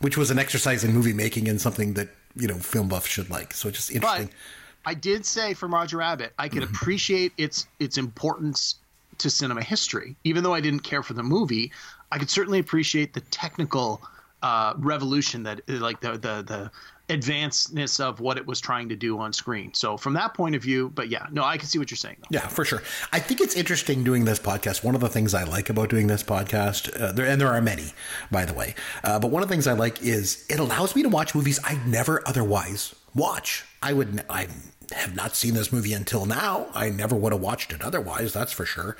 which 0.00 0.16
was 0.16 0.30
an 0.30 0.38
exercise 0.38 0.84
in 0.84 0.94
movie 0.94 1.12
making 1.12 1.48
and 1.48 1.60
something 1.60 1.94
that, 1.94 2.08
you 2.34 2.48
know, 2.48 2.56
film 2.56 2.88
buffs 2.88 3.08
should 3.08 3.28
like. 3.28 3.52
So 3.52 3.68
it's 3.68 3.78
just 3.78 3.90
interesting. 3.90 4.26
But 4.26 4.34
I 4.84 4.94
did 4.94 5.24
say 5.24 5.54
from 5.54 5.72
Roger 5.72 5.98
Rabbit, 5.98 6.32
I 6.38 6.48
could 6.48 6.62
appreciate 6.70 7.32
its 7.36 7.66
its 7.78 7.98
importance 7.98 8.76
to 9.18 9.30
cinema 9.30 9.62
history. 9.62 10.16
Even 10.24 10.42
though 10.42 10.54
I 10.54 10.60
didn't 10.60 10.80
care 10.80 11.02
for 11.02 11.14
the 11.14 11.22
movie, 11.22 11.72
I 12.10 12.18
could 12.18 12.30
certainly 12.30 12.58
appreciate 12.58 13.14
the 13.14 13.20
technical 13.20 14.02
uh, 14.42 14.74
revolution 14.76 15.44
that, 15.44 15.60
like 15.68 16.00
the 16.00 16.12
the 16.12 16.42
the 16.42 16.70
advancedness 17.08 18.00
of 18.00 18.20
what 18.20 18.38
it 18.38 18.46
was 18.46 18.60
trying 18.60 18.88
to 18.88 18.96
do 18.96 19.18
on 19.18 19.32
screen. 19.32 19.74
So 19.74 19.96
from 19.96 20.14
that 20.14 20.34
point 20.34 20.54
of 20.54 20.62
view, 20.62 20.90
but 20.94 21.08
yeah, 21.08 21.26
no, 21.30 21.44
I 21.44 21.58
can 21.58 21.66
see 21.68 21.78
what 21.78 21.90
you're 21.90 21.96
saying. 21.96 22.16
Though. 22.20 22.28
Yeah, 22.30 22.46
for 22.46 22.64
sure. 22.64 22.82
I 23.12 23.18
think 23.18 23.40
it's 23.40 23.54
interesting 23.54 24.04
doing 24.04 24.24
this 24.24 24.38
podcast. 24.38 24.82
One 24.82 24.94
of 24.94 25.00
the 25.00 25.08
things 25.08 25.34
I 25.34 25.44
like 25.44 25.68
about 25.68 25.90
doing 25.90 26.06
this 26.06 26.22
podcast, 26.22 26.98
uh, 26.98 27.12
there, 27.12 27.26
and 27.26 27.40
there 27.40 27.48
are 27.48 27.60
many, 27.60 27.92
by 28.30 28.44
the 28.44 28.54
way, 28.54 28.74
uh, 29.04 29.18
but 29.18 29.30
one 29.30 29.42
of 29.42 29.48
the 29.48 29.54
things 29.54 29.66
I 29.66 29.72
like 29.74 30.02
is 30.02 30.46
it 30.48 30.58
allows 30.58 30.96
me 30.96 31.02
to 31.02 31.08
watch 31.08 31.34
movies 31.34 31.60
I 31.64 31.78
never 31.86 32.22
otherwise 32.26 32.94
watch. 33.14 33.64
I 33.82 33.92
would, 33.92 34.24
I 34.30 34.46
have 34.92 35.14
not 35.14 35.36
seen 35.36 35.54
this 35.54 35.72
movie 35.72 35.92
until 35.92 36.26
now. 36.26 36.68
I 36.74 36.90
never 36.90 37.16
would 37.16 37.32
have 37.32 37.42
watched 37.42 37.72
it 37.72 37.82
otherwise, 37.82 38.32
that's 38.32 38.52
for 38.52 38.64
sure. 38.64 38.96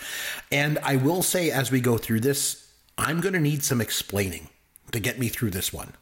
And 0.50 0.78
I 0.82 0.96
will 0.96 1.22
say, 1.22 1.50
as 1.50 1.70
we 1.70 1.80
go 1.80 1.98
through 1.98 2.20
this 2.20 2.62
I'm 2.98 3.20
going 3.20 3.34
to 3.34 3.40
need 3.40 3.64
some 3.64 3.80
explaining 3.80 4.48
to 4.92 5.00
get 5.00 5.18
me 5.18 5.28
through 5.28 5.50
this 5.50 5.72
one. 5.72 5.92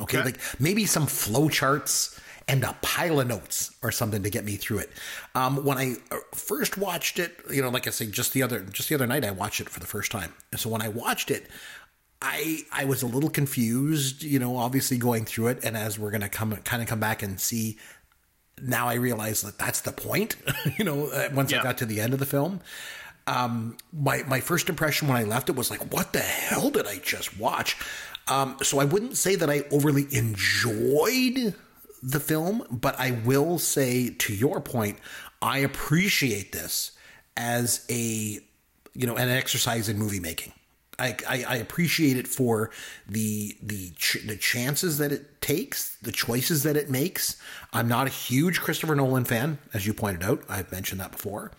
Okay? 0.00 0.18
okay. 0.18 0.24
Like 0.24 0.40
maybe 0.60 0.86
some 0.86 1.06
flow 1.06 1.48
charts 1.48 2.20
and 2.48 2.64
a 2.64 2.76
pile 2.82 3.20
of 3.20 3.28
notes 3.28 3.74
or 3.82 3.92
something 3.92 4.22
to 4.22 4.30
get 4.30 4.44
me 4.44 4.56
through 4.56 4.78
it. 4.78 4.90
Um, 5.34 5.64
when 5.64 5.78
I 5.78 5.94
uh, 6.10 6.16
first 6.34 6.76
watched 6.76 7.18
it, 7.18 7.36
you 7.50 7.62
know, 7.62 7.68
like 7.68 7.86
I 7.86 7.90
say, 7.90 8.06
just 8.06 8.32
the 8.32 8.42
other 8.42 8.60
just 8.60 8.88
the 8.88 8.94
other 8.94 9.06
night, 9.06 9.24
I 9.24 9.30
watched 9.30 9.60
it 9.60 9.68
for 9.68 9.78
the 9.78 9.86
first 9.86 10.10
time. 10.10 10.34
And 10.50 10.60
so 10.60 10.68
when 10.70 10.82
I 10.82 10.88
watched 10.88 11.30
it, 11.30 11.46
I 12.20 12.62
I 12.72 12.86
was 12.86 13.02
a 13.02 13.06
little 13.06 13.30
confused, 13.30 14.22
you 14.22 14.38
know, 14.38 14.56
obviously 14.56 14.98
going 14.98 15.26
through 15.26 15.48
it. 15.48 15.60
And 15.62 15.76
as 15.76 15.98
we're 15.98 16.10
gonna 16.10 16.28
come 16.28 16.56
kind 16.56 16.82
of 16.82 16.88
come 16.88 17.00
back 17.00 17.22
and 17.22 17.38
see, 17.38 17.78
now 18.62 18.88
I 18.88 18.94
realize 18.94 19.42
that 19.42 19.58
that's 19.58 19.80
the 19.80 19.92
point. 19.92 20.36
you 20.78 20.84
know, 20.84 21.06
uh, 21.06 21.28
once 21.34 21.52
yeah. 21.52 21.60
I 21.60 21.62
got 21.62 21.78
to 21.78 21.86
the 21.86 22.00
end 22.00 22.12
of 22.12 22.18
the 22.18 22.26
film 22.26 22.60
um, 23.26 23.76
my 23.92 24.22
my 24.26 24.40
first 24.40 24.68
impression 24.68 25.08
when 25.08 25.16
I 25.16 25.24
left 25.24 25.48
it 25.48 25.56
was 25.56 25.70
like, 25.70 25.92
what 25.92 26.12
the 26.12 26.20
hell 26.20 26.70
did 26.70 26.86
I 26.86 26.96
just 26.98 27.38
watch? 27.38 27.76
Um, 28.28 28.56
so 28.62 28.78
I 28.78 28.84
wouldn't 28.84 29.16
say 29.16 29.36
that 29.36 29.50
I 29.50 29.64
overly 29.70 30.06
enjoyed 30.10 31.54
the 32.02 32.20
film, 32.20 32.64
but 32.70 32.98
I 32.98 33.12
will 33.24 33.58
say, 33.58 34.10
to 34.10 34.34
your 34.34 34.60
point, 34.60 34.98
I 35.42 35.58
appreciate 35.58 36.52
this 36.52 36.92
as 37.36 37.86
a 37.90 38.40
you 38.94 39.06
know 39.06 39.16
an 39.16 39.28
exercise 39.28 39.88
in 39.88 39.98
movie 39.98 40.20
making. 40.20 40.52
I, 41.00 41.16
I, 41.28 41.44
I 41.48 41.56
appreciate 41.56 42.16
it 42.16 42.28
for 42.28 42.70
the 43.08 43.56
the 43.62 43.90
ch- 43.96 44.24
the 44.26 44.36
chances 44.36 44.98
that 44.98 45.10
it 45.12 45.40
takes, 45.40 45.96
the 45.96 46.12
choices 46.12 46.62
that 46.64 46.76
it 46.76 46.90
makes. 46.90 47.36
I'm 47.72 47.88
not 47.88 48.06
a 48.06 48.10
huge 48.10 48.60
Christopher 48.60 48.94
Nolan 48.94 49.24
fan, 49.24 49.58
as 49.72 49.86
you 49.86 49.94
pointed 49.94 50.22
out. 50.22 50.42
I've 50.48 50.70
mentioned 50.70 51.00
that 51.00 51.12
before 51.12 51.52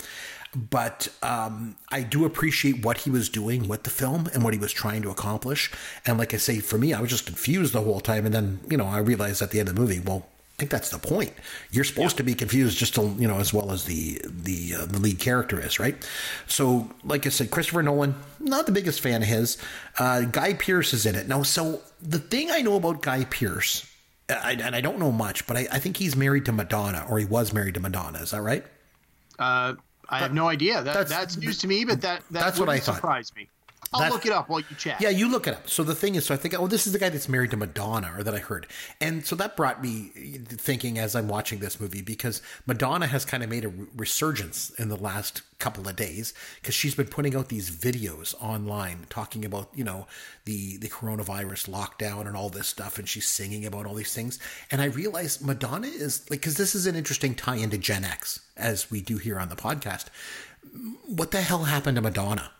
but 0.53 1.07
um, 1.23 1.77
I 1.89 2.01
do 2.01 2.25
appreciate 2.25 2.83
what 2.83 2.99
he 2.99 3.09
was 3.09 3.29
doing 3.29 3.67
with 3.67 3.83
the 3.83 3.89
film 3.89 4.29
and 4.33 4.43
what 4.43 4.53
he 4.53 4.59
was 4.59 4.73
trying 4.73 5.01
to 5.03 5.09
accomplish. 5.09 5.71
And 6.05 6.17
like 6.17 6.33
I 6.33 6.37
say, 6.37 6.59
for 6.59 6.77
me, 6.77 6.93
I 6.93 6.99
was 6.99 7.09
just 7.09 7.25
confused 7.25 7.73
the 7.73 7.81
whole 7.81 8.01
time. 8.01 8.25
And 8.25 8.35
then, 8.35 8.59
you 8.69 8.75
know, 8.75 8.85
I 8.85 8.99
realized 8.99 9.41
at 9.41 9.51
the 9.51 9.59
end 9.59 9.69
of 9.69 9.75
the 9.75 9.81
movie, 9.81 9.99
well, 9.99 10.27
think 10.61 10.69
that's 10.69 10.91
the 10.91 10.99
point. 10.99 11.33
You're 11.71 11.83
supposed 11.83 12.13
yeah. 12.13 12.17
to 12.17 12.23
be 12.23 12.35
confused 12.35 12.77
just 12.77 12.93
to, 12.93 13.01
you 13.17 13.27
know, 13.27 13.39
as 13.39 13.51
well 13.51 13.71
as 13.71 13.85
the 13.85 14.21
the 14.25 14.75
uh, 14.75 14.85
the 14.85 14.99
lead 14.99 15.17
character 15.17 15.59
is, 15.59 15.79
right? 15.79 15.95
So, 16.45 16.87
like 17.03 17.25
I 17.25 17.29
said, 17.29 17.49
Christopher 17.49 17.81
Nolan, 17.81 18.13
not 18.39 18.67
the 18.67 18.71
biggest 18.71 19.01
fan 19.01 19.23
of 19.23 19.27
his. 19.27 19.57
Uh, 19.97 20.21
Guy 20.21 20.53
Pearce 20.53 20.93
is 20.93 21.07
in 21.07 21.15
it 21.15 21.27
now. 21.27 21.41
So 21.41 21.81
the 21.99 22.19
thing 22.19 22.51
I 22.51 22.61
know 22.61 22.75
about 22.75 23.01
Guy 23.01 23.25
Pearce, 23.25 23.91
I, 24.29 24.51
and 24.51 24.75
I 24.75 24.81
don't 24.81 24.99
know 24.99 25.11
much, 25.11 25.47
but 25.47 25.57
I, 25.57 25.67
I, 25.71 25.79
think 25.79 25.97
he's 25.97 26.15
married 26.15 26.45
to 26.45 26.51
Madonna, 26.51 27.07
or 27.09 27.17
he 27.17 27.25
was 27.25 27.53
married 27.53 27.73
to 27.73 27.79
Madonna. 27.79 28.19
Is 28.19 28.31
that 28.31 28.41
right? 28.41 28.63
Uh, 29.39 29.73
I 30.07 30.19
have 30.19 30.33
no 30.33 30.47
idea. 30.47 30.83
That, 30.83 30.93
that's, 30.93 31.09
that's 31.09 31.37
news 31.37 31.57
to 31.59 31.67
me, 31.67 31.85
but 31.85 32.01
that, 32.01 32.21
that 32.29 32.39
that's 32.39 32.59
what 32.59 32.69
I 32.69 32.77
thought. 32.77 32.95
Surprised 32.95 33.35
me. 33.35 33.49
I'll 33.93 33.99
that, 33.99 34.11
look 34.11 34.25
it 34.25 34.31
up 34.31 34.47
while 34.47 34.61
you 34.61 34.75
chat. 34.77 35.01
Yeah, 35.01 35.09
you 35.09 35.29
look 35.29 35.47
it 35.47 35.53
up. 35.53 35.69
So 35.69 35.83
the 35.83 35.95
thing 35.95 36.15
is, 36.15 36.25
so 36.25 36.33
I 36.33 36.37
think, 36.37 36.57
oh, 36.57 36.67
this 36.67 36.87
is 36.87 36.93
the 36.93 36.99
guy 36.99 37.09
that's 37.09 37.27
married 37.27 37.51
to 37.51 37.57
Madonna, 37.57 38.13
or 38.17 38.23
that 38.23 38.33
I 38.33 38.37
heard, 38.37 38.67
and 39.01 39.25
so 39.25 39.35
that 39.35 39.57
brought 39.57 39.81
me 39.81 40.11
thinking 40.47 40.97
as 40.97 41.13
I'm 41.13 41.27
watching 41.27 41.59
this 41.59 41.79
movie 41.79 42.01
because 42.01 42.41
Madonna 42.65 43.07
has 43.07 43.25
kind 43.25 43.43
of 43.43 43.49
made 43.49 43.65
a 43.65 43.73
resurgence 43.95 44.69
in 44.71 44.87
the 44.87 44.95
last 44.95 45.41
couple 45.59 45.87
of 45.87 45.95
days 45.97 46.33
because 46.55 46.73
she's 46.73 46.95
been 46.95 47.07
putting 47.07 47.35
out 47.35 47.49
these 47.49 47.69
videos 47.69 48.33
online 48.41 49.05
talking 49.09 49.45
about 49.45 49.69
you 49.75 49.83
know 49.83 50.07
the 50.45 50.77
the 50.77 50.87
coronavirus 50.87 51.69
lockdown 51.69 52.27
and 52.27 52.37
all 52.37 52.49
this 52.49 52.67
stuff, 52.67 52.97
and 52.97 53.09
she's 53.09 53.27
singing 53.27 53.65
about 53.65 53.85
all 53.85 53.95
these 53.95 54.13
things, 54.13 54.39
and 54.71 54.81
I 54.81 54.85
realized 54.85 55.45
Madonna 55.45 55.87
is 55.87 56.29
like 56.29 56.39
because 56.39 56.55
this 56.55 56.75
is 56.75 56.85
an 56.85 56.95
interesting 56.95 57.35
tie 57.35 57.57
into 57.57 57.77
Gen 57.77 58.05
X 58.05 58.39
as 58.55 58.89
we 58.89 59.01
do 59.01 59.17
here 59.17 59.37
on 59.37 59.49
the 59.49 59.55
podcast. 59.57 60.05
What 61.05 61.31
the 61.31 61.41
hell 61.41 61.65
happened 61.65 61.95
to 61.95 62.01
Madonna? 62.01 62.51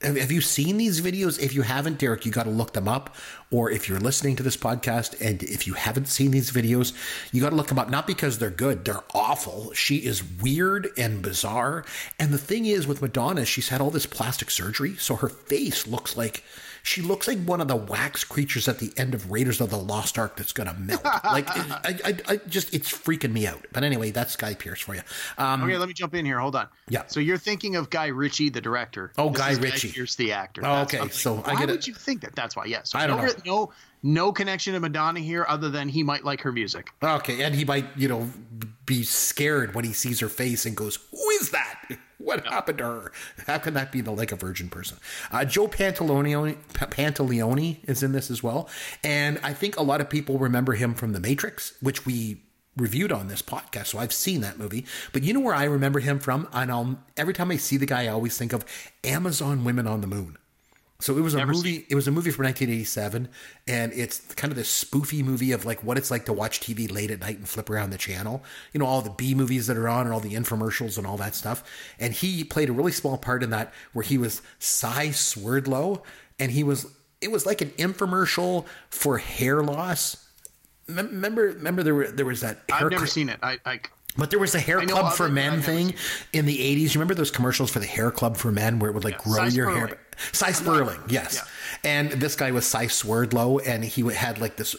Have 0.00 0.30
you 0.30 0.40
seen 0.40 0.76
these 0.76 1.00
videos? 1.00 1.40
If 1.40 1.54
you 1.54 1.62
haven't, 1.62 1.98
Derek, 1.98 2.24
you 2.24 2.30
got 2.30 2.44
to 2.44 2.50
look 2.50 2.72
them 2.72 2.86
up. 2.86 3.16
Or 3.50 3.70
if 3.70 3.88
you're 3.88 3.98
listening 3.98 4.36
to 4.36 4.42
this 4.44 4.56
podcast 4.56 5.20
and 5.20 5.42
if 5.42 5.66
you 5.66 5.72
haven't 5.72 6.06
seen 6.06 6.30
these 6.30 6.52
videos, 6.52 6.92
you 7.32 7.40
got 7.40 7.50
to 7.50 7.56
look 7.56 7.66
them 7.66 7.78
up. 7.78 7.90
Not 7.90 8.06
because 8.06 8.38
they're 8.38 8.50
good, 8.50 8.84
they're 8.84 9.02
awful. 9.12 9.72
She 9.72 9.96
is 9.96 10.22
weird 10.22 10.90
and 10.96 11.20
bizarre. 11.20 11.84
And 12.18 12.32
the 12.32 12.38
thing 12.38 12.66
is, 12.66 12.86
with 12.86 13.02
Madonna, 13.02 13.44
she's 13.44 13.70
had 13.70 13.80
all 13.80 13.90
this 13.90 14.06
plastic 14.06 14.50
surgery. 14.50 14.94
So 14.96 15.16
her 15.16 15.28
face 15.28 15.86
looks 15.86 16.16
like 16.16 16.44
she 16.88 17.02
looks 17.02 17.28
like 17.28 17.38
one 17.44 17.60
of 17.60 17.68
the 17.68 17.76
wax 17.76 18.24
creatures 18.24 18.66
at 18.66 18.78
the 18.78 18.90
end 18.96 19.14
of 19.14 19.30
Raiders 19.30 19.60
of 19.60 19.68
the 19.68 19.76
Lost 19.76 20.18
Ark 20.18 20.36
that's 20.36 20.52
going 20.52 20.68
to 20.68 20.74
melt. 20.74 21.04
like, 21.24 21.46
I, 21.50 21.98
I, 22.02 22.16
I, 22.26 22.36
just, 22.48 22.72
it's 22.72 22.90
freaking 22.90 23.32
me 23.32 23.46
out. 23.46 23.66
But 23.72 23.84
anyway, 23.84 24.10
that's 24.10 24.36
Guy 24.36 24.54
Pearce 24.54 24.80
for 24.80 24.94
you. 24.94 25.02
Um, 25.36 25.62
okay, 25.62 25.76
let 25.76 25.86
me 25.86 25.92
jump 25.92 26.14
in 26.14 26.24
here. 26.24 26.38
Hold 26.38 26.56
on. 26.56 26.66
Yeah. 26.88 27.02
So 27.06 27.20
you're 27.20 27.36
thinking 27.36 27.76
of 27.76 27.90
Guy 27.90 28.06
Ritchie, 28.06 28.48
the 28.48 28.62
director. 28.62 29.12
Oh, 29.18 29.28
this 29.28 29.38
Guy 29.38 29.52
Ritchie. 29.52 29.88
Guy 29.88 29.94
Pearce, 29.94 30.14
the 30.16 30.32
actor. 30.32 30.62
Oh, 30.64 30.80
okay. 30.82 31.06
So 31.10 31.36
why 31.36 31.52
I 31.52 31.56
get 31.56 31.68
would 31.68 31.86
you 31.86 31.92
think 31.92 32.22
that? 32.22 32.34
That's 32.34 32.56
why. 32.56 32.64
Yes. 32.64 32.92
Yeah. 32.94 32.98
So 33.00 33.04
I 33.04 33.06
don't 33.06 33.18
no, 33.18 33.26
know. 33.26 33.34
No, 33.44 33.72
no 34.02 34.32
connection 34.32 34.72
to 34.72 34.80
Madonna 34.80 35.20
here, 35.20 35.44
other 35.46 35.68
than 35.68 35.90
he 35.90 36.02
might 36.02 36.24
like 36.24 36.40
her 36.40 36.52
music. 36.52 36.90
Okay, 37.02 37.42
and 37.42 37.54
he 37.54 37.66
might, 37.66 37.84
you 37.96 38.08
know, 38.08 38.30
be 38.86 39.02
scared 39.02 39.74
when 39.74 39.84
he 39.84 39.92
sees 39.92 40.20
her 40.20 40.30
face 40.30 40.64
and 40.64 40.74
goes, 40.74 40.98
"Who 41.10 41.30
is 41.40 41.50
that?" 41.50 41.98
What 42.28 42.46
happened 42.46 42.78
to 42.78 42.84
her? 42.84 43.12
How 43.46 43.58
can 43.58 43.74
that 43.74 43.92
be 43.92 44.00
the 44.00 44.10
like 44.10 44.32
a 44.32 44.36
virgin 44.36 44.68
person? 44.68 44.98
Uh, 45.30 45.44
Joe 45.44 45.68
Pantoliano, 45.68 46.56
Pantoliano 46.72 47.76
is 47.88 48.02
in 48.02 48.10
this 48.10 48.28
as 48.30 48.42
well, 48.42 48.68
and 49.04 49.38
I 49.42 49.52
think 49.54 49.76
a 49.76 49.82
lot 49.82 50.00
of 50.00 50.10
people 50.10 50.36
remember 50.38 50.72
him 50.72 50.94
from 50.94 51.12
The 51.12 51.20
Matrix, 51.20 51.74
which 51.80 52.04
we 52.04 52.42
reviewed 52.76 53.12
on 53.12 53.28
this 53.28 53.42
podcast. 53.42 53.86
So 53.86 53.98
I've 53.98 54.12
seen 54.12 54.40
that 54.40 54.58
movie, 54.58 54.84
but 55.12 55.22
you 55.22 55.32
know 55.32 55.40
where 55.40 55.54
I 55.54 55.64
remember 55.64 56.00
him 56.00 56.18
from? 56.18 56.48
And 56.52 56.70
I'll, 56.70 56.98
every 57.16 57.34
time 57.34 57.50
I 57.50 57.56
see 57.56 57.76
the 57.76 57.86
guy, 57.86 58.04
I 58.04 58.08
always 58.08 58.36
think 58.36 58.52
of 58.52 58.64
Amazon 59.04 59.64
Women 59.64 59.86
on 59.86 60.00
the 60.00 60.06
Moon. 60.06 60.36
So 61.00 61.16
it 61.16 61.20
was 61.20 61.34
a 61.34 61.38
Never 61.38 61.52
movie. 61.52 61.74
Seen. 61.74 61.84
It 61.88 61.94
was 61.94 62.08
a 62.08 62.10
movie 62.10 62.32
from 62.32 62.46
1987, 62.46 63.28
and 63.68 63.92
it's 63.92 64.18
kind 64.34 64.50
of 64.50 64.56
this 64.56 64.84
spoofy 64.84 65.22
movie 65.22 65.52
of 65.52 65.64
like 65.64 65.84
what 65.84 65.96
it's 65.96 66.10
like 66.10 66.24
to 66.24 66.32
watch 66.32 66.58
TV 66.58 66.90
late 66.90 67.12
at 67.12 67.20
night 67.20 67.38
and 67.38 67.48
flip 67.48 67.70
around 67.70 67.90
the 67.90 67.98
channel. 67.98 68.42
You 68.72 68.80
know, 68.80 68.86
all 68.86 69.00
the 69.00 69.10
B 69.10 69.32
movies 69.32 69.68
that 69.68 69.76
are 69.76 69.88
on 69.88 70.06
and 70.06 70.12
all 70.12 70.18
the 70.18 70.34
infomercials 70.34 70.98
and 70.98 71.06
all 71.06 71.16
that 71.18 71.36
stuff. 71.36 71.62
And 72.00 72.12
he 72.12 72.42
played 72.42 72.68
a 72.68 72.72
really 72.72 72.90
small 72.90 73.16
part 73.16 73.44
in 73.44 73.50
that, 73.50 73.72
where 73.92 74.02
he 74.02 74.18
was 74.18 74.42
Cy 74.58 75.12
Swerdlow, 75.12 76.02
and 76.40 76.50
he 76.50 76.64
was. 76.64 76.86
It 77.20 77.30
was 77.30 77.46
like 77.46 77.60
an 77.60 77.70
infomercial 77.78 78.66
for 78.90 79.18
hair 79.18 79.62
loss. 79.62 80.28
Remember, 80.88 81.42
remember 81.42 81.84
there 81.84 81.94
were 81.94 82.08
there 82.08 82.26
was 82.26 82.40
that. 82.40 82.58
I've 82.72 82.90
never 82.90 83.06
seen 83.06 83.28
it. 83.28 83.38
I, 83.40 83.58
I 83.64 83.80
but 84.16 84.30
there 84.30 84.40
was 84.40 84.56
a 84.56 84.60
hair 84.60 84.80
club 84.84 85.12
for 85.12 85.28
men 85.28 85.62
thing 85.62 85.94
in 86.32 86.44
the 86.44 86.58
80s. 86.58 86.80
You 86.80 86.90
remember 86.94 87.14
those 87.14 87.30
commercials 87.30 87.70
for 87.70 87.78
the 87.78 87.86
hair 87.86 88.10
club 88.10 88.36
for 88.36 88.50
men 88.50 88.80
where 88.80 88.90
it 88.90 88.94
would 88.94 89.04
like 89.04 89.20
yeah, 89.24 89.32
grow 89.32 89.44
your 89.44 89.70
hair? 89.70 89.98
Sy 90.32 90.52
Sperling, 90.52 91.00
yes. 91.08 91.34
Yeah. 91.34 91.90
And 91.90 92.10
this 92.12 92.36
guy 92.36 92.50
was 92.50 92.66
Cy 92.66 92.86
Swerdlow, 92.86 93.58
and 93.60 93.84
he 93.84 94.02
had 94.12 94.38
like 94.40 94.56
this. 94.56 94.74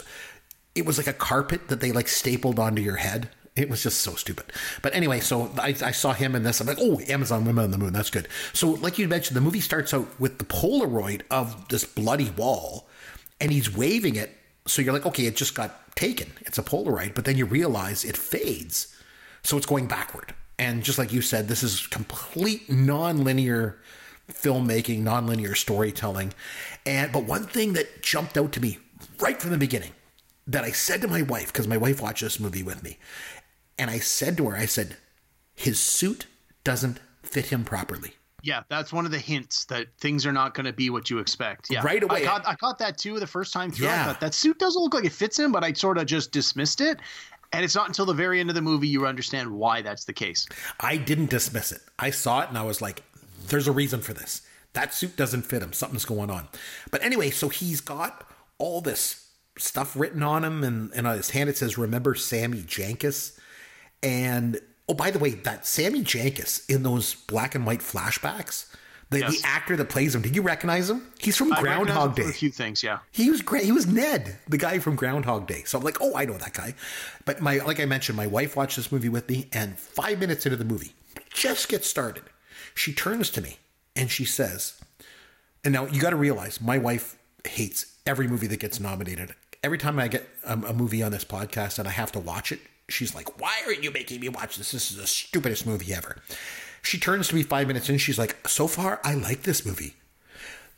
It 0.74 0.86
was 0.86 0.98
like 0.98 1.06
a 1.06 1.12
carpet 1.12 1.68
that 1.68 1.80
they 1.80 1.92
like 1.92 2.08
stapled 2.08 2.58
onto 2.58 2.82
your 2.82 2.96
head. 2.96 3.30
It 3.56 3.68
was 3.68 3.82
just 3.82 4.00
so 4.00 4.14
stupid. 4.14 4.46
But 4.80 4.94
anyway, 4.94 5.20
so 5.20 5.50
I, 5.58 5.74
I, 5.82 5.90
saw 5.90 6.12
him 6.12 6.36
in 6.36 6.44
this. 6.44 6.60
I'm 6.60 6.68
like, 6.68 6.78
oh, 6.80 7.00
Amazon 7.08 7.44
Women 7.44 7.64
on 7.64 7.70
the 7.72 7.78
Moon. 7.78 7.92
That's 7.92 8.08
good. 8.08 8.28
So, 8.52 8.70
like 8.70 8.96
you 8.96 9.08
mentioned, 9.08 9.36
the 9.36 9.40
movie 9.40 9.60
starts 9.60 9.92
out 9.92 10.08
with 10.20 10.38
the 10.38 10.44
Polaroid 10.44 11.22
of 11.30 11.68
this 11.68 11.84
bloody 11.84 12.30
wall, 12.30 12.88
and 13.40 13.50
he's 13.50 13.74
waving 13.74 14.14
it. 14.14 14.30
So 14.66 14.82
you're 14.82 14.92
like, 14.92 15.04
okay, 15.04 15.26
it 15.26 15.36
just 15.36 15.54
got 15.54 15.96
taken. 15.96 16.30
It's 16.42 16.58
a 16.58 16.62
Polaroid. 16.62 17.14
But 17.14 17.24
then 17.24 17.36
you 17.36 17.44
realize 17.44 18.04
it 18.04 18.16
fades 18.16 18.96
so 19.42 19.56
it's 19.56 19.66
going 19.66 19.86
backward. 19.86 20.34
And 20.58 20.82
just 20.82 20.98
like 20.98 21.12
you 21.12 21.22
said, 21.22 21.48
this 21.48 21.62
is 21.62 21.86
complete 21.86 22.70
non-linear 22.70 23.78
filmmaking, 24.30 25.02
nonlinear 25.02 25.56
storytelling. 25.56 26.32
And 26.86 27.12
but 27.12 27.24
one 27.24 27.44
thing 27.44 27.74
that 27.74 28.02
jumped 28.02 28.36
out 28.36 28.52
to 28.52 28.60
me 28.60 28.78
right 29.20 29.40
from 29.40 29.50
the 29.50 29.58
beginning 29.58 29.92
that 30.46 30.64
I 30.64 30.72
said 30.72 31.00
to 31.02 31.08
my 31.08 31.22
wife, 31.22 31.52
because 31.52 31.68
my 31.68 31.76
wife 31.76 32.00
watched 32.00 32.22
this 32.22 32.40
movie 32.40 32.62
with 32.62 32.82
me, 32.82 32.98
and 33.78 33.90
I 33.90 33.98
said 33.98 34.36
to 34.38 34.48
her, 34.48 34.56
I 34.56 34.66
said, 34.66 34.96
his 35.54 35.78
suit 35.78 36.26
doesn't 36.64 36.98
fit 37.22 37.46
him 37.46 37.64
properly. 37.64 38.14
Yeah, 38.42 38.62
that's 38.68 38.92
one 38.92 39.04
of 39.04 39.10
the 39.10 39.18
hints 39.18 39.66
that 39.66 39.88
things 39.98 40.24
are 40.24 40.32
not 40.32 40.54
going 40.54 40.66
to 40.66 40.72
be 40.72 40.90
what 40.90 41.10
you 41.10 41.18
expect. 41.18 41.66
Yeah, 41.70 41.82
Right 41.84 42.02
away. 42.02 42.22
I 42.22 42.26
caught, 42.26 42.48
I 42.48 42.54
caught 42.54 42.78
that 42.78 42.96
too 42.96 43.20
the 43.20 43.26
first 43.26 43.52
time 43.52 43.70
through. 43.70 43.86
Yeah. 43.86 44.02
I 44.02 44.04
thought 44.06 44.20
that 44.20 44.34
suit 44.34 44.58
doesn't 44.58 44.80
look 44.80 44.94
like 44.94 45.04
it 45.04 45.12
fits 45.12 45.38
him, 45.38 45.52
but 45.52 45.62
I 45.62 45.72
sort 45.72 45.98
of 45.98 46.06
just 46.06 46.32
dismissed 46.32 46.80
it. 46.80 46.98
And 47.52 47.64
it's 47.64 47.74
not 47.74 47.88
until 47.88 48.06
the 48.06 48.14
very 48.14 48.40
end 48.40 48.48
of 48.48 48.54
the 48.54 48.62
movie 48.62 48.86
you 48.86 49.06
understand 49.06 49.50
why 49.50 49.82
that's 49.82 50.04
the 50.04 50.12
case. 50.12 50.46
I 50.78 50.96
didn't 50.96 51.30
dismiss 51.30 51.72
it. 51.72 51.80
I 51.98 52.10
saw 52.10 52.42
it 52.42 52.48
and 52.48 52.56
I 52.56 52.62
was 52.62 52.80
like, 52.80 53.02
there's 53.50 53.68
a 53.68 53.72
reason 53.72 54.00
for 54.00 54.12
this. 54.14 54.42
That 54.72 54.94
suit 54.94 55.16
doesn't 55.16 55.42
fit 55.42 55.62
him. 55.62 55.72
Something's 55.72 56.04
going 56.04 56.30
on. 56.30 56.48
But 56.90 57.02
anyway, 57.02 57.30
so 57.30 57.48
he's 57.48 57.80
got 57.80 58.26
all 58.58 58.80
this 58.80 59.28
stuff 59.58 59.96
written 59.96 60.22
on 60.22 60.44
him, 60.44 60.62
and, 60.64 60.92
and 60.94 61.06
on 61.06 61.16
his 61.16 61.30
hand 61.30 61.50
it 61.50 61.56
says, 61.58 61.76
Remember 61.76 62.14
Sammy 62.14 62.62
Jankis? 62.62 63.38
And 64.02 64.58
oh, 64.88 64.94
by 64.94 65.10
the 65.10 65.18
way, 65.18 65.30
that 65.30 65.66
Sammy 65.66 66.02
Jankis 66.02 66.68
in 66.70 66.82
those 66.82 67.14
black 67.14 67.54
and 67.54 67.66
white 67.66 67.80
flashbacks, 67.80 68.72
the, 69.10 69.18
Yes. 69.18 69.40
the 69.42 69.46
actor 69.48 69.76
that 69.76 69.88
plays 69.88 70.14
him, 70.14 70.22
did 70.22 70.36
you 70.36 70.42
recognize 70.42 70.88
him? 70.88 71.04
He's 71.18 71.36
from 71.36 71.52
I 71.52 71.60
Groundhog 71.60 72.14
Day. 72.14 72.22
A 72.28 72.32
few 72.32 72.50
things, 72.50 72.82
yeah. 72.82 73.00
He 73.10 73.28
was 73.28 73.42
great. 73.42 73.64
He 73.64 73.72
was 73.72 73.86
Ned, 73.88 74.38
the 74.48 74.56
guy 74.56 74.78
from 74.78 74.94
Groundhog 74.94 75.48
Day. 75.48 75.64
So 75.66 75.78
I'm 75.78 75.84
like, 75.84 76.00
oh, 76.00 76.14
I 76.14 76.24
know 76.26 76.38
that 76.38 76.54
guy. 76.54 76.74
But 77.24 77.40
my, 77.40 77.58
like 77.58 77.80
I 77.80 77.86
mentioned, 77.86 78.16
my 78.16 78.28
wife 78.28 78.54
watched 78.54 78.76
this 78.76 78.92
movie 78.92 79.08
with 79.08 79.28
me, 79.28 79.48
and 79.52 79.76
five 79.76 80.20
minutes 80.20 80.46
into 80.46 80.56
the 80.56 80.64
movie, 80.64 80.92
just 81.34 81.68
gets 81.68 81.88
started, 81.88 82.22
she 82.74 82.92
turns 82.92 83.30
to 83.30 83.40
me 83.40 83.58
and 83.96 84.10
she 84.10 84.24
says, 84.24 84.80
and 85.64 85.74
now 85.74 85.86
you 85.86 86.00
got 86.00 86.10
to 86.10 86.16
realize 86.16 86.60
my 86.60 86.78
wife 86.78 87.16
hates 87.46 87.96
every 88.06 88.26
movie 88.26 88.46
that 88.46 88.60
gets 88.60 88.80
nominated. 88.80 89.34
Every 89.62 89.78
time 89.78 89.98
I 89.98 90.08
get 90.08 90.26
a, 90.44 90.52
a 90.52 90.72
movie 90.72 91.02
on 91.02 91.12
this 91.12 91.24
podcast 91.24 91.78
and 91.78 91.86
I 91.86 91.90
have 91.90 92.12
to 92.12 92.20
watch 92.20 92.50
it, 92.52 92.60
she's 92.88 93.14
like, 93.14 93.40
"Why 93.40 93.62
are 93.66 93.72
you 93.72 93.90
making 93.90 94.20
me 94.20 94.28
watch 94.28 94.56
this? 94.56 94.72
This 94.72 94.90
is 94.90 94.96
the 94.96 95.06
stupidest 95.06 95.66
movie 95.66 95.92
ever." 95.94 96.16
She 96.82 96.98
turns 96.98 97.28
to 97.28 97.34
me 97.34 97.42
five 97.42 97.66
minutes 97.66 97.88
in. 97.90 97.98
She's 97.98 98.18
like, 98.18 98.48
"So 98.48 98.66
far, 98.66 99.00
I 99.04 99.14
like 99.14 99.42
this 99.42 99.66
movie." 99.66 99.94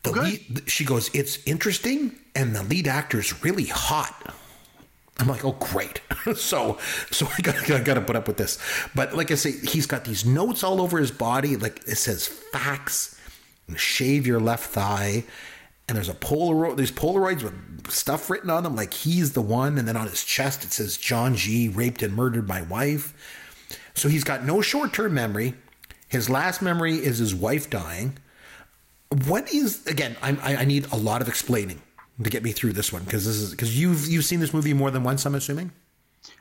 The 0.02 0.10
Good. 0.10 0.24
lead, 0.24 0.62
she 0.66 0.84
goes, 0.84 1.10
"It's 1.14 1.38
interesting, 1.46 2.18
and 2.34 2.56
the 2.56 2.64
lead 2.64 2.88
actor's 2.88 3.42
really 3.44 3.66
hot." 3.66 4.34
I'm 5.18 5.28
like, 5.28 5.44
"Oh, 5.44 5.52
great!" 5.52 6.00
so, 6.34 6.78
so 7.10 7.28
I 7.36 7.40
got, 7.42 7.70
I 7.70 7.80
got 7.80 7.94
to 7.94 8.00
put 8.00 8.16
up 8.16 8.26
with 8.26 8.36
this. 8.36 8.58
But 8.94 9.14
like 9.14 9.30
I 9.30 9.34
say, 9.34 9.52
he's 9.52 9.86
got 9.86 10.04
these 10.04 10.24
notes 10.24 10.64
all 10.64 10.80
over 10.80 10.98
his 10.98 11.10
body. 11.10 11.56
Like 11.56 11.86
it 11.86 11.96
says, 11.96 12.26
"Facts." 12.26 13.18
shave 13.76 14.26
your 14.26 14.40
left 14.40 14.64
thigh. 14.64 15.24
And 15.88 15.96
there's 15.96 16.08
a 16.08 16.14
Polaroid, 16.14 16.76
there's 16.76 16.92
Polaroids 16.92 17.42
with 17.42 17.90
stuff 17.90 18.30
written 18.30 18.50
on 18.50 18.62
them, 18.62 18.76
like 18.76 18.94
he's 18.94 19.32
the 19.32 19.42
one. 19.42 19.78
And 19.78 19.86
then 19.86 19.96
on 19.96 20.08
his 20.08 20.24
chest, 20.24 20.64
it 20.64 20.72
says, 20.72 20.96
John 20.96 21.34
G. 21.34 21.68
raped 21.68 22.02
and 22.02 22.14
murdered 22.14 22.48
my 22.48 22.62
wife. 22.62 23.14
So 23.94 24.08
he's 24.08 24.24
got 24.24 24.44
no 24.44 24.62
short 24.62 24.92
term 24.92 25.14
memory. 25.14 25.54
His 26.08 26.30
last 26.30 26.62
memory 26.62 26.96
is 26.96 27.18
his 27.18 27.34
wife 27.34 27.68
dying. 27.68 28.18
What 29.26 29.52
is, 29.52 29.86
again, 29.86 30.16
I 30.22 30.56
I 30.56 30.64
need 30.64 30.86
a 30.92 30.96
lot 30.96 31.20
of 31.20 31.28
explaining 31.28 31.82
to 32.22 32.30
get 32.30 32.42
me 32.42 32.52
through 32.52 32.72
this 32.72 32.92
one 32.92 33.04
because 33.04 33.24
this 33.24 33.36
is, 33.36 33.50
because 33.50 33.78
you've, 33.78 34.06
you've 34.08 34.24
seen 34.24 34.40
this 34.40 34.52
movie 34.52 34.72
more 34.74 34.90
than 34.90 35.02
once, 35.02 35.24
I'm 35.24 35.34
assuming? 35.34 35.72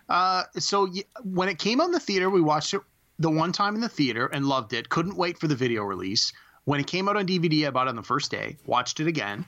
Uh, 0.10 0.44
so 0.58 0.86
y- 0.86 1.04
when 1.24 1.50
it 1.50 1.58
came 1.58 1.80
out 1.82 1.86
in 1.86 1.92
the 1.92 2.00
theater, 2.00 2.30
we 2.30 2.42
watched 2.42 2.74
it 2.74 2.82
the 3.20 3.30
one 3.30 3.52
time 3.52 3.76
in 3.76 3.82
the 3.82 3.90
theater 3.90 4.28
and 4.28 4.46
loved 4.46 4.74
it. 4.74 4.90
Couldn't 4.90 5.16
wait 5.16 5.38
for 5.38 5.48
the 5.48 5.56
video 5.56 5.84
release. 5.84 6.34
When 6.66 6.80
it 6.80 6.88
came 6.88 7.08
out 7.08 7.18
on 7.18 7.26
DVD, 7.26 7.68
I 7.68 7.70
bought 7.72 7.88
it 7.88 7.92
on 7.92 7.96
the 7.96 8.04
first 8.04 8.30
day. 8.30 8.58
Watched 8.66 9.00
it 9.00 9.08
again, 9.08 9.46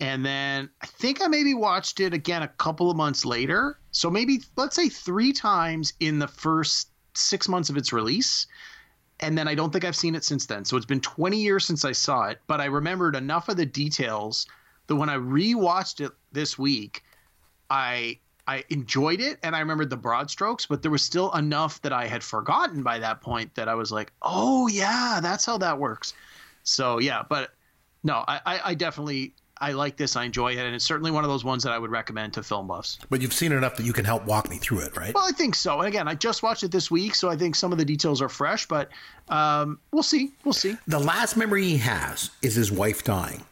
and 0.00 0.24
then 0.24 0.70
I 0.82 0.86
think 0.86 1.22
I 1.22 1.26
maybe 1.26 1.54
watched 1.54 2.00
it 2.00 2.14
again 2.14 2.42
a 2.42 2.48
couple 2.48 2.90
of 2.90 2.96
months 2.96 3.24
later. 3.24 3.78
So 3.90 4.10
maybe 4.10 4.40
let's 4.56 4.76
say 4.76 4.88
three 4.88 5.32
times 5.32 5.92
in 6.00 6.18
the 6.18 6.28
first 6.28 6.88
six 7.14 7.48
months 7.48 7.70
of 7.70 7.76
its 7.76 7.92
release. 7.92 8.46
And 9.20 9.38
then 9.38 9.46
I 9.46 9.54
don't 9.54 9.72
think 9.72 9.84
I've 9.84 9.94
seen 9.94 10.14
it 10.14 10.24
since 10.24 10.46
then. 10.46 10.64
So 10.64 10.76
it's 10.76 10.86
been 10.86 11.00
20 11.00 11.38
years 11.38 11.64
since 11.64 11.84
I 11.84 11.92
saw 11.92 12.24
it, 12.24 12.40
but 12.48 12.60
I 12.60 12.64
remembered 12.64 13.14
enough 13.14 13.48
of 13.48 13.56
the 13.56 13.64
details 13.64 14.46
that 14.86 14.96
when 14.96 15.08
I 15.08 15.16
rewatched 15.16 16.04
it 16.04 16.12
this 16.32 16.58
week, 16.58 17.02
I 17.70 18.18
I 18.46 18.64
enjoyed 18.68 19.20
it 19.20 19.38
and 19.42 19.56
I 19.56 19.60
remembered 19.60 19.90
the 19.90 19.96
broad 19.96 20.30
strokes, 20.30 20.66
but 20.66 20.82
there 20.82 20.90
was 20.90 21.02
still 21.02 21.32
enough 21.32 21.80
that 21.82 21.92
I 21.92 22.06
had 22.06 22.22
forgotten 22.22 22.82
by 22.82 22.98
that 22.98 23.20
point 23.22 23.54
that 23.54 23.68
I 23.68 23.74
was 23.74 23.90
like, 23.90 24.12
oh 24.22 24.68
yeah, 24.68 25.20
that's 25.22 25.46
how 25.46 25.56
that 25.58 25.78
works. 25.78 26.12
So 26.62 26.98
yeah, 26.98 27.22
but 27.28 27.54
no, 28.02 28.24
I, 28.28 28.40
I, 28.44 28.60
I 28.64 28.74
definitely 28.74 29.34
I 29.60 29.72
like 29.72 29.96
this. 29.96 30.16
I 30.16 30.24
enjoy 30.24 30.52
it, 30.52 30.58
and 30.58 30.74
it's 30.74 30.84
certainly 30.84 31.10
one 31.10 31.24
of 31.24 31.30
those 31.30 31.44
ones 31.44 31.62
that 31.62 31.72
I 31.72 31.78
would 31.78 31.90
recommend 31.90 32.34
to 32.34 32.42
film 32.42 32.66
buffs. 32.66 32.98
But 33.08 33.22
you've 33.22 33.32
seen 33.32 33.52
enough 33.52 33.76
that 33.76 33.86
you 33.86 33.92
can 33.92 34.04
help 34.04 34.26
walk 34.26 34.50
me 34.50 34.58
through 34.58 34.80
it, 34.80 34.96
right? 34.96 35.14
Well, 35.14 35.24
I 35.26 35.32
think 35.32 35.54
so. 35.54 35.78
And 35.78 35.88
again, 35.88 36.08
I 36.08 36.14
just 36.14 36.42
watched 36.42 36.64
it 36.64 36.72
this 36.72 36.90
week, 36.90 37.14
so 37.14 37.30
I 37.30 37.36
think 37.36 37.54
some 37.54 37.70
of 37.72 37.78
the 37.78 37.84
details 37.84 38.20
are 38.20 38.28
fresh, 38.28 38.66
but 38.66 38.90
um, 39.28 39.78
we'll 39.92 40.02
see. 40.02 40.32
We'll 40.44 40.54
see. 40.54 40.76
The 40.88 40.98
last 40.98 41.36
memory 41.36 41.64
he 41.64 41.76
has 41.78 42.30
is 42.42 42.56
his 42.56 42.72
wife 42.72 43.04
dying. 43.04 43.44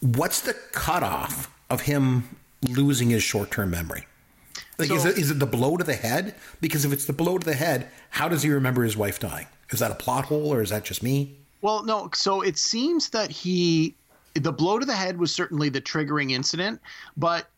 What's 0.00 0.40
the 0.40 0.54
cutoff 0.72 1.52
of 1.70 1.82
him 1.82 2.36
losing 2.62 3.10
his 3.10 3.22
short 3.22 3.50
term 3.50 3.70
memory? 3.70 4.06
Like, 4.78 4.92
is, 4.92 5.04
it, 5.04 5.18
is 5.18 5.30
it 5.32 5.40
the 5.40 5.46
blow 5.46 5.76
to 5.76 5.82
the 5.82 5.94
head? 5.94 6.36
Because 6.60 6.84
if 6.84 6.92
it's 6.92 7.04
the 7.04 7.12
blow 7.12 7.36
to 7.36 7.44
the 7.44 7.54
head, 7.54 7.88
how 8.10 8.28
does 8.28 8.44
he 8.44 8.50
remember 8.50 8.84
his 8.84 8.96
wife 8.96 9.18
dying? 9.18 9.46
Is 9.70 9.80
that 9.80 9.90
a 9.90 9.94
plot 9.96 10.26
hole 10.26 10.52
or 10.52 10.62
is 10.62 10.70
that 10.70 10.84
just 10.84 11.02
me? 11.02 11.36
Well, 11.62 11.82
no. 11.82 12.10
So 12.14 12.42
it 12.42 12.56
seems 12.56 13.10
that 13.10 13.30
he, 13.30 13.96
the 14.34 14.52
blow 14.52 14.78
to 14.78 14.86
the 14.86 14.94
head 14.94 15.18
was 15.18 15.34
certainly 15.34 15.68
the 15.68 15.80
triggering 15.80 16.30
incident, 16.30 16.80
but 17.16 17.48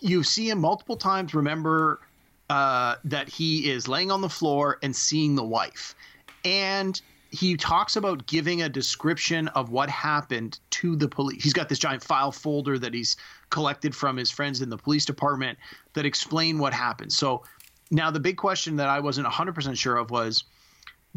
you 0.00 0.22
see 0.22 0.50
him 0.50 0.60
multiple 0.60 0.96
times 0.96 1.34
remember 1.34 2.00
uh, 2.48 2.96
that 3.04 3.28
he 3.28 3.70
is 3.70 3.88
laying 3.88 4.12
on 4.12 4.20
the 4.20 4.28
floor 4.28 4.78
and 4.82 4.94
seeing 4.94 5.34
the 5.34 5.44
wife. 5.44 5.96
And 6.44 7.00
he 7.32 7.56
talks 7.56 7.96
about 7.96 8.26
giving 8.26 8.60
a 8.60 8.68
description 8.68 9.48
of 9.48 9.70
what 9.70 9.88
happened 9.88 10.60
to 10.70 10.94
the 10.94 11.08
police. 11.08 11.42
He's 11.42 11.54
got 11.54 11.70
this 11.70 11.78
giant 11.78 12.04
file 12.04 12.30
folder 12.30 12.78
that 12.78 12.92
he's 12.92 13.16
collected 13.48 13.96
from 13.96 14.18
his 14.18 14.30
friends 14.30 14.60
in 14.60 14.68
the 14.68 14.76
police 14.76 15.06
department 15.06 15.58
that 15.94 16.04
explain 16.04 16.58
what 16.58 16.74
happened. 16.74 17.10
So 17.10 17.42
now 17.90 18.10
the 18.10 18.20
big 18.20 18.36
question 18.36 18.76
that 18.76 18.88
I 18.88 19.00
wasn't 19.00 19.26
100% 19.26 19.78
sure 19.78 19.96
of 19.96 20.10
was 20.10 20.44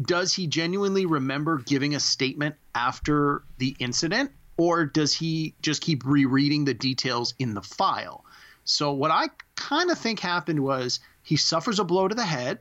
does 0.02 0.32
he 0.32 0.46
genuinely 0.46 1.06
remember 1.06 1.58
giving 1.58 1.94
a 1.94 2.00
statement 2.00 2.54
after 2.74 3.42
the 3.58 3.76
incident 3.78 4.30
or 4.56 4.84
does 4.86 5.12
he 5.12 5.54
just 5.60 5.82
keep 5.82 6.04
rereading 6.04 6.64
the 6.64 6.74
details 6.74 7.34
in 7.38 7.54
the 7.54 7.62
file 7.62 8.22
so 8.64 8.92
what 8.92 9.10
i 9.10 9.26
kind 9.54 9.90
of 9.90 9.98
think 9.98 10.20
happened 10.20 10.60
was 10.60 11.00
he 11.22 11.34
suffers 11.34 11.78
a 11.78 11.84
blow 11.84 12.08
to 12.08 12.14
the 12.14 12.24
head 12.24 12.58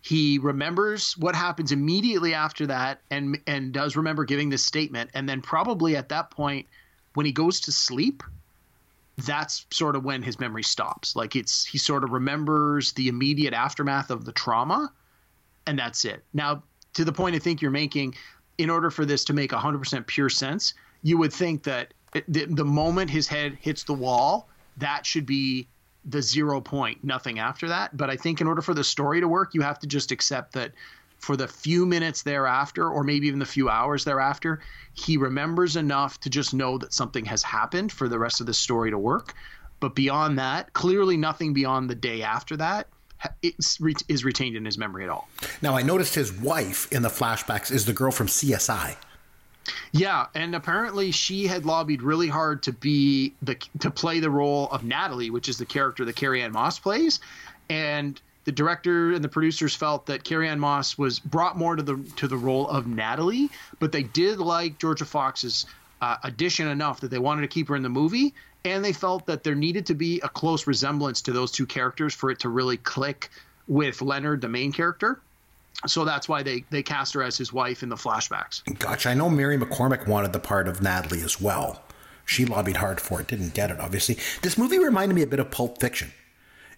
he 0.00 0.38
remembers 0.38 1.16
what 1.18 1.34
happens 1.34 1.72
immediately 1.72 2.34
after 2.34 2.66
that 2.66 3.00
and 3.10 3.38
and 3.46 3.72
does 3.72 3.96
remember 3.96 4.24
giving 4.24 4.48
this 4.48 4.64
statement 4.64 5.10
and 5.14 5.28
then 5.28 5.42
probably 5.42 5.96
at 5.96 6.08
that 6.08 6.30
point 6.30 6.66
when 7.14 7.26
he 7.26 7.32
goes 7.32 7.60
to 7.60 7.72
sleep 7.72 8.22
that's 9.18 9.66
sort 9.72 9.96
of 9.96 10.04
when 10.04 10.22
his 10.22 10.38
memory 10.38 10.62
stops 10.62 11.16
like 11.16 11.34
it's 11.34 11.64
he 11.64 11.78
sort 11.78 12.04
of 12.04 12.10
remembers 12.10 12.92
the 12.92 13.08
immediate 13.08 13.52
aftermath 13.52 14.10
of 14.10 14.24
the 14.24 14.32
trauma 14.32 14.92
and 15.68 15.78
that's 15.78 16.06
it. 16.06 16.24
Now, 16.32 16.62
to 16.94 17.04
the 17.04 17.12
point 17.12 17.36
I 17.36 17.38
think 17.38 17.60
you're 17.60 17.70
making, 17.70 18.14
in 18.56 18.70
order 18.70 18.90
for 18.90 19.04
this 19.04 19.22
to 19.24 19.34
make 19.34 19.52
100% 19.52 20.06
pure 20.06 20.30
sense, 20.30 20.72
you 21.02 21.18
would 21.18 21.32
think 21.32 21.62
that 21.64 21.92
the, 22.26 22.46
the 22.46 22.64
moment 22.64 23.10
his 23.10 23.28
head 23.28 23.58
hits 23.60 23.84
the 23.84 23.92
wall, 23.92 24.48
that 24.78 25.04
should 25.04 25.26
be 25.26 25.68
the 26.08 26.22
zero 26.22 26.60
point, 26.60 27.04
nothing 27.04 27.38
after 27.38 27.68
that. 27.68 27.96
But 27.96 28.10
I 28.10 28.16
think 28.16 28.40
in 28.40 28.46
order 28.46 28.62
for 28.62 28.74
the 28.74 28.82
story 28.82 29.20
to 29.20 29.28
work, 29.28 29.54
you 29.54 29.60
have 29.60 29.78
to 29.80 29.86
just 29.86 30.10
accept 30.10 30.52
that 30.54 30.72
for 31.18 31.36
the 31.36 31.48
few 31.48 31.84
minutes 31.84 32.22
thereafter, 32.22 32.88
or 32.88 33.02
maybe 33.02 33.26
even 33.26 33.38
the 33.38 33.46
few 33.46 33.68
hours 33.68 34.04
thereafter, 34.04 34.60
he 34.94 35.16
remembers 35.16 35.76
enough 35.76 36.20
to 36.20 36.30
just 36.30 36.54
know 36.54 36.78
that 36.78 36.92
something 36.92 37.24
has 37.24 37.42
happened 37.42 37.90
for 37.92 38.08
the 38.08 38.18
rest 38.18 38.40
of 38.40 38.46
the 38.46 38.54
story 38.54 38.90
to 38.90 38.98
work. 38.98 39.34
But 39.80 39.94
beyond 39.94 40.38
that, 40.38 40.72
clearly 40.72 41.16
nothing 41.16 41.52
beyond 41.52 41.90
the 41.90 41.94
day 41.94 42.22
after 42.22 42.56
that 42.56 42.88
is 43.42 44.24
retained 44.24 44.56
in 44.56 44.64
his 44.64 44.78
memory 44.78 45.02
at 45.02 45.10
all. 45.10 45.28
Now, 45.60 45.76
I 45.76 45.82
noticed 45.82 46.14
his 46.14 46.32
wife 46.32 46.90
in 46.92 47.02
the 47.02 47.08
flashbacks 47.08 47.72
is 47.72 47.84
the 47.84 47.92
girl 47.92 48.12
from 48.12 48.28
CSI. 48.28 48.96
Yeah, 49.92 50.26
and 50.34 50.54
apparently 50.54 51.10
she 51.10 51.46
had 51.46 51.66
lobbied 51.66 52.02
really 52.02 52.28
hard 52.28 52.62
to 52.64 52.72
be 52.72 53.34
the 53.42 53.56
to 53.80 53.90
play 53.90 54.20
the 54.20 54.30
role 54.30 54.68
of 54.70 54.84
Natalie, 54.84 55.30
which 55.30 55.48
is 55.48 55.58
the 55.58 55.66
character 55.66 56.04
that 56.04 56.16
Carrie 56.16 56.42
Ann 56.42 56.52
Moss 56.52 56.78
plays, 56.78 57.20
and 57.68 58.20
the 58.44 58.52
director 58.52 59.12
and 59.12 59.22
the 59.22 59.28
producers 59.28 59.74
felt 59.74 60.06
that 60.06 60.24
Carrie 60.24 60.48
Ann 60.48 60.58
Moss 60.58 60.96
was 60.96 61.18
brought 61.18 61.56
more 61.56 61.76
to 61.76 61.82
the 61.82 61.96
to 62.16 62.28
the 62.28 62.36
role 62.36 62.68
of 62.68 62.86
Natalie, 62.86 63.50
but 63.78 63.92
they 63.92 64.02
did 64.02 64.38
like 64.38 64.78
Jorja 64.78 65.06
Fox's 65.06 65.66
uh, 66.00 66.16
addition 66.24 66.68
enough 66.68 67.00
that 67.00 67.10
they 67.10 67.18
wanted 67.18 67.42
to 67.42 67.48
keep 67.48 67.68
her 67.68 67.76
in 67.76 67.82
the 67.82 67.88
movie, 67.88 68.34
and 68.64 68.84
they 68.84 68.92
felt 68.92 69.26
that 69.26 69.44
there 69.44 69.54
needed 69.54 69.86
to 69.86 69.94
be 69.94 70.20
a 70.20 70.28
close 70.28 70.66
resemblance 70.66 71.22
to 71.22 71.32
those 71.32 71.50
two 71.50 71.66
characters 71.66 72.14
for 72.14 72.30
it 72.30 72.38
to 72.40 72.48
really 72.48 72.76
click 72.76 73.30
with 73.66 74.00
Leonard, 74.00 74.40
the 74.40 74.48
main 74.48 74.72
character. 74.72 75.20
So 75.86 76.04
that's 76.04 76.28
why 76.28 76.42
they 76.42 76.64
they 76.70 76.82
cast 76.82 77.14
her 77.14 77.22
as 77.22 77.36
his 77.36 77.52
wife 77.52 77.82
in 77.82 77.88
the 77.88 77.96
flashbacks. 77.96 78.62
Gotcha. 78.78 79.10
I 79.10 79.14
know 79.14 79.30
Mary 79.30 79.56
McCormack 79.56 80.06
wanted 80.06 80.32
the 80.32 80.40
part 80.40 80.68
of 80.68 80.82
Natalie 80.82 81.22
as 81.22 81.40
well. 81.40 81.82
She 82.24 82.44
lobbied 82.44 82.76
hard 82.76 83.00
for 83.00 83.20
it, 83.20 83.28
didn't 83.28 83.54
get 83.54 83.70
it, 83.70 83.80
obviously. 83.80 84.18
This 84.42 84.58
movie 84.58 84.78
reminded 84.78 85.14
me 85.14 85.22
a 85.22 85.26
bit 85.26 85.40
of 85.40 85.50
Pulp 85.50 85.80
Fiction. 85.80 86.12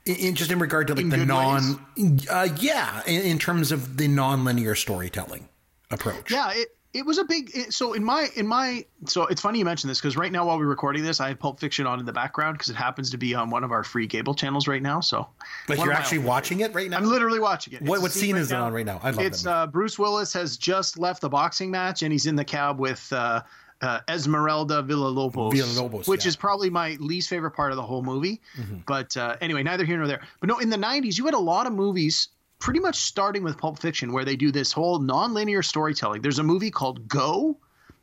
In, 0.07 0.17
in 0.17 0.35
just 0.35 0.51
in 0.51 0.59
regard 0.61 0.87
to 0.87 0.95
like 0.95 1.03
In 1.03 1.09
the 1.09 1.17
non, 1.19 1.85
uh, 2.31 2.49
yeah, 2.61 3.03
in, 3.07 3.23
in 3.23 3.39
terms 3.39 3.73
of 3.73 3.97
the 3.97 4.07
non-linear 4.07 4.75
storytelling 4.75 5.49
approach. 5.91 6.31
Yeah, 6.31 6.53
it 6.53 6.69
it 6.93 7.07
was 7.07 7.19
a 7.19 7.25
big. 7.25 7.51
It, 7.55 7.73
so 7.73 7.93
in 7.93 8.03
my 8.03 8.29
in 8.35 8.47
my 8.47 8.85
so 9.07 9.27
it's 9.27 9.41
funny 9.41 9.61
you 9.61 9.65
mentioned 9.65 9.91
this 9.91 9.99
because 10.01 10.17
right 10.17 10.33
now 10.33 10.47
while 10.47 10.59
we're 10.59 10.67
recording 10.67 11.05
this, 11.05 11.21
I 11.21 11.29
have 11.29 11.39
Pulp 11.39 11.61
Fiction 11.61 11.87
on 11.87 12.01
in 12.01 12.07
the 12.07 12.13
background 12.13 12.59
because 12.59 12.69
it 12.69 12.77
happens 12.77 13.11
to 13.11 13.17
be 13.17 13.35
on 13.35 13.51
one 13.51 13.63
of 13.63 13.71
our 13.71 13.85
free 13.85 14.09
cable 14.09 14.35
channels 14.35 14.67
right 14.67 14.83
now. 14.83 15.01
So 15.01 15.29
like 15.69 15.79
you're 15.79 15.93
actually 15.93 16.19
watching 16.19 16.61
it 16.61 16.75
right 16.75 16.91
now. 16.91 16.97
I'm 16.97 17.05
literally 17.05 17.41
watching 17.41 17.75
it. 17.75 17.83
What- 17.83 18.01
what 18.03 18.11
a 18.11 18.15
scene 18.15 18.37
is 18.37 18.51
it 18.51 18.57
on 18.57 18.73
right 18.73 18.87
now? 18.87 19.01
I 19.03 19.11
love 19.11 19.21
it. 19.21 19.27
It's 19.27 19.47
uh, 19.47 19.67
Bruce 19.67 19.99
Willis 19.99 20.33
has 20.33 20.57
just 20.57 20.99
left 20.99 21.21
the 21.21 21.29
boxing 21.29 21.71
match 21.71 22.03
and 22.03 22.13
he's 22.13 22.27
in 22.27 22.35
the 22.35 22.45
cab 22.45 22.79
with 22.79 23.13
uh, 23.13 23.43
uh, 23.83 24.01
Esmeralda 24.09 24.83
Villalobos, 24.83 25.53
Villalobos, 25.53 26.09
which 26.09 26.25
yeah. 26.25 26.29
is 26.29 26.37
probably 26.37 26.71
my 26.71 26.97
least 27.01 27.29
favorite 27.29 27.53
part 27.53 27.73
of 27.73 27.77
the 27.77 27.83
whole 27.83 28.03
movie. 28.03 28.41
But 28.87 29.17
uh, 29.17 29.37
anyway, 29.41 29.63
neither 29.63 29.85
here 29.85 29.97
nor 29.97 30.07
there. 30.07 30.23
But 30.41 30.49
no, 30.49 30.59
in 30.59 30.71
the 30.71 30.77
'90s, 30.77 31.19
you 31.19 31.25
had 31.25 31.35
a 31.35 31.39
lot 31.39 31.67
of 31.67 31.73
movies. 31.73 32.29
Pretty 32.61 32.79
much 32.81 32.97
starting 32.97 33.43
with 33.43 33.57
Pulp 33.59 33.79
Fiction, 33.79 34.13
where 34.13 34.25
they 34.25 34.37
do 34.37 34.53
this 34.53 34.71
whole 34.71 34.99
non-linear 34.99 35.63
storytelling. 35.63 36.23
There's 36.23 36.39
a 36.39 36.43
movie 36.45 36.71
called 36.71 37.09
Go. 37.09 37.57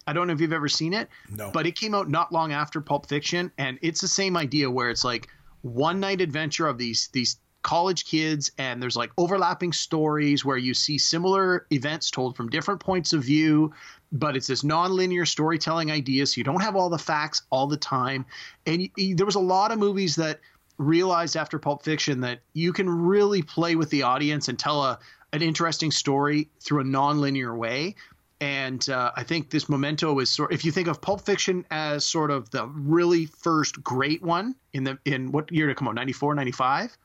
I 0.08 0.14
don't 0.14 0.28
know 0.28 0.34
if 0.34 0.42
you've 0.42 0.54
ever 0.54 0.68
seen 0.70 0.94
it, 0.94 1.10
No. 1.30 1.52
but 1.52 1.68
it 1.68 1.76
came 1.76 1.94
out 1.94 2.10
not 2.10 2.32
long 2.32 2.52
after 2.52 2.82
Pulp 2.82 3.08
Fiction, 3.08 3.52
and 3.58 3.78
it's 3.82 4.02
the 4.02 4.08
same 4.08 4.36
idea 4.36 4.70
where 4.70 4.90
it's 4.90 5.04
like 5.04 5.28
one 5.62 6.00
night 6.00 6.22
adventure 6.22 6.68
of 6.68 6.78
these 6.78 7.10
these 7.14 7.38
college 7.62 8.06
kids, 8.06 8.50
and 8.58 8.82
there's 8.82 8.96
like 8.96 9.12
overlapping 9.18 9.74
stories 9.74 10.46
where 10.46 10.56
you 10.58 10.74
see 10.74 10.98
similar 10.98 11.68
events 11.72 12.10
told 12.10 12.38
from 12.38 12.48
different 12.50 12.80
points 12.80 13.12
of 13.12 13.24
view, 13.24 13.74
but 14.14 14.38
it's 14.38 14.48
this 14.48 14.64
non-linear 14.64 15.26
storytelling 15.26 15.92
idea, 15.92 16.26
so 16.26 16.40
you 16.40 16.46
don't 16.46 16.62
have 16.62 16.78
all 16.78 16.90
the 16.90 16.98
facts 16.98 17.42
all 17.50 17.68
the 17.68 17.76
time. 17.76 18.26
And 18.66 18.90
there 18.96 19.26
was 19.26 19.36
a 19.36 19.40
lot 19.40 19.72
of 19.74 19.80
movies 19.80 20.16
that 20.16 20.40
realized 20.78 21.36
after 21.36 21.60
Pulp 21.60 21.84
Fiction 21.84 22.22
that 22.22 22.40
you 22.54 22.74
can 22.74 22.90
really 22.90 23.42
play 23.42 23.76
with 23.76 23.90
the 23.90 24.04
audience 24.04 24.48
and 24.48 24.58
tell 24.58 24.84
a 24.84 25.00
an 25.34 25.42
interesting 25.42 25.92
story 25.92 26.48
through 26.62 26.80
a 26.80 26.84
non-linear 26.86 27.54
way. 27.56 27.96
And 28.40 28.88
uh, 28.88 29.12
I 29.16 29.24
think 29.24 29.50
this 29.50 29.68
Memento 29.68 30.18
is 30.20 30.30
sort. 30.30 30.54
If 30.54 30.64
you 30.64 30.72
think 30.72 30.88
of 30.88 31.02
Pulp 31.02 31.22
Fiction 31.22 31.66
as 31.72 32.06
sort 32.06 32.32
of 32.32 32.50
the 32.52 32.68
really 32.68 33.26
first 33.26 33.84
great 33.84 34.22
one 34.22 34.56
in 34.74 34.84
the 34.84 34.98
in 35.06 35.32
what 35.32 35.52
year 35.52 35.68
to 35.68 35.76
come 35.76 35.88
out, 35.88 35.96
94, 35.96 36.36
95? 36.36 36.98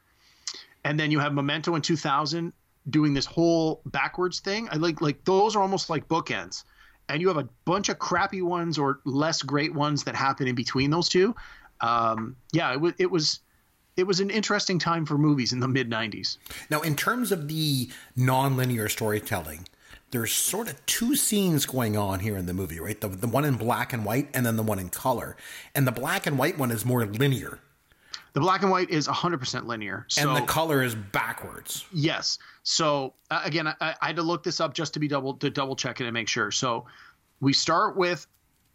and 0.84 0.98
then 0.98 1.10
you 1.10 1.18
have 1.18 1.32
Memento 1.32 1.74
in 1.74 1.82
2000 1.82 2.52
doing 2.90 3.14
this 3.14 3.26
whole 3.26 3.80
backwards 3.86 4.40
thing. 4.40 4.68
I 4.70 4.76
like 4.76 5.00
like 5.00 5.24
those 5.24 5.54
are 5.54 5.62
almost 5.62 5.90
like 5.90 6.08
bookends, 6.08 6.64
and 7.08 7.20
you 7.20 7.28
have 7.28 7.36
a 7.36 7.48
bunch 7.64 7.88
of 7.88 7.98
crappy 7.98 8.42
ones 8.42 8.78
or 8.78 9.00
less 9.04 9.42
great 9.42 9.72
ones 9.72 10.04
that 10.04 10.14
happen 10.14 10.48
in 10.48 10.54
between 10.54 10.90
those 10.90 11.08
two. 11.08 11.34
Um, 11.80 12.36
yeah, 12.52 12.72
it 12.72 12.80
was 12.80 12.94
it 12.98 13.10
was 13.10 13.40
it 13.96 14.06
was 14.06 14.20
an 14.20 14.30
interesting 14.30 14.78
time 14.78 15.04
for 15.04 15.18
movies 15.18 15.52
in 15.52 15.60
the 15.60 15.68
mid 15.68 15.90
90s. 15.90 16.38
Now, 16.70 16.80
in 16.80 16.96
terms 16.96 17.32
of 17.32 17.48
the 17.48 17.88
non-linear 18.16 18.88
storytelling, 18.88 19.66
there's 20.10 20.32
sort 20.32 20.68
of 20.68 20.84
two 20.86 21.16
scenes 21.16 21.66
going 21.66 21.96
on 21.96 22.20
here 22.20 22.36
in 22.36 22.46
the 22.46 22.54
movie, 22.54 22.78
right? 22.80 23.00
The, 23.00 23.08
the 23.08 23.26
one 23.26 23.44
in 23.44 23.56
black 23.56 23.92
and 23.92 24.04
white, 24.04 24.28
and 24.34 24.44
then 24.44 24.56
the 24.56 24.62
one 24.62 24.78
in 24.78 24.90
color. 24.90 25.36
And 25.74 25.86
the 25.86 25.92
black 25.92 26.26
and 26.26 26.38
white 26.38 26.58
one 26.58 26.70
is 26.70 26.84
more 26.84 27.04
linear, 27.06 27.58
The 28.34 28.40
black 28.40 28.62
and 28.62 28.70
white 28.70 28.90
is 28.90 29.08
100% 29.08 29.66
linear. 29.66 30.06
So 30.08 30.28
and 30.28 30.36
the 30.36 30.46
color 30.46 30.82
is 30.82 30.94
backwards. 30.94 31.84
Yes. 31.92 32.38
So 32.62 33.14
uh, 33.30 33.40
again, 33.44 33.66
I, 33.66 33.74
I 33.80 34.06
had 34.06 34.16
to 34.16 34.22
look 34.22 34.42
this 34.42 34.60
up 34.60 34.74
just 34.74 34.92
to 34.94 35.00
be 35.00 35.08
double 35.08 35.34
to 35.34 35.50
double 35.50 35.76
check 35.76 36.00
it 36.00 36.04
and 36.04 36.14
make 36.14 36.28
sure. 36.28 36.50
So 36.50 36.86
we 37.40 37.52
start 37.52 37.96
with 37.96 38.26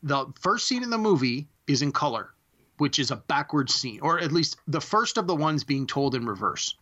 the 0.03 0.25
first 0.39 0.67
scene 0.67 0.84
in 0.84 0.89
the 0.89 0.97
movie 0.97 1.47
is 1.67 1.82
in 1.82 1.91
color, 1.91 2.34
which 2.77 2.99
is 2.99 3.11
a 3.11 3.15
backwards 3.15 3.73
scene, 3.73 3.99
or 4.01 4.19
at 4.19 4.31
least 4.31 4.57
the 4.67 4.81
first 4.81 5.17
of 5.17 5.27
the 5.27 5.35
ones 5.35 5.63
being 5.63 5.87
told 5.87 6.15
in 6.15 6.25
reverse. 6.25 6.75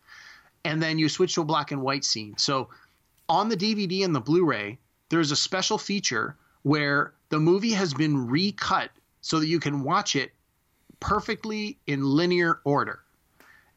And 0.64 0.82
then 0.82 0.98
you 0.98 1.08
switch 1.08 1.34
to 1.34 1.42
a 1.42 1.44
black 1.44 1.70
and 1.70 1.82
white 1.82 2.04
scene. 2.04 2.36
So 2.36 2.68
on 3.28 3.48
the 3.48 3.56
DVD 3.56 4.04
and 4.04 4.14
the 4.14 4.20
Blu-ray, 4.20 4.78
there's 5.08 5.30
a 5.30 5.36
special 5.36 5.78
feature 5.78 6.36
where 6.62 7.12
the 7.28 7.38
movie 7.38 7.72
has 7.72 7.94
been 7.94 8.28
recut 8.28 8.90
so 9.20 9.40
that 9.40 9.46
you 9.46 9.60
can 9.60 9.82
watch 9.82 10.16
it 10.16 10.32
perfectly 11.00 11.78
in 11.86 12.02
linear 12.04 12.60
order. 12.64 13.00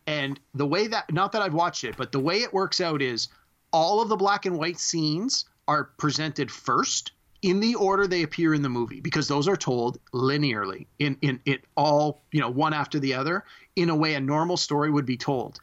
And 0.08 0.40
the 0.56 0.66
way 0.66 0.88
that, 0.88 1.12
not 1.14 1.32
that 1.34 1.42
I've 1.42 1.54
watched 1.54 1.84
it, 1.84 1.96
but 1.98 2.12
the 2.12 2.20
way 2.20 2.38
it 2.38 2.54
works 2.54 2.82
out 2.82 3.02
is 3.02 3.28
all 3.72 4.02
of 4.02 4.10
the 4.10 4.16
black 4.16 4.46
and 4.46 4.58
white 4.58 4.80
scenes 4.80 5.46
are 5.68 5.84
presented 5.84 6.50
first 6.50 7.12
in 7.42 7.60
the 7.60 7.76
order 7.76 8.06
they 8.06 8.24
appear 8.24 8.54
in 8.54 8.62
the 8.62 8.70
movie 8.70 9.00
because 9.00 9.28
those 9.28 9.48
are 9.48 9.56
told 9.56 10.00
linearly 10.14 10.88
in, 11.00 11.18
in 11.22 11.40
it 11.46 11.64
all, 11.78 12.22
you 12.32 12.42
know, 12.42 12.50
one 12.50 12.74
after 12.74 13.00
the 13.00 13.14
other 13.14 13.46
in 13.76 13.90
a 13.90 13.96
way 13.96 14.16
a 14.16 14.20
normal 14.20 14.58
story 14.58 14.92
would 14.92 15.06
be 15.06 15.18
told. 15.18 15.60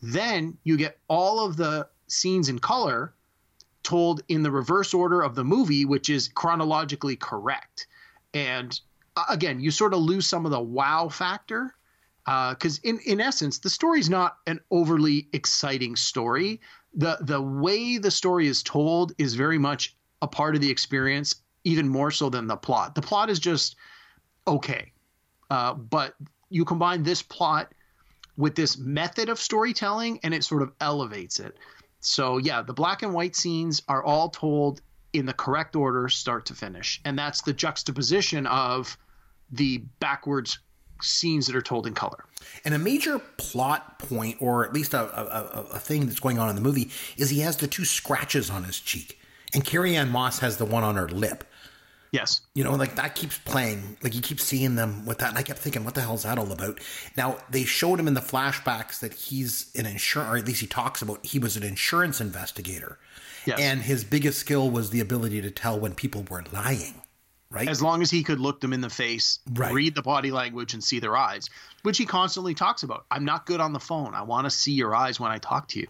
Then 0.00 0.58
you 0.64 0.76
get 0.76 0.98
all 1.08 1.44
of 1.44 1.56
the 1.56 1.88
scenes 2.08 2.48
in 2.48 2.58
color 2.58 3.14
told 3.82 4.22
in 4.28 4.42
the 4.42 4.50
reverse 4.50 4.94
order 4.94 5.22
of 5.22 5.34
the 5.34 5.44
movie, 5.44 5.84
which 5.84 6.08
is 6.08 6.28
chronologically 6.28 7.16
correct. 7.16 7.86
And 8.34 8.78
uh, 9.16 9.24
again, 9.28 9.60
you 9.60 9.70
sort 9.70 9.94
of 9.94 10.00
lose 10.00 10.26
some 10.26 10.44
of 10.44 10.50
the 10.50 10.60
wow 10.60 11.08
factor 11.08 11.74
because 12.24 12.78
in 12.78 13.00
in 13.04 13.20
essence, 13.20 13.58
the 13.58 13.70
story's 13.70 14.08
not 14.08 14.38
an 14.46 14.60
overly 14.70 15.28
exciting 15.32 15.96
story. 15.96 16.60
the 16.94 17.18
The 17.20 17.40
way 17.40 17.98
the 17.98 18.10
story 18.10 18.46
is 18.46 18.62
told 18.62 19.12
is 19.18 19.34
very 19.34 19.58
much 19.58 19.96
a 20.22 20.26
part 20.26 20.54
of 20.54 20.60
the 20.62 20.70
experience, 20.70 21.34
even 21.64 21.88
more 21.88 22.10
so 22.10 22.30
than 22.30 22.46
the 22.46 22.56
plot. 22.56 22.94
The 22.94 23.02
plot 23.02 23.28
is 23.28 23.38
just 23.38 23.76
okay, 24.46 24.92
uh, 25.50 25.74
but 25.74 26.14
you 26.48 26.64
combine 26.64 27.02
this 27.02 27.20
plot 27.22 27.72
with 28.36 28.54
this 28.54 28.78
method 28.78 29.28
of 29.28 29.38
storytelling, 29.38 30.18
and 30.22 30.32
it 30.32 30.44
sort 30.44 30.62
of 30.62 30.72
elevates 30.80 31.38
it. 31.38 31.58
So 32.00 32.38
yeah, 32.38 32.62
the 32.62 32.72
black 32.72 33.02
and 33.02 33.12
white 33.12 33.36
scenes 33.36 33.82
are 33.88 34.02
all 34.02 34.30
told 34.30 34.80
in 35.12 35.26
the 35.26 35.34
correct 35.34 35.76
order, 35.76 36.08
start 36.08 36.46
to 36.46 36.54
finish, 36.54 37.00
and 37.04 37.18
that's 37.18 37.42
the 37.42 37.52
juxtaposition 37.52 38.46
of 38.46 38.96
the 39.50 39.78
backwards 40.00 40.58
scenes 41.02 41.46
that 41.46 41.56
are 41.56 41.62
told 41.62 41.86
in 41.86 41.94
color. 41.94 42.24
And 42.64 42.74
a 42.74 42.78
major 42.78 43.18
plot 43.18 43.98
point, 43.98 44.36
or 44.40 44.64
at 44.64 44.72
least 44.72 44.94
a, 44.94 45.00
a, 45.00 45.62
a- 45.72 45.78
thing 45.78 46.06
that's 46.06 46.20
going 46.20 46.38
on 46.38 46.48
in 46.48 46.54
the 46.54 46.60
movie, 46.60 46.90
is 47.16 47.30
he 47.30 47.40
has 47.40 47.56
the 47.56 47.66
two 47.66 47.84
scratches 47.84 48.50
on 48.50 48.64
his 48.64 48.78
cheek, 48.78 49.18
and 49.54 49.64
Carrie 49.64 49.96
Ann 49.96 50.10
Moss 50.10 50.38
has 50.40 50.56
the 50.56 50.64
one 50.64 50.82
on 50.84 50.96
her 50.96 51.08
lip. 51.08 51.44
Yes. 52.12 52.42
You 52.54 52.62
know, 52.62 52.74
like 52.74 52.96
that 52.96 53.14
keeps 53.14 53.38
playing. 53.38 53.96
Like 54.02 54.14
you 54.14 54.20
keep 54.20 54.38
seeing 54.38 54.74
them 54.74 55.06
with 55.06 55.18
that. 55.18 55.30
And 55.30 55.38
I 55.38 55.42
kept 55.42 55.58
thinking, 55.58 55.82
what 55.82 55.94
the 55.94 56.02
hell 56.02 56.14
is 56.14 56.24
that 56.24 56.38
all 56.38 56.52
about? 56.52 56.78
Now, 57.16 57.38
they 57.48 57.64
showed 57.64 57.98
him 57.98 58.06
in 58.06 58.12
the 58.12 58.20
flashbacks 58.20 59.00
that 59.00 59.14
he's 59.14 59.74
an 59.74 59.86
insurance, 59.86 60.30
or 60.30 60.36
at 60.36 60.46
least 60.46 60.60
he 60.60 60.66
talks 60.66 61.00
about 61.00 61.24
he 61.24 61.38
was 61.38 61.56
an 61.56 61.62
insurance 61.62 62.20
investigator. 62.20 62.98
Yes. 63.46 63.58
And 63.58 63.80
his 63.80 64.04
biggest 64.04 64.38
skill 64.38 64.70
was 64.70 64.90
the 64.90 65.00
ability 65.00 65.40
to 65.40 65.50
tell 65.50 65.80
when 65.80 65.94
people 65.94 66.24
were 66.30 66.44
lying, 66.52 67.00
right? 67.50 67.66
As 67.68 67.82
long 67.82 68.02
as 68.02 68.10
he 68.10 68.22
could 68.22 68.38
look 68.40 68.60
them 68.60 68.74
in 68.74 68.82
the 68.82 68.90
face, 68.90 69.38
Right. 69.50 69.72
read 69.72 69.94
the 69.94 70.02
body 70.02 70.30
language, 70.30 70.74
and 70.74 70.84
see 70.84 71.00
their 71.00 71.16
eyes, 71.16 71.48
which 71.82 71.96
he 71.98 72.04
constantly 72.04 72.54
talks 72.54 72.82
about. 72.82 73.06
I'm 73.10 73.24
not 73.24 73.46
good 73.46 73.60
on 73.60 73.72
the 73.72 73.80
phone. 73.80 74.14
I 74.14 74.22
want 74.22 74.44
to 74.44 74.50
see 74.50 74.72
your 74.72 74.94
eyes 74.94 75.18
when 75.18 75.32
I 75.32 75.38
talk 75.38 75.66
to 75.68 75.80
you. 75.80 75.88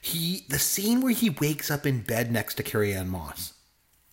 He, 0.00 0.44
the 0.48 0.58
scene 0.58 1.00
where 1.00 1.12
he 1.12 1.30
wakes 1.30 1.70
up 1.70 1.86
in 1.86 2.00
bed 2.00 2.30
next 2.32 2.54
to 2.54 2.62
Carrie 2.62 2.94
Ann 2.94 3.08
Moss 3.08 3.54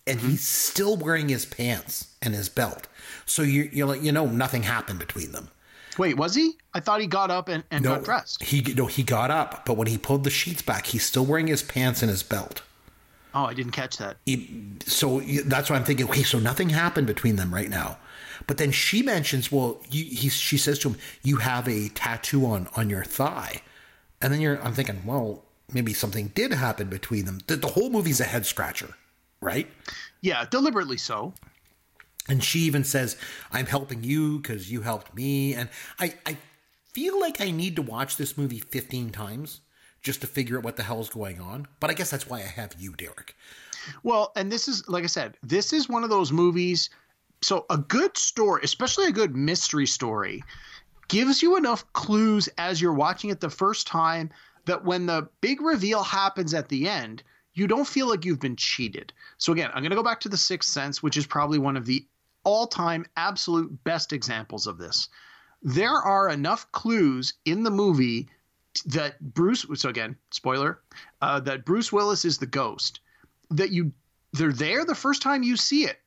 and 0.06 0.18
Mm-hmm. 0.20 0.28
he's 0.30 0.46
still 0.46 0.96
wearing 0.96 1.28
his 1.28 1.44
pants 1.44 2.14
and 2.22 2.32
his 2.34 2.48
belt. 2.48 2.86
So 3.24 3.42
you, 3.42 3.68
you're 3.72 3.96
you 3.96 4.12
know, 4.12 4.26
nothing 4.26 4.62
happened 4.62 5.00
between 5.00 5.32
them. 5.32 5.48
Wait, 5.98 6.16
was 6.16 6.34
he? 6.34 6.52
I 6.74 6.80
thought 6.80 7.00
he 7.00 7.06
got 7.06 7.30
up 7.30 7.48
and, 7.48 7.64
and 7.70 7.82
got 7.82 8.04
dressed. 8.04 8.42
He 8.42 8.60
no, 8.74 8.86
he 8.86 9.02
got 9.02 9.30
up, 9.30 9.64
but 9.64 9.76
when 9.76 9.86
he 9.88 9.96
pulled 9.98 10.24
the 10.24 10.30
sheets 10.30 10.62
back, 10.62 10.86
he's 10.86 11.04
still 11.04 11.24
wearing 11.24 11.46
his 11.46 11.62
pants 11.62 12.02
and 12.02 12.10
his 12.10 12.22
belt. 12.22 12.62
Oh, 13.34 13.44
I 13.44 13.54
didn't 13.54 13.72
catch 13.72 13.96
that. 13.96 14.18
It, 14.26 14.82
so 14.84 15.20
that's 15.20 15.70
why 15.70 15.76
I'm 15.76 15.84
thinking. 15.84 16.06
Okay, 16.08 16.22
so 16.22 16.38
nothing 16.38 16.68
happened 16.68 17.06
between 17.06 17.36
them 17.36 17.52
right 17.52 17.68
now. 17.70 17.98
But 18.46 18.58
then 18.58 18.70
she 18.70 19.02
mentions, 19.02 19.50
well, 19.50 19.80
you, 19.90 20.04
he, 20.04 20.28
she 20.28 20.58
says 20.58 20.78
to 20.80 20.90
him, 20.90 20.98
"You 21.22 21.38
have 21.38 21.66
a 21.66 21.88
tattoo 21.88 22.46
on 22.46 22.68
on 22.76 22.90
your 22.90 23.02
thigh," 23.02 23.62
and 24.20 24.32
then 24.32 24.40
you're, 24.42 24.62
I'm 24.62 24.74
thinking, 24.74 25.02
well, 25.06 25.45
maybe 25.72 25.92
something 25.92 26.28
did 26.28 26.52
happen 26.52 26.88
between 26.88 27.24
them. 27.24 27.40
The, 27.46 27.56
the 27.56 27.68
whole 27.68 27.90
movie's 27.90 28.20
a 28.20 28.24
head 28.24 28.46
scratcher, 28.46 28.94
right? 29.40 29.68
Yeah, 30.20 30.44
deliberately 30.50 30.96
so. 30.96 31.34
And 32.28 32.42
she 32.42 32.60
even 32.60 32.84
says, 32.84 33.16
I'm 33.52 33.66
helping 33.66 34.02
you 34.02 34.38
because 34.38 34.70
you 34.70 34.82
helped 34.82 35.14
me. 35.14 35.54
And 35.54 35.68
I, 35.98 36.14
I 36.24 36.36
feel 36.92 37.20
like 37.20 37.40
I 37.40 37.50
need 37.50 37.76
to 37.76 37.82
watch 37.82 38.16
this 38.16 38.36
movie 38.36 38.58
15 38.58 39.10
times 39.10 39.60
just 40.02 40.20
to 40.20 40.26
figure 40.26 40.58
out 40.58 40.64
what 40.64 40.76
the 40.76 40.82
hell's 40.82 41.08
going 41.08 41.40
on. 41.40 41.66
But 41.80 41.90
I 41.90 41.94
guess 41.94 42.10
that's 42.10 42.28
why 42.28 42.38
I 42.38 42.46
have 42.46 42.74
you, 42.78 42.94
Derek. 42.94 43.36
Well, 44.02 44.32
and 44.36 44.50
this 44.50 44.66
is 44.68 44.88
like 44.88 45.04
I 45.04 45.08
said, 45.08 45.36
this 45.42 45.72
is 45.72 45.88
one 45.88 46.04
of 46.04 46.10
those 46.10 46.32
movies. 46.32 46.90
So 47.42 47.66
a 47.70 47.78
good 47.78 48.16
story, 48.16 48.62
especially 48.64 49.06
a 49.06 49.12
good 49.12 49.36
mystery 49.36 49.86
story, 49.86 50.42
gives 51.08 51.42
you 51.42 51.56
enough 51.56 51.92
clues 51.92 52.48
as 52.58 52.80
you're 52.80 52.94
watching 52.94 53.30
it 53.30 53.40
the 53.40 53.50
first 53.50 53.86
time 53.86 54.30
that 54.66 54.84
when 54.84 55.06
the 55.06 55.28
big 55.40 55.60
reveal 55.60 56.02
happens 56.02 56.54
at 56.54 56.68
the 56.68 56.88
end, 56.88 57.22
you 57.54 57.66
don't 57.66 57.86
feel 57.86 58.08
like 58.08 58.24
you've 58.24 58.40
been 58.40 58.56
cheated. 58.56 59.12
So 59.38 59.52
again, 59.52 59.70
I'm 59.72 59.82
going 59.82 59.90
to 59.90 59.96
go 59.96 60.02
back 60.02 60.20
to 60.20 60.28
The 60.28 60.36
Sixth 60.36 60.70
Sense, 60.70 61.02
which 61.02 61.16
is 61.16 61.26
probably 61.26 61.58
one 61.58 61.76
of 61.76 61.86
the 61.86 62.04
all-time 62.44 63.06
absolute 63.16 63.82
best 63.82 64.12
examples 64.12 64.66
of 64.66 64.78
this. 64.78 65.08
There 65.62 65.90
are 65.94 66.28
enough 66.28 66.70
clues 66.72 67.34
in 67.44 67.62
the 67.62 67.70
movie 67.70 68.28
that 68.84 69.18
Bruce. 69.20 69.64
So 69.74 69.88
again, 69.88 70.16
spoiler, 70.30 70.80
uh, 71.22 71.40
that 71.40 71.64
Bruce 71.64 71.90
Willis 71.90 72.24
is 72.24 72.38
the 72.38 72.46
ghost. 72.46 73.00
That 73.50 73.70
you 73.70 73.92
they're 74.32 74.52
there 74.52 74.84
the 74.84 74.94
first 74.94 75.22
time 75.22 75.42
you 75.42 75.56
see 75.56 75.84
it, 75.84 75.98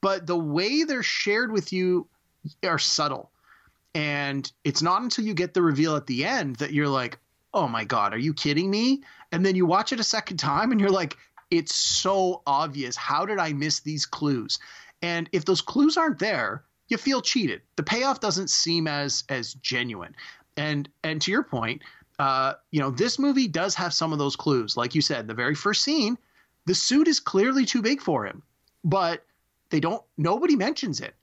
but 0.00 0.26
the 0.26 0.36
way 0.36 0.82
they're 0.82 1.02
shared 1.02 1.52
with 1.52 1.72
you 1.72 2.08
are 2.64 2.78
subtle. 2.78 3.30
And 3.94 4.50
it's 4.64 4.82
not 4.82 5.02
until 5.02 5.24
you 5.24 5.34
get 5.34 5.54
the 5.54 5.62
reveal 5.62 5.96
at 5.96 6.06
the 6.06 6.24
end 6.24 6.56
that 6.56 6.72
you're 6.72 6.88
like, 6.88 7.18
oh 7.54 7.68
my 7.68 7.84
God, 7.84 8.14
are 8.14 8.18
you 8.18 8.34
kidding 8.34 8.70
me? 8.70 9.02
And 9.30 9.44
then 9.44 9.56
you 9.56 9.66
watch 9.66 9.92
it 9.92 10.00
a 10.00 10.04
second 10.04 10.38
time 10.38 10.72
and 10.72 10.80
you're 10.80 10.90
like, 10.90 11.16
it's 11.50 11.74
so 11.74 12.42
obvious. 12.46 12.96
How 12.96 13.26
did 13.26 13.38
I 13.38 13.52
miss 13.52 13.80
these 13.80 14.06
clues? 14.06 14.58
And 15.02 15.28
if 15.32 15.44
those 15.44 15.60
clues 15.60 15.96
aren't 15.96 16.18
there, 16.18 16.64
you 16.88 16.96
feel 16.96 17.20
cheated. 17.20 17.62
The 17.76 17.82
payoff 17.82 18.20
doesn't 18.20 18.50
seem 18.50 18.86
as 18.86 19.24
as 19.28 19.54
genuine. 19.54 20.14
And 20.56 20.88
and 21.04 21.20
to 21.22 21.30
your 21.30 21.42
point, 21.42 21.82
uh, 22.18 22.54
you 22.70 22.80
know, 22.80 22.90
this 22.90 23.18
movie 23.18 23.48
does 23.48 23.74
have 23.74 23.92
some 23.92 24.12
of 24.12 24.18
those 24.18 24.36
clues. 24.36 24.76
Like 24.76 24.94
you 24.94 25.00
said, 25.00 25.26
the 25.26 25.34
very 25.34 25.54
first 25.54 25.82
scene, 25.82 26.16
the 26.66 26.74
suit 26.74 27.08
is 27.08 27.20
clearly 27.20 27.64
too 27.64 27.82
big 27.82 28.00
for 28.00 28.24
him, 28.24 28.42
but 28.84 29.24
they 29.70 29.80
don't. 29.80 30.02
Nobody 30.16 30.56
mentions 30.56 31.00
it. 31.00 31.14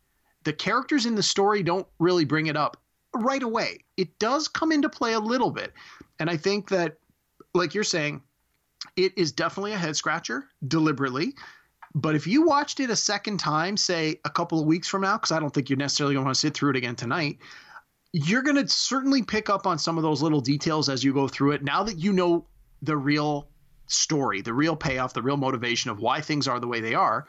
The 0.44 0.54
characters 0.54 1.06
in 1.06 1.15
the 1.15 1.24
story 1.24 1.63
don't 1.63 1.88
really 2.00 2.26
bring 2.26 2.48
it 2.48 2.58
up 2.58 2.78
right 3.15 3.43
away. 3.43 3.80
It 3.98 4.17
does 4.19 4.48
come 4.48 4.72
into 4.72 4.89
play 4.89 5.13
a 5.13 5.19
little 5.19 5.52
bit, 5.52 5.74
and 6.19 6.30
I 6.30 6.38
think 6.38 6.69
that, 6.69 6.98
like 7.54 7.74
you're 7.74 7.84
saying, 7.84 8.22
it 8.95 9.17
is 9.17 9.32
definitely 9.32 9.74
a 9.74 9.78
head 9.78 9.95
scratcher 9.95 10.45
deliberately. 10.67 11.34
But 11.95 12.15
if 12.15 12.28
you 12.28 12.43
watched 12.45 12.80
it 12.80 12.89
a 12.89 12.95
second 12.95 13.39
time, 13.39 13.76
say 13.76 14.19
a 14.24 14.30
couple 14.30 14.60
of 14.60 14.67
weeks 14.67 14.88
from 14.88 15.02
now, 15.02 15.17
because 15.17 15.32
I 15.32 15.39
don't 15.39 15.54
think 15.54 15.69
you're 15.69 15.78
necessarily 15.78 16.13
going 16.13 16.24
to 16.24 16.28
want 16.28 16.36
to 16.36 16.39
sit 16.39 16.54
through 16.54 16.72
it 16.72 16.76
again 16.76 16.95
tonight, 16.95 17.39
you're 18.13 18.43
going 18.43 18.56
to 18.56 18.67
certainly 18.67 19.24
pick 19.24 19.50
up 19.50 19.65
on 19.65 19.80
some 19.80 19.98
of 19.98 20.04
those 20.04 20.22
little 20.22 20.41
details 20.41 20.88
as 20.88 21.04
you 21.04 21.13
go 21.13 21.28
through 21.28 21.52
it. 21.52 21.63
Now 21.63 21.84
that 21.84 21.98
you 21.98 22.13
know 22.13 22.45
the 22.82 22.95
real 22.95 23.50
story, 23.88 24.41
the 24.41 24.54
real 24.54 24.76
payoff, 24.76 25.13
the 25.13 25.22
real 25.22 25.38
motivation 25.38 25.89
of 25.89 26.00
why 26.00 26.22
things 26.22 26.48
are 26.48 26.60
the 26.60 26.67
way 26.67 26.80
they 26.80 26.93
are, 26.93 27.28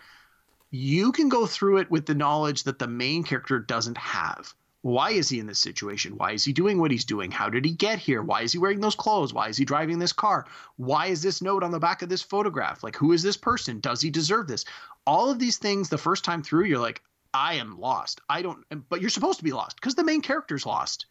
you 0.70 1.10
can 1.10 1.28
go 1.28 1.46
through 1.46 1.78
it 1.78 1.90
with 1.90 2.06
the 2.06 2.14
knowledge 2.14 2.64
that 2.64 2.78
the 2.78 2.86
main 2.86 3.24
character 3.24 3.58
doesn't 3.58 3.98
have. 3.98 4.54
Why 4.82 5.10
is 5.10 5.28
he 5.28 5.38
in 5.38 5.46
this 5.46 5.58
situation? 5.58 6.16
Why 6.16 6.32
is 6.32 6.44
he 6.44 6.52
doing 6.52 6.78
what 6.78 6.90
he's 6.90 7.04
doing? 7.04 7.30
How 7.30 7.50
did 7.50 7.66
he 7.66 7.72
get 7.72 7.98
here? 7.98 8.22
Why 8.22 8.42
is 8.42 8.52
he 8.52 8.58
wearing 8.58 8.80
those 8.80 8.94
clothes? 8.94 9.34
Why 9.34 9.48
is 9.48 9.58
he 9.58 9.64
driving 9.64 9.98
this 9.98 10.12
car? 10.12 10.46
Why 10.76 11.06
is 11.06 11.22
this 11.22 11.42
note 11.42 11.62
on 11.62 11.70
the 11.70 11.78
back 11.78 12.00
of 12.00 12.08
this 12.08 12.22
photograph? 12.22 12.82
Like, 12.82 12.96
who 12.96 13.12
is 13.12 13.22
this 13.22 13.36
person? 13.36 13.80
Does 13.80 14.00
he 14.00 14.10
deserve 14.10 14.48
this? 14.48 14.64
All 15.06 15.30
of 15.30 15.38
these 15.38 15.58
things, 15.58 15.88
the 15.88 15.98
first 15.98 16.24
time 16.24 16.42
through, 16.42 16.64
you're 16.64 16.78
like, 16.78 17.02
I 17.34 17.54
am 17.54 17.78
lost. 17.78 18.20
I 18.28 18.42
don't, 18.42 18.64
but 18.88 19.00
you're 19.00 19.10
supposed 19.10 19.38
to 19.38 19.44
be 19.44 19.52
lost 19.52 19.76
because 19.76 19.94
the 19.94 20.04
main 20.04 20.22
character's 20.22 20.66
lost. 20.66 21.06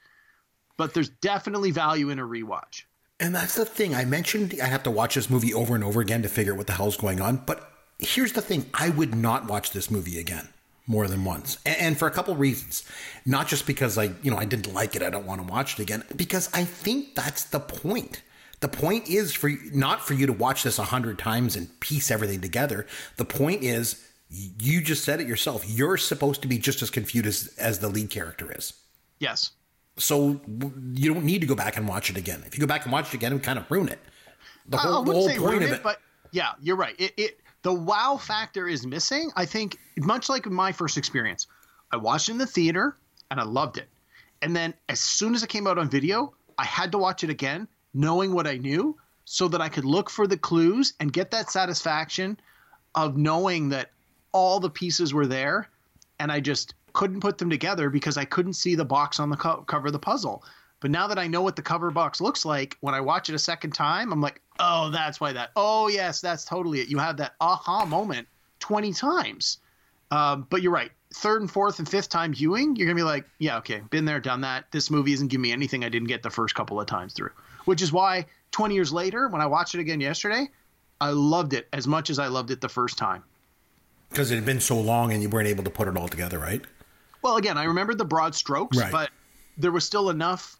But 0.76 0.94
there's 0.94 1.10
definitely 1.10 1.72
value 1.72 2.10
in 2.10 2.20
a 2.20 2.24
rewatch. 2.24 2.84
And 3.20 3.36
that's 3.36 3.56
the 3.56 3.66
thing. 3.66 3.94
I 3.94 4.06
mentioned 4.06 4.56
I 4.62 4.66
have 4.66 4.84
to 4.84 4.92
watch 4.92 5.16
this 5.16 5.30
movie 5.30 5.54
over 5.54 5.76
and 5.76 5.84
over 5.84 6.02
again 6.02 6.22
to 6.24 6.30
figure 6.30 6.54
out 6.54 6.58
what 6.58 6.68
the 6.68 6.74
hell's 6.74 6.98
going 6.98 7.22
on. 7.22 7.38
But 7.46 7.72
here's 8.00 8.34
the 8.34 8.42
thing 8.42 8.70
I 8.74 8.90
would 8.90 9.14
not 9.14 9.48
watch 9.48 9.72
this 9.72 9.92
movie 9.92 10.20
again 10.20 10.50
more 10.90 11.08
than 11.08 11.24
once. 11.24 11.60
And, 11.66 11.98
for 11.98 12.08
a 12.08 12.12
couple 12.12 12.36
reasons. 12.36 12.84
Not 13.26 13.48
just 13.48 13.68
because 13.68 13.98
I, 13.98 14.12
you 14.24 14.32
know, 14.32 14.38
I 14.38 14.46
didn't 14.46 14.74
like 14.74 14.96
it, 14.96 15.04
I 15.04 15.12
don't 15.12 15.26
want 15.26 15.40
to 15.40 15.48
watch 15.48 15.80
it 15.80 15.84
again, 15.84 16.04
because 16.16 16.50
I 16.52 16.66
think 16.66 17.16
that's 17.16 17.46
the 17.46 17.60
point. 17.60 18.24
The 18.60 18.68
point 18.68 19.08
is 19.08 19.34
for 19.34 19.52
not 19.72 20.06
for 20.06 20.16
you 20.16 20.26
to 20.26 20.34
watch 20.34 20.64
this 20.64 20.80
a 20.80 20.84
hundred 20.84 21.20
times 21.20 21.56
and 21.56 21.80
piece 21.80 22.12
everything 22.12 22.42
together. 22.42 22.88
The 23.18 23.24
point 23.24 23.64
is 23.64 24.04
you 24.30 24.82
just 24.82 25.04
said 25.04 25.22
it 25.22 25.28
yourself. 25.28 25.64
You're 25.66 25.96
supposed 25.96 26.42
to 26.42 26.48
be 26.48 26.58
just 26.58 26.82
as 26.82 26.90
confused 26.90 27.28
as, 27.28 27.56
as 27.58 27.80
the 27.80 27.88
lead 27.88 28.10
character 28.10 28.52
is. 28.54 28.74
Yes. 29.20 29.52
So 29.98 30.42
you 30.94 31.14
don't 31.14 31.24
need 31.24 31.42
to 31.42 31.48
go 31.48 31.56
back 31.56 31.78
and 31.78 31.88
watch 31.88 32.10
it 32.10 32.18
again. 32.18 32.44
If 32.46 32.56
you 32.56 32.62
go 32.62 32.68
back 32.68 32.84
and 32.84 32.92
watch 32.92 33.10
it 33.10 33.14
again, 33.14 33.32
it 33.32 33.36
would 33.36 33.44
kind 33.44 33.60
of 33.60 33.70
ruin 33.70 33.90
it. 33.90 34.00
The 34.68 34.78
whole, 34.78 35.04
the 35.04 35.14
whole 35.14 35.30
point 35.30 35.64
of 35.64 35.72
it, 35.72 35.76
it, 35.76 35.84
but 35.84 36.02
yeah, 36.32 36.52
you're 36.62 36.76
right. 36.76 36.96
It, 37.00 37.14
it 37.18 37.40
the 37.62 37.74
wow 37.74 38.18
factor 38.18 38.68
is 38.68 38.86
missing. 38.86 39.32
I 39.36 39.46
think 39.46 39.78
much 39.98 40.30
like 40.30 40.46
my 40.46 40.72
first 40.72 40.98
experience, 40.98 41.48
I 41.92 41.98
watched 41.98 42.30
it 42.30 42.34
in 42.34 42.38
the 42.38 42.46
theater 42.46 42.98
and 43.32 43.40
I 43.40 43.44
loved 43.44 43.78
it. 43.78 43.90
And 44.42 44.56
then 44.56 44.74
as 44.88 45.00
soon 45.00 45.36
as 45.36 45.44
it 45.44 45.50
came 45.50 45.68
out 45.68 45.78
on 45.78 45.90
video, 45.90 46.34
I 46.58 46.66
had 46.66 46.92
to 46.94 46.98
watch 46.98 47.24
it 47.24 47.30
again, 47.30 47.68
knowing 47.94 48.34
what 48.34 48.48
I 48.48 48.58
knew, 48.58 48.98
so 49.26 49.48
that 49.50 49.62
I 49.62 49.70
could 49.70 49.86
look 49.86 50.10
for 50.10 50.28
the 50.28 50.38
clues 50.38 50.94
and 51.00 51.14
get 51.14 51.32
that 51.32 51.52
satisfaction 51.52 52.40
of 52.96 53.18
knowing 53.18 53.70
that 53.70 53.92
all 54.32 54.60
the 54.60 54.70
pieces 54.70 55.14
were 55.14 55.28
there 55.28 55.70
and 56.20 56.32
I 56.32 56.40
just 56.40 56.74
couldn't 56.94 57.22
put 57.22 57.38
them 57.38 57.50
together 57.50 57.90
because 57.90 58.18
I 58.18 58.26
couldn't 58.26 58.54
see 58.54 58.76
the 58.76 58.86
box 58.86 59.20
on 59.20 59.30
the 59.30 59.38
co- 59.38 59.64
cover 59.64 59.88
of 59.88 59.94
the 59.94 60.00
puzzle. 60.00 60.44
But 60.80 60.92
now 60.92 61.08
that 61.08 61.20
I 61.20 61.28
know 61.28 61.42
what 61.42 61.56
the 61.56 61.62
cover 61.62 61.92
box 61.92 62.22
looks 62.22 62.46
like, 62.46 62.78
when 62.80 62.96
I 62.96 63.02
watch 63.02 63.30
it 63.30 63.36
a 63.36 63.40
second 63.40 63.72
time, 63.72 64.14
I'm 64.14 64.22
like, 64.22 64.42
oh, 64.60 64.90
that's 64.90 65.20
why 65.20 65.34
that. 65.34 65.52
Oh, 65.56 65.88
yes, 65.90 66.22
that's 66.22 66.46
totally 66.46 66.80
it. 66.80 66.88
You 66.88 66.98
have 67.00 67.18
that 67.18 67.34
aha 67.42 67.86
moment 67.86 68.28
20 68.60 68.94
times. 68.94 69.58
Um, 70.12 70.48
but 70.50 70.62
you're 70.62 70.72
right. 70.72 70.92
Third 71.14 71.42
and 71.42 71.52
fourth 71.52 71.80
and 71.80 71.90
fifth 71.90 72.10
time 72.10 72.34
viewing, 72.34 72.76
you're 72.76 72.86
going 72.86 72.96
to 72.96 73.02
be 73.02 73.06
like, 73.06 73.26
yeah, 73.40 73.58
okay, 73.58 73.82
been 73.90 74.06
there, 74.06 74.20
done 74.20 74.42
that. 74.42 74.72
This 74.72 74.90
movie 74.90 75.14
isn't 75.14 75.28
giving 75.28 75.42
me 75.42 75.52
anything 75.52 75.84
I 75.84 75.90
didn't 75.90 76.08
get 76.08 76.24
the 76.24 76.30
first 76.30 76.56
couple 76.56 76.80
of 76.80 76.88
times 76.88 77.14
through. 77.14 77.32
Which 77.66 77.82
is 77.82 77.92
why 77.92 78.26
20 78.52 78.74
years 78.76 78.94
later, 78.94 79.28
when 79.28 79.42
I 79.42 79.48
watched 79.48 79.76
it 79.76 79.82
again 79.82 80.00
yesterday, 80.00 80.50
I 81.02 81.10
loved 81.10 81.54
it 81.54 81.68
as 81.74 81.88
much 81.88 82.10
as 82.10 82.20
I 82.20 82.28
loved 82.28 82.52
it 82.52 82.62
the 82.62 82.70
first 82.70 82.98
time. 82.98 83.24
Because 84.10 84.32
it 84.32 84.36
had 84.36 84.46
been 84.46 84.60
so 84.60 84.80
long 84.80 85.12
and 85.14 85.22
you 85.22 85.30
weren't 85.30 85.48
able 85.48 85.64
to 85.64 85.70
put 85.70 85.88
it 85.88 85.98
all 85.98 86.08
together, 86.08 86.40
right? 86.40 86.62
Well, 87.22 87.38
again, 87.38 87.58
I 87.58 87.66
remembered 87.66 87.98
the 87.98 88.06
broad 88.06 88.34
strokes, 88.34 88.78
right. 88.78 88.92
but 88.92 89.10
there 89.58 89.72
was 89.72 89.86
still 89.86 90.10
enough 90.10 90.59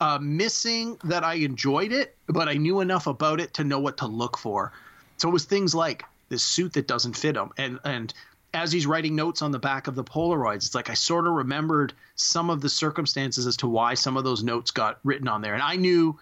uh, 0.00 0.18
missing 0.20 0.98
that 1.04 1.24
I 1.24 1.34
enjoyed 1.34 1.92
it, 1.92 2.16
but 2.26 2.48
I 2.48 2.54
knew 2.54 2.80
enough 2.80 3.06
about 3.06 3.40
it 3.40 3.54
to 3.54 3.64
know 3.64 3.78
what 3.78 3.98
to 3.98 4.06
look 4.06 4.36
for. 4.36 4.72
So 5.16 5.28
it 5.28 5.32
was 5.32 5.44
things 5.44 5.74
like 5.74 6.04
this 6.28 6.42
suit 6.42 6.72
that 6.74 6.86
doesn't 6.86 7.16
fit 7.16 7.36
him, 7.36 7.50
and 7.56 7.78
and 7.84 8.12
as 8.52 8.70
he's 8.70 8.86
writing 8.86 9.16
notes 9.16 9.42
on 9.42 9.50
the 9.50 9.58
back 9.58 9.88
of 9.88 9.94
the 9.96 10.04
Polaroids, 10.04 10.66
it's 10.66 10.74
like 10.74 10.88
I 10.88 10.94
sort 10.94 11.26
of 11.26 11.32
remembered 11.32 11.92
some 12.14 12.50
of 12.50 12.60
the 12.60 12.68
circumstances 12.68 13.46
as 13.46 13.56
to 13.58 13.66
why 13.66 13.94
some 13.94 14.16
of 14.16 14.24
those 14.24 14.44
notes 14.44 14.70
got 14.70 14.98
written 15.04 15.28
on 15.28 15.42
there, 15.42 15.54
and 15.54 15.62
I 15.62 15.76
knew 15.76 16.18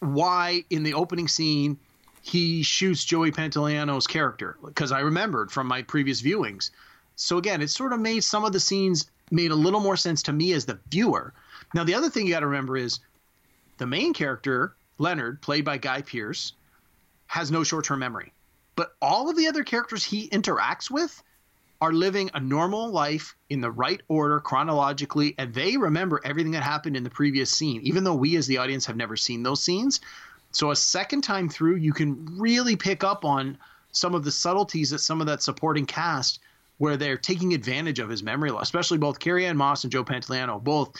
why 0.00 0.64
in 0.70 0.82
the 0.82 0.94
opening 0.94 1.28
scene 1.28 1.78
he 2.22 2.62
shoots 2.62 3.04
Joey 3.04 3.30
Pantoliano's 3.30 4.06
character 4.06 4.56
because 4.64 4.92
I 4.92 5.00
remembered 5.00 5.50
from 5.50 5.66
my 5.66 5.82
previous 5.82 6.22
viewings. 6.22 6.70
So 7.16 7.38
again, 7.38 7.60
it 7.60 7.68
sort 7.68 7.92
of 7.92 8.00
made 8.00 8.24
some 8.24 8.44
of 8.44 8.52
the 8.52 8.60
scenes 8.60 9.10
made 9.30 9.50
a 9.50 9.54
little 9.54 9.80
more 9.80 9.96
sense 9.96 10.22
to 10.22 10.32
me 10.32 10.52
as 10.52 10.64
the 10.64 10.78
viewer 10.90 11.34
now, 11.74 11.84
the 11.84 11.94
other 11.94 12.08
thing 12.08 12.26
you 12.26 12.32
got 12.32 12.40
to 12.40 12.46
remember 12.46 12.76
is 12.76 13.00
the 13.78 13.86
main 13.86 14.14
character, 14.14 14.76
Leonard, 14.98 15.42
played 15.42 15.64
by 15.64 15.76
Guy 15.76 16.02
Pearce, 16.02 16.52
has 17.26 17.50
no 17.50 17.64
short 17.64 17.84
term 17.84 17.98
memory. 17.98 18.32
But 18.76 18.94
all 19.02 19.28
of 19.28 19.36
the 19.36 19.48
other 19.48 19.64
characters 19.64 20.04
he 20.04 20.28
interacts 20.28 20.90
with 20.90 21.22
are 21.80 21.92
living 21.92 22.30
a 22.34 22.40
normal 22.40 22.90
life 22.90 23.36
in 23.50 23.60
the 23.60 23.70
right 23.70 24.00
order 24.08 24.40
chronologically, 24.40 25.34
and 25.36 25.52
they 25.52 25.76
remember 25.76 26.20
everything 26.24 26.52
that 26.52 26.62
happened 26.62 26.96
in 26.96 27.04
the 27.04 27.10
previous 27.10 27.50
scene, 27.50 27.80
even 27.82 28.04
though 28.04 28.14
we 28.14 28.36
as 28.36 28.46
the 28.46 28.58
audience 28.58 28.86
have 28.86 28.96
never 28.96 29.16
seen 29.16 29.42
those 29.42 29.62
scenes. 29.62 30.00
So, 30.52 30.70
a 30.70 30.76
second 30.76 31.22
time 31.22 31.48
through, 31.48 31.76
you 31.76 31.92
can 31.92 32.24
really 32.38 32.76
pick 32.76 33.02
up 33.02 33.24
on 33.24 33.58
some 33.90 34.14
of 34.14 34.24
the 34.24 34.30
subtleties 34.30 34.90
that 34.90 35.00
some 35.00 35.20
of 35.20 35.26
that 35.26 35.42
supporting 35.42 35.86
cast 35.86 36.40
where 36.78 36.96
they're 36.96 37.16
taking 37.16 37.54
advantage 37.54 37.98
of 37.98 38.08
his 38.08 38.22
memory 38.22 38.50
loss, 38.50 38.64
especially 38.64 38.98
both 38.98 39.18
Carrie-Anne 39.18 39.56
Moss 39.56 39.84
and 39.84 39.92
Joe 39.92 40.04
Pantoliano, 40.04 40.62
both 40.62 40.94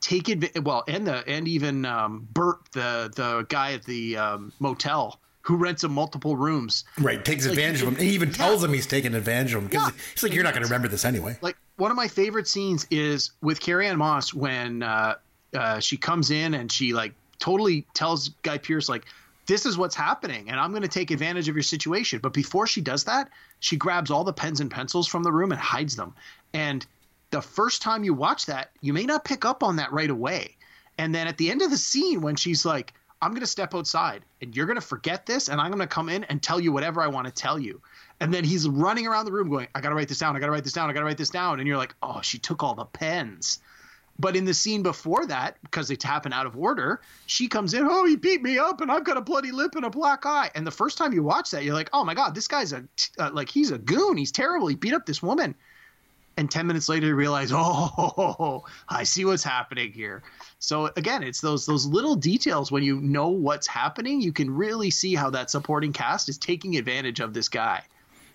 take 0.00 0.28
it 0.28 0.62
well 0.62 0.84
and 0.88 1.06
the 1.06 1.26
and 1.28 1.48
even 1.48 1.84
um, 1.84 2.28
Bert 2.32 2.58
the 2.72 3.10
the 3.14 3.46
guy 3.48 3.72
at 3.72 3.84
the 3.84 4.16
um, 4.16 4.52
motel 4.60 5.20
who 5.46 5.56
rents 5.56 5.84
him 5.84 5.92
multiple 5.92 6.36
rooms. 6.36 6.84
Right 6.98 7.24
takes 7.24 7.44
like, 7.44 7.52
advantage 7.52 7.82
of 7.82 7.88
him. 7.88 7.94
And 7.94 8.02
he 8.02 8.10
even 8.10 8.30
yeah. 8.30 8.34
tells 8.34 8.64
him 8.64 8.72
he's 8.72 8.86
taking 8.86 9.14
advantage 9.14 9.54
of 9.54 9.62
him 9.62 9.68
because 9.68 9.92
yeah. 9.92 10.02
he's 10.12 10.22
like 10.22 10.32
you're 10.34 10.44
not 10.44 10.54
going 10.54 10.64
to 10.64 10.68
remember 10.68 10.88
this 10.88 11.04
anyway. 11.04 11.38
Like 11.40 11.56
one 11.76 11.90
of 11.90 11.96
my 11.96 12.08
favorite 12.08 12.48
scenes 12.48 12.86
is 12.90 13.30
with 13.42 13.60
Carrie-Anne 13.60 13.98
Moss 13.98 14.34
when 14.34 14.82
uh, 14.82 15.14
uh, 15.54 15.78
she 15.78 15.96
comes 15.96 16.30
in 16.30 16.54
and 16.54 16.70
she 16.70 16.92
like 16.92 17.12
totally 17.38 17.86
tells 17.94 18.30
Guy 18.42 18.58
Pearce 18.58 18.88
like 18.88 19.04
this 19.46 19.66
is 19.66 19.78
what's 19.78 19.94
happening 19.94 20.50
and 20.50 20.58
I'm 20.58 20.70
going 20.70 20.82
to 20.82 20.88
take 20.88 21.12
advantage 21.12 21.48
of 21.48 21.54
your 21.54 21.62
situation. 21.62 22.18
But 22.20 22.32
before 22.32 22.66
she 22.66 22.80
does 22.80 23.04
that 23.04 23.30
she 23.60 23.76
grabs 23.76 24.10
all 24.10 24.24
the 24.24 24.32
pens 24.32 24.60
and 24.60 24.70
pencils 24.70 25.06
from 25.06 25.22
the 25.22 25.32
room 25.32 25.52
and 25.52 25.60
hides 25.60 25.96
them. 25.96 26.14
And 26.52 26.84
the 27.30 27.42
first 27.42 27.82
time 27.82 28.04
you 28.04 28.14
watch 28.14 28.46
that, 28.46 28.70
you 28.80 28.92
may 28.92 29.04
not 29.04 29.24
pick 29.24 29.44
up 29.44 29.62
on 29.62 29.76
that 29.76 29.92
right 29.92 30.10
away. 30.10 30.56
And 30.98 31.14
then 31.14 31.26
at 31.26 31.36
the 31.38 31.50
end 31.50 31.62
of 31.62 31.70
the 31.70 31.76
scene, 31.76 32.20
when 32.20 32.36
she's 32.36 32.64
like, 32.64 32.94
I'm 33.20 33.30
going 33.30 33.40
to 33.40 33.46
step 33.46 33.74
outside 33.74 34.24
and 34.40 34.54
you're 34.54 34.66
going 34.66 34.76
to 34.76 34.86
forget 34.86 35.26
this, 35.26 35.48
and 35.48 35.60
I'm 35.60 35.70
going 35.70 35.80
to 35.80 35.86
come 35.86 36.08
in 36.08 36.24
and 36.24 36.42
tell 36.42 36.60
you 36.60 36.72
whatever 36.72 37.00
I 37.00 37.08
want 37.08 37.26
to 37.26 37.32
tell 37.32 37.58
you. 37.58 37.80
And 38.20 38.32
then 38.32 38.44
he's 38.44 38.68
running 38.68 39.06
around 39.06 39.24
the 39.24 39.32
room 39.32 39.50
going, 39.50 39.68
I 39.74 39.80
got 39.80 39.90
to 39.90 39.94
write 39.94 40.08
this 40.08 40.18
down. 40.18 40.36
I 40.36 40.40
got 40.40 40.46
to 40.46 40.52
write 40.52 40.64
this 40.64 40.72
down. 40.72 40.88
I 40.88 40.92
got 40.92 41.00
to 41.00 41.06
write 41.06 41.18
this 41.18 41.30
down. 41.30 41.58
And 41.58 41.66
you're 41.66 41.76
like, 41.76 41.94
oh, 42.02 42.20
she 42.22 42.38
took 42.38 42.62
all 42.62 42.74
the 42.74 42.84
pens. 42.84 43.60
But 44.18 44.36
in 44.36 44.46
the 44.46 44.54
scene 44.54 44.82
before 44.82 45.26
that, 45.26 45.58
because 45.62 45.90
it's 45.90 46.04
happened 46.04 46.32
out 46.32 46.46
of 46.46 46.56
order, 46.56 47.02
she 47.26 47.48
comes 47.48 47.74
in, 47.74 47.86
oh, 47.86 48.06
he 48.06 48.16
beat 48.16 48.42
me 48.42 48.58
up 48.58 48.80
and 48.80 48.90
I've 48.90 49.04
got 49.04 49.18
a 49.18 49.20
bloody 49.20 49.52
lip 49.52 49.74
and 49.74 49.84
a 49.84 49.90
black 49.90 50.24
eye. 50.24 50.50
And 50.54 50.66
the 50.66 50.70
first 50.70 50.96
time 50.96 51.12
you 51.12 51.22
watch 51.22 51.50
that, 51.50 51.64
you're 51.64 51.74
like, 51.74 51.90
oh 51.92 52.04
my 52.04 52.14
God, 52.14 52.34
this 52.34 52.48
guy's 52.48 52.72
a, 52.72 52.84
uh, 53.18 53.30
like, 53.32 53.50
he's 53.50 53.70
a 53.70 53.78
goon. 53.78 54.16
He's 54.16 54.32
terrible. 54.32 54.68
He 54.68 54.74
beat 54.74 54.94
up 54.94 55.04
this 55.04 55.22
woman. 55.22 55.54
And 56.38 56.50
10 56.50 56.66
minutes 56.66 56.88
later, 56.88 57.06
you 57.06 57.14
realize, 57.14 57.50
oh, 57.54 58.64
I 58.88 59.04
see 59.04 59.24
what's 59.24 59.42
happening 59.44 59.92
here. 59.92 60.22
So 60.58 60.90
again, 60.96 61.22
it's 61.22 61.40
those 61.40 61.66
those 61.66 61.86
little 61.86 62.16
details 62.16 62.70
when 62.70 62.82
you 62.82 63.00
know 63.00 63.28
what's 63.28 63.66
happening, 63.66 64.20
you 64.20 64.32
can 64.32 64.50
really 64.50 64.90
see 64.90 65.14
how 65.14 65.30
that 65.30 65.50
supporting 65.50 65.92
cast 65.92 66.28
is 66.28 66.38
taking 66.38 66.76
advantage 66.76 67.20
of 67.20 67.34
this 67.34 67.48
guy. 67.48 67.82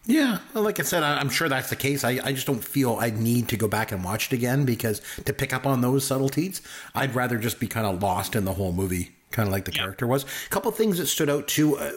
Yeah, 0.05 0.39
well, 0.53 0.63
like 0.63 0.79
I 0.79 0.83
said, 0.83 1.03
I'm 1.03 1.29
sure 1.29 1.47
that's 1.47 1.69
the 1.69 1.75
case. 1.75 2.03
I, 2.03 2.19
I 2.23 2.33
just 2.33 2.47
don't 2.47 2.63
feel 2.63 2.97
I 2.99 3.11
need 3.11 3.49
to 3.49 3.57
go 3.57 3.67
back 3.67 3.91
and 3.91 4.03
watch 4.03 4.27
it 4.27 4.35
again 4.35 4.65
because 4.65 4.99
to 5.25 5.33
pick 5.33 5.53
up 5.53 5.67
on 5.67 5.81
those 5.81 6.05
subtleties, 6.05 6.61
I'd 6.95 7.13
rather 7.13 7.37
just 7.37 7.59
be 7.59 7.67
kind 7.67 7.85
of 7.85 8.01
lost 8.01 8.35
in 8.35 8.45
the 8.45 8.53
whole 8.53 8.71
movie, 8.71 9.11
kind 9.29 9.47
of 9.47 9.53
like 9.53 9.65
the 9.65 9.71
character 9.71 10.07
was. 10.07 10.23
A 10.23 10.49
couple 10.49 10.71
things 10.71 10.97
that 10.97 11.05
stood 11.05 11.29
out 11.29 11.47
too. 11.47 11.77
Uh, 11.77 11.91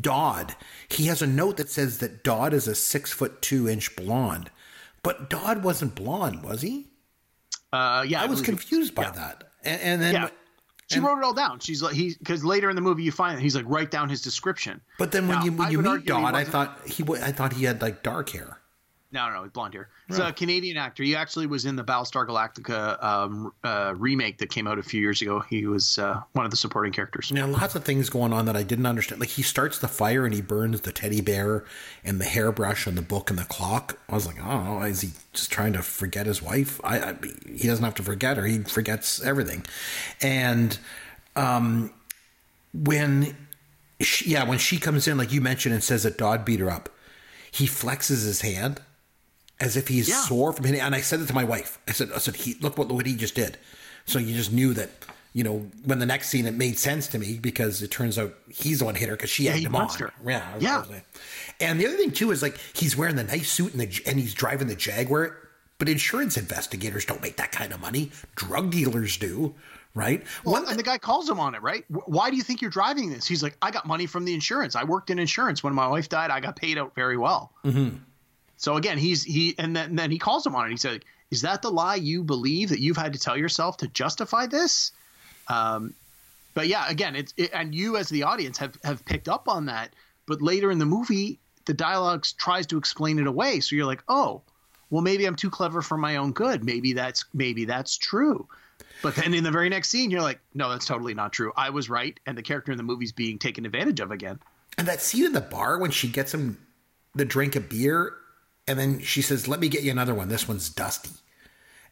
Dodd, 0.00 0.56
he 0.88 1.06
has 1.06 1.22
a 1.22 1.26
note 1.26 1.56
that 1.58 1.70
says 1.70 1.98
that 1.98 2.24
Dodd 2.24 2.52
is 2.52 2.66
a 2.66 2.74
six 2.74 3.12
foot 3.12 3.40
two 3.42 3.68
inch 3.68 3.94
blonde, 3.94 4.50
but 5.04 5.30
Dodd 5.30 5.62
wasn't 5.62 5.94
blonde, 5.94 6.42
was 6.42 6.62
he? 6.62 6.88
Uh, 7.72 8.04
yeah, 8.06 8.22
I 8.22 8.26
was 8.26 8.40
confused 8.40 8.94
by 8.94 9.04
yeah. 9.04 9.10
that. 9.12 9.44
And, 9.62 9.80
and 9.80 10.02
then, 10.02 10.14
Yeah. 10.14 10.28
She 10.90 11.00
wrote 11.00 11.18
it 11.18 11.24
all 11.24 11.32
down. 11.32 11.60
She's 11.60 11.82
like 11.82 11.94
he 11.94 12.14
because 12.18 12.44
later 12.44 12.68
in 12.68 12.76
the 12.76 12.82
movie 12.82 13.02
you 13.02 13.10
find 13.10 13.38
that 13.38 13.42
he's 13.42 13.56
like 13.56 13.64
write 13.66 13.90
down 13.90 14.08
his 14.10 14.20
description. 14.20 14.80
but 14.98 15.12
then 15.12 15.26
when 15.26 15.38
Now, 15.38 15.44
you 15.44 15.52
when 15.52 15.66
I 15.68 15.70
you 15.70 15.82
meet 15.82 16.04
Dodd, 16.04 16.34
I 16.34 16.44
thought 16.44 16.78
he 16.86 17.02
I 17.22 17.32
thought 17.32 17.54
he 17.54 17.64
had 17.64 17.80
like 17.80 18.02
dark 18.02 18.28
hair. 18.30 18.58
No, 19.14 19.28
no, 19.28 19.34
no, 19.36 19.42
he's 19.44 19.52
blonde 19.52 19.74
hair. 19.74 19.88
He's 20.08 20.18
a 20.18 20.32
Canadian 20.32 20.76
actor. 20.76 21.04
He 21.04 21.14
actually 21.14 21.46
was 21.46 21.66
in 21.66 21.76
the 21.76 21.84
Battlestar 21.84 22.26
Galactica 22.26 23.02
um, 23.02 23.52
uh, 23.62 23.94
remake 23.96 24.38
that 24.38 24.50
came 24.50 24.66
out 24.66 24.76
a 24.76 24.82
few 24.82 25.00
years 25.00 25.22
ago. 25.22 25.38
He 25.38 25.66
was 25.66 26.00
uh, 26.00 26.20
one 26.32 26.44
of 26.44 26.50
the 26.50 26.56
supporting 26.56 26.92
characters. 26.92 27.30
Now, 27.30 27.46
lots 27.46 27.76
of 27.76 27.84
things 27.84 28.10
going 28.10 28.32
on 28.32 28.46
that 28.46 28.56
I 28.56 28.64
didn't 28.64 28.86
understand. 28.86 29.20
Like 29.20 29.28
he 29.28 29.42
starts 29.42 29.78
the 29.78 29.86
fire 29.86 30.24
and 30.24 30.34
he 30.34 30.42
burns 30.42 30.80
the 30.80 30.90
teddy 30.90 31.20
bear 31.20 31.64
and 32.02 32.20
the 32.20 32.24
hairbrush 32.24 32.88
and 32.88 32.98
the 32.98 33.02
book 33.02 33.30
and 33.30 33.38
the 33.38 33.44
clock. 33.44 34.00
I 34.08 34.16
was 34.16 34.26
like, 34.26 34.38
oh, 34.42 34.82
is 34.82 35.02
he 35.02 35.10
just 35.32 35.52
trying 35.52 35.74
to 35.74 35.82
forget 35.82 36.26
his 36.26 36.42
wife? 36.42 36.80
I, 36.82 36.98
I 36.98 37.14
he 37.46 37.68
doesn't 37.68 37.84
have 37.84 37.94
to 37.94 38.02
forget 38.02 38.36
her. 38.36 38.46
He 38.46 38.58
forgets 38.64 39.22
everything. 39.22 39.64
And 40.20 40.76
um, 41.36 41.92
when 42.72 43.36
she, 44.00 44.30
yeah, 44.30 44.42
when 44.42 44.58
she 44.58 44.78
comes 44.78 45.06
in, 45.06 45.18
like 45.18 45.32
you 45.32 45.40
mentioned, 45.40 45.72
and 45.72 45.84
says 45.84 46.02
that 46.02 46.18
Dodd 46.18 46.44
beat 46.44 46.58
her 46.58 46.68
up, 46.68 46.88
he 47.52 47.66
flexes 47.66 48.26
his 48.26 48.40
hand 48.40 48.80
as 49.60 49.76
if 49.76 49.88
he's 49.88 50.08
Yeah. 50.08 50.20
sore 50.22 50.52
from 50.52 50.64
hitting. 50.64 50.80
And 50.80 50.94
I 50.94 51.00
said 51.00 51.20
it 51.20 51.26
to 51.28 51.34
my 51.34 51.44
wife. 51.44 51.78
I 51.88 51.92
said, 51.92 52.10
I 52.14 52.18
said, 52.18 52.36
he 52.36 52.54
look 52.60 52.76
what 52.78 52.88
what 52.88 53.06
he 53.06 53.14
just 53.16 53.34
did. 53.34 53.58
So 54.06 54.18
you 54.18 54.34
just 54.34 54.52
knew 54.52 54.74
that. 54.74 54.90
You 55.36 55.42
know, 55.42 55.66
when 55.84 55.98
the 55.98 56.06
next 56.06 56.28
scene, 56.28 56.46
it 56.46 56.54
made 56.54 56.78
sense 56.78 57.08
to 57.08 57.18
me 57.18 57.38
because 57.38 57.82
it 57.82 57.90
turns 57.90 58.18
out 58.20 58.34
he's 58.48 58.78
the 58.78 58.84
one 58.84 58.94
hit 58.94 59.08
her 59.08 59.16
because 59.16 59.30
she 59.30 59.44
Yeah, 59.46 59.50
had 59.50 59.58
he 59.58 59.64
him 59.64 59.74
on. 59.74 59.88
her. 59.98 60.12
Yeah, 60.24 60.42
Yeah. 60.60 60.76
I 60.76 60.78
was 60.78 60.90
like- 60.90 61.06
And 61.58 61.80
the 61.80 61.88
other 61.88 61.96
thing 61.96 62.12
too 62.12 62.30
is 62.30 62.40
like 62.40 62.56
he's 62.72 62.96
wearing 62.96 63.16
the 63.16 63.24
nice 63.24 63.50
suit 63.50 63.72
and 63.72 63.80
the 63.80 64.02
and 64.06 64.20
he's 64.20 64.32
driving 64.32 64.68
the 64.68 64.76
Jaguar. 64.76 65.36
But 65.78 65.88
insurance 65.88 66.36
investigators 66.36 67.04
don't 67.04 67.20
make 67.20 67.36
that 67.38 67.50
kind 67.50 67.72
of 67.72 67.80
money. 67.80 68.12
Drug 68.36 68.70
dealers 68.70 69.16
do, 69.16 69.56
right? 69.96 70.24
Well, 70.44 70.52
One- 70.62 70.68
and 70.70 70.78
the 70.78 70.84
guy 70.84 70.98
calls 70.98 71.28
him 71.28 71.40
on 71.40 71.56
it, 71.56 71.62
right? 71.62 71.84
Why 71.88 72.30
do 72.30 72.36
you 72.36 72.44
think 72.44 72.62
you're 72.62 72.70
driving 72.70 73.10
this? 73.10 73.26
He's 73.26 73.42
like, 73.42 73.56
I 73.60 73.72
got 73.72 73.86
money 73.86 74.06
from 74.06 74.24
the 74.24 74.34
insurance. 74.34 74.76
I 74.76 74.84
worked 74.84 75.10
in 75.10 75.18
insurance 75.18 75.64
when 75.64 75.74
my 75.74 75.88
wife 75.88 76.08
died. 76.08 76.30
I 76.30 76.38
got 76.38 76.54
paid 76.54 76.78
out 76.78 76.94
very 76.94 77.16
well. 77.16 77.52
Mm-hmm. 77.64 77.96
So 78.64 78.76
again, 78.76 78.96
he's 78.96 79.22
he, 79.22 79.54
and 79.58 79.76
then, 79.76 79.90
and 79.90 79.98
then 79.98 80.10
he 80.10 80.18
calls 80.18 80.46
him 80.46 80.54
on 80.54 80.66
it. 80.66 80.70
He 80.70 80.78
said, 80.78 81.04
"Is 81.30 81.42
that 81.42 81.60
the 81.60 81.70
lie 81.70 81.96
you 81.96 82.24
believe 82.24 82.70
that 82.70 82.80
you've 82.80 82.96
had 82.96 83.12
to 83.12 83.18
tell 83.18 83.36
yourself 83.36 83.76
to 83.78 83.88
justify 83.88 84.46
this?" 84.46 84.90
Um, 85.48 85.92
but 86.54 86.66
yeah, 86.66 86.88
again, 86.88 87.14
it's 87.14 87.34
it, 87.36 87.50
and 87.52 87.74
you 87.74 87.98
as 87.98 88.08
the 88.08 88.22
audience 88.22 88.56
have 88.56 88.78
have 88.82 89.04
picked 89.04 89.28
up 89.28 89.50
on 89.50 89.66
that. 89.66 89.90
But 90.24 90.40
later 90.40 90.70
in 90.70 90.78
the 90.78 90.86
movie, 90.86 91.38
the 91.66 91.74
dialogue 91.74 92.24
tries 92.38 92.66
to 92.68 92.78
explain 92.78 93.18
it 93.18 93.26
away. 93.26 93.60
So 93.60 93.76
you're 93.76 93.84
like, 93.84 94.02
oh, 94.08 94.40
well, 94.88 95.02
maybe 95.02 95.26
I'm 95.26 95.36
too 95.36 95.50
clever 95.50 95.82
for 95.82 95.98
my 95.98 96.16
own 96.16 96.32
good. 96.32 96.64
Maybe 96.64 96.94
that's 96.94 97.26
maybe 97.34 97.66
that's 97.66 97.98
true. 97.98 98.48
But 99.02 99.14
then 99.14 99.34
in 99.34 99.44
the 99.44 99.50
very 99.50 99.68
next 99.68 99.90
scene, 99.90 100.10
you're 100.10 100.22
like, 100.22 100.40
no, 100.54 100.70
that's 100.70 100.86
totally 100.86 101.12
not 101.12 101.34
true. 101.34 101.52
I 101.54 101.68
was 101.68 101.90
right, 101.90 102.18
and 102.24 102.38
the 102.38 102.42
character 102.42 102.72
in 102.72 102.78
the 102.78 102.82
movie's 102.82 103.12
being 103.12 103.38
taken 103.38 103.66
advantage 103.66 104.00
of 104.00 104.10
again. 104.10 104.38
And 104.78 104.88
that 104.88 105.02
scene 105.02 105.26
in 105.26 105.34
the 105.34 105.42
bar 105.42 105.78
when 105.78 105.90
she 105.90 106.08
gets 106.08 106.32
him 106.32 106.56
the 107.14 107.26
drink 107.26 107.56
of 107.56 107.68
beer, 107.68 108.14
and 108.66 108.78
then 108.78 109.00
she 109.00 109.22
says, 109.22 109.48
"Let 109.48 109.60
me 109.60 109.68
get 109.68 109.82
you 109.82 109.90
another 109.90 110.14
one. 110.14 110.28
This 110.28 110.48
one's 110.48 110.68
dusty." 110.68 111.10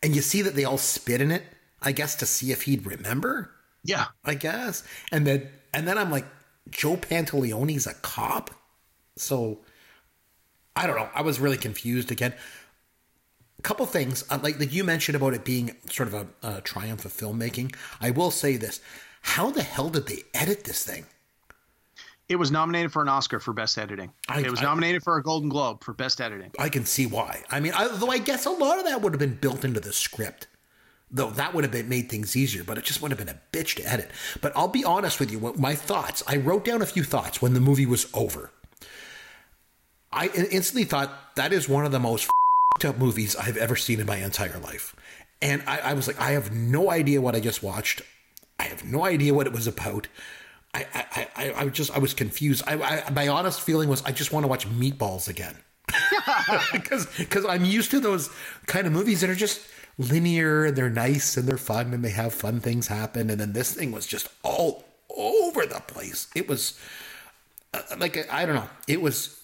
And 0.02 0.16
you 0.16 0.22
see 0.22 0.42
that 0.42 0.54
they 0.54 0.64
all 0.64 0.78
spit 0.78 1.20
in 1.20 1.30
it, 1.30 1.44
I 1.80 1.92
guess, 1.92 2.14
to 2.16 2.26
see 2.26 2.50
if 2.50 2.62
he'd 2.62 2.86
remember. 2.86 3.50
Yeah, 3.84 4.06
I 4.24 4.34
guess. 4.34 4.84
And 5.10 5.26
then 5.26 5.48
and 5.74 5.86
then 5.86 5.98
I'm 5.98 6.10
like, 6.10 6.26
Joe 6.70 6.96
Pantoliano's 6.96 7.86
a 7.86 7.94
cop, 7.94 8.50
so 9.16 9.60
I 10.76 10.86
don't 10.86 10.96
know. 10.96 11.08
I 11.14 11.22
was 11.22 11.40
really 11.40 11.56
confused 11.56 12.10
again. 12.10 12.34
A 13.58 13.62
couple 13.62 13.86
things, 13.86 14.24
uh, 14.30 14.38
like 14.42 14.58
like 14.58 14.72
you 14.72 14.84
mentioned 14.84 15.16
about 15.16 15.34
it 15.34 15.44
being 15.44 15.76
sort 15.90 16.08
of 16.08 16.14
a, 16.14 16.26
a 16.42 16.60
triumph 16.60 17.04
of 17.04 17.12
filmmaking. 17.12 17.74
I 18.00 18.10
will 18.10 18.30
say 18.30 18.56
this: 18.56 18.80
How 19.22 19.50
the 19.50 19.62
hell 19.62 19.88
did 19.88 20.06
they 20.06 20.22
edit 20.34 20.64
this 20.64 20.84
thing? 20.84 21.06
It 22.32 22.38
was 22.38 22.50
nominated 22.50 22.92
for 22.92 23.02
an 23.02 23.08
Oscar 23.08 23.38
for 23.38 23.52
best 23.52 23.78
editing. 23.78 24.12
I- 24.28 24.40
it 24.40 24.50
was 24.50 24.60
I- 24.60 24.64
nominated 24.64 25.02
for 25.02 25.16
a 25.16 25.22
Golden 25.22 25.48
Globe 25.48 25.84
for 25.84 25.92
best 25.92 26.20
editing. 26.20 26.50
I 26.58 26.68
can 26.68 26.84
see 26.84 27.06
why. 27.06 27.44
I 27.50 27.60
mean, 27.60 27.72
I, 27.74 27.88
though 27.88 28.08
I 28.10 28.18
guess 28.18 28.46
a 28.46 28.50
lot 28.50 28.78
of 28.78 28.84
that 28.86 29.00
would 29.02 29.12
have 29.12 29.20
been 29.20 29.36
built 29.36 29.64
into 29.64 29.80
the 29.80 29.92
script. 29.92 30.48
Though 31.14 31.30
that 31.30 31.52
would 31.52 31.62
have 31.62 31.70
been 31.70 31.90
made 31.90 32.08
things 32.08 32.34
easier, 32.36 32.64
but 32.64 32.78
it 32.78 32.84
just 32.84 33.02
would 33.02 33.10
have 33.10 33.18
been 33.18 33.28
a 33.28 33.38
bitch 33.52 33.76
to 33.76 33.82
edit. 33.84 34.10
But 34.40 34.52
I'll 34.56 34.66
be 34.68 34.82
honest 34.82 35.20
with 35.20 35.30
you, 35.30 35.54
my 35.58 35.74
thoughts. 35.74 36.22
I 36.26 36.36
wrote 36.36 36.64
down 36.64 36.80
a 36.80 36.86
few 36.86 37.04
thoughts 37.04 37.42
when 37.42 37.52
the 37.52 37.60
movie 37.60 37.84
was 37.84 38.06
over. 38.14 38.50
I 40.10 40.28
instantly 40.28 40.84
thought 40.84 41.36
that 41.36 41.52
is 41.52 41.68
one 41.68 41.84
of 41.84 41.92
the 41.92 42.00
most 42.00 42.24
f***ed 42.24 42.88
up 42.88 42.98
movies 42.98 43.36
I've 43.36 43.56
ever 43.58 43.76
seen 43.76 44.00
in 44.00 44.06
my 44.06 44.16
entire 44.16 44.58
life. 44.58 44.96
And 45.42 45.62
I, 45.66 45.78
I 45.78 45.92
was 45.94 46.06
like, 46.06 46.20
I 46.20 46.30
have 46.32 46.52
no 46.52 46.90
idea 46.90 47.20
what 47.20 47.34
I 47.34 47.40
just 47.40 47.62
watched. 47.62 48.02
I 48.58 48.64
have 48.64 48.84
no 48.84 49.04
idea 49.04 49.34
what 49.34 49.46
it 49.46 49.52
was 49.52 49.66
about. 49.66 50.08
I, 50.74 50.86
I, 50.94 51.28
I, 51.36 51.50
I 51.50 51.64
was 51.64 51.74
just, 51.74 51.90
I 51.90 51.98
was 51.98 52.14
confused. 52.14 52.62
I, 52.66 52.74
I, 52.74 53.10
my 53.10 53.28
honest 53.28 53.60
feeling 53.60 53.88
was, 53.88 54.02
I 54.04 54.12
just 54.12 54.32
want 54.32 54.44
to 54.44 54.48
watch 54.48 54.66
Meatballs 54.68 55.28
again 55.28 55.56
because 56.72 57.06
because 57.18 57.44
I'm 57.44 57.64
used 57.64 57.90
to 57.90 58.00
those 58.00 58.30
kind 58.66 58.86
of 58.86 58.92
movies 58.92 59.20
that 59.20 59.30
are 59.30 59.34
just 59.34 59.60
linear 59.98 60.66
and 60.66 60.76
they're 60.76 60.90
nice 60.90 61.36
and 61.36 61.46
they're 61.46 61.58
fun 61.58 61.92
and 61.92 62.04
they 62.04 62.10
have 62.10 62.32
fun 62.32 62.60
things 62.60 62.86
happen. 62.86 63.30
And 63.30 63.40
then 63.40 63.52
this 63.52 63.74
thing 63.74 63.92
was 63.92 64.06
just 64.06 64.28
all 64.42 64.84
over 65.14 65.66
the 65.66 65.80
place. 65.80 66.28
It 66.34 66.48
was 66.48 66.78
uh, 67.74 67.82
like 67.98 68.30
I 68.32 68.46
don't 68.46 68.56
know. 68.56 68.70
It 68.88 69.02
was. 69.02 69.38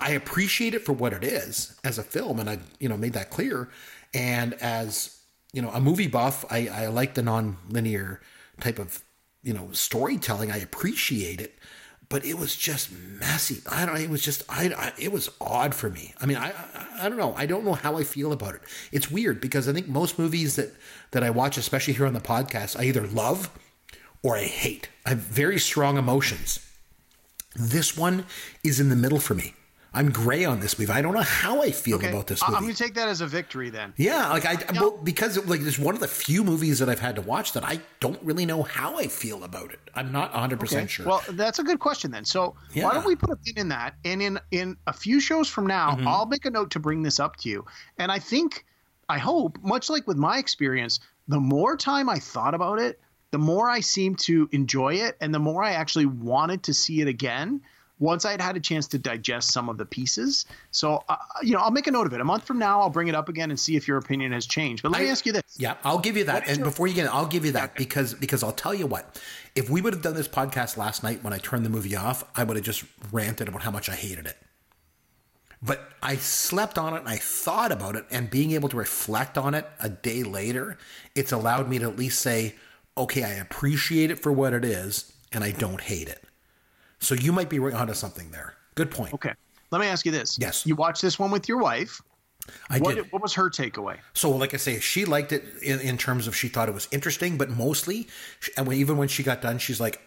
I 0.00 0.10
appreciate 0.10 0.74
it 0.74 0.84
for 0.84 0.92
what 0.92 1.12
it 1.12 1.24
is 1.24 1.76
as 1.82 1.98
a 1.98 2.04
film, 2.04 2.38
and 2.38 2.48
I 2.48 2.58
you 2.78 2.88
know 2.88 2.96
made 2.96 3.14
that 3.14 3.30
clear. 3.30 3.68
And 4.14 4.54
as 4.54 5.18
you 5.52 5.62
know, 5.62 5.70
a 5.70 5.80
movie 5.80 6.06
buff, 6.06 6.44
I, 6.50 6.68
I 6.68 6.86
like 6.86 7.14
the 7.14 7.22
non-linear 7.22 8.20
type 8.60 8.78
of 8.78 9.02
you 9.48 9.54
know 9.54 9.70
storytelling. 9.72 10.52
I 10.52 10.58
appreciate 10.58 11.40
it, 11.40 11.58
but 12.10 12.22
it 12.22 12.34
was 12.38 12.54
just 12.54 12.92
messy. 12.92 13.62
I 13.66 13.86
don't. 13.86 13.96
It 13.96 14.10
was 14.10 14.20
just. 14.20 14.42
I. 14.46 14.66
I 14.66 14.92
it 14.98 15.10
was 15.10 15.30
odd 15.40 15.74
for 15.74 15.88
me. 15.88 16.12
I 16.20 16.26
mean, 16.26 16.36
I, 16.36 16.50
I. 16.50 17.04
I 17.04 17.08
don't 17.08 17.16
know. 17.16 17.32
I 17.34 17.46
don't 17.46 17.64
know 17.64 17.72
how 17.72 17.96
I 17.96 18.04
feel 18.04 18.30
about 18.32 18.56
it. 18.56 18.60
It's 18.92 19.10
weird 19.10 19.40
because 19.40 19.66
I 19.66 19.72
think 19.72 19.88
most 19.88 20.18
movies 20.18 20.56
that 20.56 20.74
that 21.12 21.24
I 21.24 21.30
watch, 21.30 21.56
especially 21.56 21.94
here 21.94 22.04
on 22.04 22.12
the 22.12 22.20
podcast, 22.20 22.78
I 22.78 22.84
either 22.84 23.06
love 23.06 23.50
or 24.22 24.36
I 24.36 24.42
hate. 24.42 24.90
I 25.06 25.10
have 25.10 25.20
very 25.20 25.58
strong 25.58 25.96
emotions. 25.96 26.60
This 27.56 27.96
one 27.96 28.26
is 28.62 28.78
in 28.78 28.90
the 28.90 28.96
middle 28.96 29.18
for 29.18 29.34
me. 29.34 29.54
I'm 29.94 30.10
gray 30.10 30.44
on 30.44 30.60
this 30.60 30.78
movie. 30.78 30.92
I 30.92 31.00
don't 31.00 31.14
know 31.14 31.22
how 31.22 31.62
I 31.62 31.70
feel 31.70 31.98
about 31.98 32.26
this 32.26 32.42
movie. 32.42 32.56
I'm 32.56 32.62
going 32.64 32.74
to 32.74 32.82
take 32.82 32.94
that 32.94 33.08
as 33.08 33.20
a 33.22 33.26
victory 33.26 33.70
then. 33.70 33.94
Yeah, 33.96 34.28
like 34.30 34.44
I 34.44 34.58
well, 34.74 34.98
because 35.02 35.42
like 35.46 35.60
it's 35.62 35.78
one 35.78 35.94
of 35.94 36.00
the 36.00 36.08
few 36.08 36.44
movies 36.44 36.78
that 36.80 36.88
I've 36.90 36.98
had 37.00 37.16
to 37.16 37.22
watch 37.22 37.54
that 37.54 37.64
I 37.64 37.80
don't 38.00 38.22
really 38.22 38.44
know 38.44 38.62
how 38.62 38.98
I 38.98 39.06
feel 39.08 39.44
about 39.44 39.72
it. 39.72 39.80
I'm 39.94 40.12
not 40.12 40.32
100 40.32 40.60
percent 40.60 40.90
sure. 40.90 41.06
Well, 41.06 41.22
that's 41.30 41.58
a 41.58 41.62
good 41.62 41.78
question 41.80 42.10
then. 42.10 42.24
So 42.26 42.54
Yeah. 42.74 42.84
why 42.84 42.92
don't 42.94 43.06
we 43.06 43.16
put 43.16 43.30
a 43.30 43.36
pin 43.36 43.54
in 43.56 43.68
that? 43.70 43.94
And 44.04 44.20
in 44.20 44.38
in 44.50 44.76
a 44.86 44.92
few 44.92 45.20
shows 45.20 45.48
from 45.48 45.66
now, 45.66 45.92
Mm-hmm. 45.92 46.06
I'll 46.06 46.26
make 46.26 46.44
a 46.44 46.50
note 46.50 46.70
to 46.72 46.80
bring 46.80 47.02
this 47.02 47.18
up 47.18 47.36
to 47.38 47.48
you. 47.48 47.64
And 47.96 48.12
I 48.12 48.18
think, 48.18 48.66
I 49.08 49.16
hope, 49.18 49.58
much 49.62 49.88
like 49.88 50.06
with 50.06 50.18
my 50.18 50.36
experience, 50.38 51.00
the 51.28 51.40
more 51.40 51.76
time 51.76 52.08
I 52.10 52.18
thought 52.18 52.52
about 52.54 52.78
it, 52.78 53.00
the 53.30 53.38
more 53.38 53.68
I 53.70 53.80
seemed 53.80 54.18
to 54.20 54.48
enjoy 54.52 54.94
it, 54.94 55.16
and 55.20 55.34
the 55.34 55.38
more 55.38 55.62
I 55.62 55.72
actually 55.72 56.06
wanted 56.06 56.62
to 56.64 56.74
see 56.74 57.00
it 57.00 57.08
again. 57.08 57.62
Once 58.00 58.24
I 58.24 58.30
had 58.30 58.40
had 58.40 58.56
a 58.56 58.60
chance 58.60 58.86
to 58.88 58.98
digest 58.98 59.52
some 59.52 59.68
of 59.68 59.76
the 59.76 59.84
pieces, 59.84 60.46
so 60.70 61.02
uh, 61.08 61.16
you 61.42 61.52
know, 61.52 61.60
I'll 61.60 61.70
make 61.70 61.86
a 61.86 61.90
note 61.90 62.06
of 62.06 62.12
it. 62.12 62.20
A 62.20 62.24
month 62.24 62.44
from 62.46 62.58
now, 62.58 62.80
I'll 62.80 62.90
bring 62.90 63.08
it 63.08 63.14
up 63.14 63.28
again 63.28 63.50
and 63.50 63.58
see 63.58 63.76
if 63.76 63.88
your 63.88 63.98
opinion 63.98 64.32
has 64.32 64.46
changed. 64.46 64.82
But 64.82 64.92
let 64.92 65.02
me 65.02 65.08
ask 65.08 65.26
you 65.26 65.32
this: 65.32 65.42
yeah, 65.56 65.74
I'll 65.84 65.98
give 65.98 66.16
you 66.16 66.24
that. 66.24 66.48
And 66.48 66.58
your- 66.58 66.66
before 66.66 66.86
you 66.86 66.94
get, 66.94 67.06
it, 67.06 67.14
I'll 67.14 67.26
give 67.26 67.44
you 67.44 67.52
that 67.52 67.74
because 67.74 68.14
because 68.14 68.42
I'll 68.42 68.52
tell 68.52 68.74
you 68.74 68.86
what. 68.86 69.20
If 69.54 69.68
we 69.68 69.80
would 69.80 69.92
have 69.92 70.02
done 70.02 70.14
this 70.14 70.28
podcast 70.28 70.76
last 70.76 71.02
night 71.02 71.24
when 71.24 71.32
I 71.32 71.38
turned 71.38 71.64
the 71.66 71.70
movie 71.70 71.96
off, 71.96 72.22
I 72.36 72.44
would 72.44 72.56
have 72.56 72.64
just 72.64 72.84
ranted 73.10 73.48
about 73.48 73.62
how 73.62 73.72
much 73.72 73.88
I 73.88 73.94
hated 73.94 74.26
it. 74.26 74.36
But 75.60 75.80
I 76.00 76.14
slept 76.16 76.78
on 76.78 76.94
it 76.94 77.00
and 77.00 77.08
I 77.08 77.16
thought 77.16 77.72
about 77.72 77.96
it, 77.96 78.04
and 78.12 78.30
being 78.30 78.52
able 78.52 78.68
to 78.68 78.76
reflect 78.76 79.36
on 79.36 79.54
it 79.54 79.66
a 79.80 79.88
day 79.88 80.22
later, 80.22 80.78
it's 81.16 81.32
allowed 81.32 81.68
me 81.68 81.80
to 81.80 81.86
at 81.86 81.96
least 81.98 82.20
say, 82.20 82.54
okay, 82.96 83.24
I 83.24 83.30
appreciate 83.32 84.12
it 84.12 84.20
for 84.20 84.30
what 84.30 84.52
it 84.52 84.64
is, 84.64 85.12
and 85.32 85.42
I 85.42 85.50
don't 85.50 85.80
hate 85.80 86.08
it. 86.08 86.22
So 87.00 87.14
you 87.14 87.32
might 87.32 87.48
be 87.48 87.58
right 87.58 87.74
onto 87.74 87.94
something 87.94 88.30
there. 88.30 88.54
Good 88.74 88.90
point. 88.90 89.14
Okay. 89.14 89.32
Let 89.70 89.80
me 89.80 89.86
ask 89.86 90.06
you 90.06 90.12
this. 90.12 90.38
Yes. 90.40 90.66
You 90.66 90.74
watched 90.76 91.02
this 91.02 91.18
one 91.18 91.30
with 91.30 91.48
your 91.48 91.58
wife. 91.58 92.00
I 92.70 92.78
What, 92.78 92.94
did. 92.96 93.12
what 93.12 93.20
was 93.22 93.34
her 93.34 93.50
takeaway? 93.50 93.98
So, 94.14 94.30
like 94.30 94.54
I 94.54 94.56
say, 94.56 94.80
she 94.80 95.04
liked 95.04 95.32
it 95.32 95.44
in, 95.62 95.80
in 95.80 95.98
terms 95.98 96.26
of 96.26 96.34
she 96.34 96.48
thought 96.48 96.68
it 96.68 96.74
was 96.74 96.88
interesting, 96.90 97.36
but 97.36 97.50
mostly, 97.50 98.08
and 98.56 98.66
when, 98.66 98.78
even 98.78 98.96
when 98.96 99.08
she 99.08 99.22
got 99.22 99.42
done, 99.42 99.58
she's 99.58 99.78
like, 99.80 100.00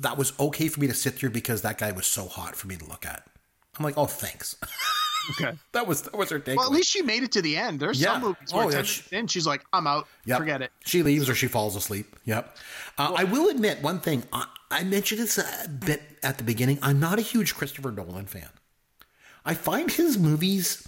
"That 0.00 0.18
was 0.18 0.34
okay 0.38 0.68
for 0.68 0.78
me 0.80 0.88
to 0.88 0.94
sit 0.94 1.14
through 1.14 1.30
because 1.30 1.62
that 1.62 1.78
guy 1.78 1.92
was 1.92 2.06
so 2.06 2.26
hot 2.28 2.54
for 2.54 2.66
me 2.66 2.76
to 2.76 2.84
look 2.84 3.06
at." 3.06 3.26
I'm 3.78 3.84
like, 3.84 3.96
"Oh, 3.96 4.06
thanks." 4.06 4.56
Okay. 5.28 5.58
that 5.72 5.88
was 5.88 6.02
that 6.02 6.14
was 6.16 6.30
her 6.30 6.38
takeaway. 6.38 6.56
Well, 6.58 6.66
at 6.66 6.70
least 6.72 6.88
she 6.88 7.02
made 7.02 7.24
it 7.24 7.32
to 7.32 7.42
the 7.42 7.56
end. 7.56 7.80
There's 7.80 8.00
Yeah. 8.00 8.12
some 8.12 8.22
movies 8.22 8.52
where 8.54 8.64
Oh, 8.66 8.70
yeah, 8.70 8.82
she- 8.82 9.02
in, 9.16 9.26
she's 9.26 9.44
like, 9.44 9.64
I'm 9.72 9.84
out. 9.88 10.06
Yep. 10.24 10.38
Forget 10.38 10.62
it. 10.62 10.70
She 10.84 11.02
leaves 11.02 11.28
or 11.28 11.34
she 11.34 11.48
falls 11.48 11.74
asleep. 11.74 12.14
Yep. 12.26 12.56
Uh, 12.96 13.12
I 13.16 13.24
will 13.24 13.48
admit 13.48 13.82
one 13.82 13.98
thing. 13.98 14.22
I, 14.32 14.46
I 14.70 14.84
mentioned 14.84 15.20
this 15.20 15.38
a 15.38 15.68
bit 15.68 16.02
at 16.22 16.38
the 16.38 16.44
beginning. 16.44 16.78
I'm 16.82 16.98
not 16.98 17.18
a 17.18 17.22
huge 17.22 17.54
Christopher 17.54 17.92
Nolan 17.92 18.26
fan. 18.26 18.48
I 19.44 19.54
find 19.54 19.90
his 19.90 20.18
movies, 20.18 20.86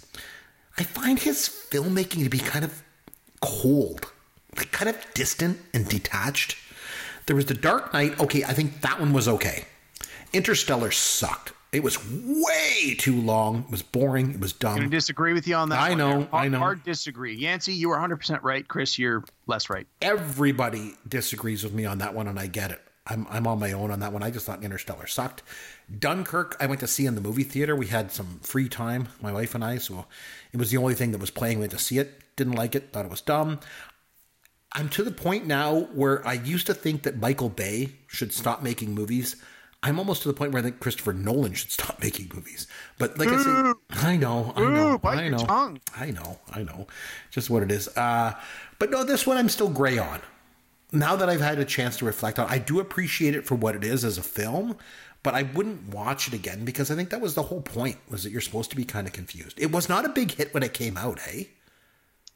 I 0.77 0.83
find 0.83 1.17
his 1.19 1.47
filmmaking 1.47 2.23
to 2.23 2.29
be 2.29 2.39
kind 2.39 2.65
of 2.65 2.83
cold, 3.41 4.11
like 4.57 4.71
kind 4.71 4.89
of 4.89 4.97
distant 5.13 5.59
and 5.73 5.87
detached. 5.87 6.57
There 7.25 7.35
was 7.35 7.45
The 7.45 7.53
Dark 7.53 7.93
Knight. 7.93 8.19
Okay, 8.19 8.43
I 8.43 8.53
think 8.53 8.81
that 8.81 8.99
one 8.99 9.13
was 9.13 9.27
okay. 9.27 9.65
Interstellar 10.33 10.91
sucked. 10.91 11.53
It 11.71 11.83
was 11.83 11.99
way 12.11 12.95
too 12.95 13.21
long. 13.21 13.65
It 13.65 13.71
was 13.71 13.83
boring. 13.83 14.31
It 14.33 14.39
was 14.39 14.53
dumb. 14.53 14.79
To 14.79 14.87
disagree 14.87 15.33
with 15.33 15.47
you 15.47 15.55
on 15.55 15.69
that. 15.69 15.79
I 15.79 15.93
know. 15.93 16.23
Hard, 16.23 16.27
I 16.33 16.47
know. 16.47 16.57
Hard 16.57 16.83
disagree. 16.83 17.35
Yancey, 17.35 17.73
you 17.73 17.91
are 17.91 17.99
100% 17.99 18.41
right. 18.41 18.67
Chris, 18.67 18.97
you're 18.97 19.23
less 19.45 19.69
right. 19.69 19.85
everybody 20.01 20.95
disagrees 21.07 21.63
with 21.63 21.73
me 21.73 21.85
on 21.85 21.99
that 21.99 22.15
one, 22.15 22.27
and 22.27 22.39
I 22.39 22.47
get 22.47 22.71
it. 22.71 22.81
I'm, 23.09 23.25
I'm 23.29 23.47
on 23.47 23.59
my 23.59 23.71
own 23.71 23.91
on 23.91 23.99
that 24.01 24.13
one. 24.13 24.23
I 24.23 24.29
just 24.31 24.45
thought 24.45 24.63
Interstellar 24.63 25.07
sucked. 25.07 25.41
Dunkirk, 25.97 26.55
I 26.59 26.67
went 26.67 26.79
to 26.81 26.87
see 26.87 27.05
in 27.05 27.15
the 27.15 27.21
movie 27.21 27.43
theater. 27.43 27.75
We 27.75 27.87
had 27.87 28.11
some 28.11 28.39
free 28.41 28.69
time, 28.69 29.07
my 29.21 29.31
wife 29.31 29.55
and 29.55 29.63
I, 29.63 29.77
so 29.77 30.05
it 30.51 30.57
was 30.57 30.71
the 30.71 30.77
only 30.77 30.93
thing 30.93 31.11
that 31.11 31.21
was 31.21 31.31
playing. 31.31 31.57
We 31.57 31.61
went 31.63 31.71
to 31.71 31.79
see 31.79 31.97
it. 31.97 32.21
Didn't 32.35 32.53
like 32.53 32.75
it. 32.75 32.93
Thought 32.93 33.05
it 33.05 33.11
was 33.11 33.21
dumb. 33.21 33.59
I'm 34.73 34.89
to 34.89 35.03
the 35.03 35.11
point 35.11 35.47
now 35.47 35.81
where 35.93 36.25
I 36.27 36.33
used 36.33 36.67
to 36.67 36.73
think 36.73 37.03
that 37.03 37.17
Michael 37.17 37.49
Bay 37.49 37.93
should 38.07 38.31
stop 38.31 38.61
making 38.61 38.93
movies. 38.93 39.35
I'm 39.81 39.97
almost 39.97 40.21
to 40.23 40.27
the 40.27 40.33
point 40.33 40.51
where 40.51 40.59
I 40.59 40.63
think 40.63 40.79
Christopher 40.79 41.13
Nolan 41.13 41.53
should 41.53 41.71
stop 41.71 41.99
making 42.03 42.31
movies. 42.33 42.67
But 42.97 43.17
like 43.17 43.29
I 43.29 43.41
say, 43.41 43.73
I 43.91 44.17
know, 44.17 44.53
I 44.55 44.61
know, 44.61 44.93
Ooh, 44.93 44.99
bite 44.99 45.17
I 45.19 45.29
know, 45.29 45.37
tongue. 45.39 45.79
I 45.97 46.11
know, 46.11 46.39
I 46.51 46.63
know, 46.63 46.87
just 47.31 47.49
what 47.49 47.63
it 47.63 47.71
is. 47.71 47.87
Uh, 47.97 48.33
but 48.77 48.91
no, 48.91 49.03
this 49.03 49.25
one 49.25 49.37
I'm 49.37 49.49
still 49.49 49.69
gray 49.69 49.97
on. 49.97 50.21
Now 50.91 51.15
that 51.15 51.29
I've 51.29 51.41
had 51.41 51.59
a 51.59 51.65
chance 51.65 51.97
to 51.97 52.05
reflect 52.05 52.39
on, 52.39 52.47
I 52.49 52.57
do 52.57 52.79
appreciate 52.79 53.35
it 53.35 53.45
for 53.45 53.55
what 53.55 53.75
it 53.75 53.83
is 53.83 54.03
as 54.03 54.17
a 54.17 54.23
film, 54.23 54.75
but 55.21 55.35
I 55.35 55.43
wouldn't 55.43 55.93
watch 55.93 56.27
it 56.27 56.33
again 56.33 56.65
because 56.65 56.89
I 56.89 56.95
think 56.95 57.09
that 57.11 57.21
was 57.21 57.35
the 57.35 57.43
whole 57.43 57.61
point 57.61 57.97
was 58.09 58.23
that 58.23 58.31
you're 58.31 58.41
supposed 58.41 58.69
to 58.71 58.75
be 58.75 58.85
kind 58.85 59.05
of 59.05 59.13
confused. 59.13 59.59
It 59.59 59.71
was 59.71 59.87
not 59.87 60.05
a 60.05 60.09
big 60.09 60.31
hit 60.31 60.53
when 60.53 60.63
it 60.63 60.73
came 60.73 60.97
out, 60.97 61.19
hey? 61.19 61.49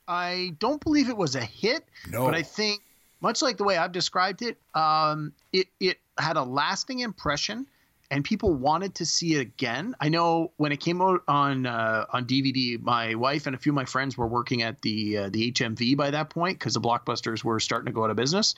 I 0.07 0.55
don't 0.59 0.83
believe 0.83 1.09
it 1.09 1.17
was 1.17 1.35
a 1.35 1.41
hit, 1.41 1.85
No. 2.09 2.25
but 2.25 2.35
I 2.35 2.43
think, 2.43 2.81
much 3.21 3.41
like 3.41 3.57
the 3.57 3.63
way 3.63 3.77
I've 3.77 3.93
described 3.93 4.41
it, 4.41 4.57
um, 4.75 5.31
it, 5.53 5.67
it 5.79 5.97
had 6.17 6.35
a 6.35 6.43
lasting 6.43 6.99
impression 6.99 7.65
and 8.13 8.23
people 8.23 8.53
wanted 8.53 8.93
to 8.93 9.07
see 9.07 9.33
it 9.33 9.39
again. 9.39 9.95
I 9.99 10.09
know 10.09 10.51
when 10.57 10.71
it 10.71 10.79
came 10.79 11.01
out 11.01 11.23
on 11.27 11.65
uh, 11.65 12.05
on 12.11 12.25
DVD, 12.25 12.79
my 12.79 13.15
wife 13.15 13.47
and 13.47 13.55
a 13.55 13.57
few 13.57 13.71
of 13.71 13.75
my 13.75 13.85
friends 13.85 14.15
were 14.15 14.27
working 14.27 14.61
at 14.61 14.83
the 14.83 15.17
uh, 15.17 15.29
the 15.29 15.51
HMV 15.51 15.97
by 15.97 16.11
that 16.11 16.29
point 16.29 16.59
because 16.59 16.75
the 16.75 16.79
blockbusters 16.79 17.43
were 17.43 17.59
starting 17.59 17.87
to 17.87 17.91
go 17.91 18.03
out 18.03 18.11
of 18.11 18.15
business, 18.15 18.53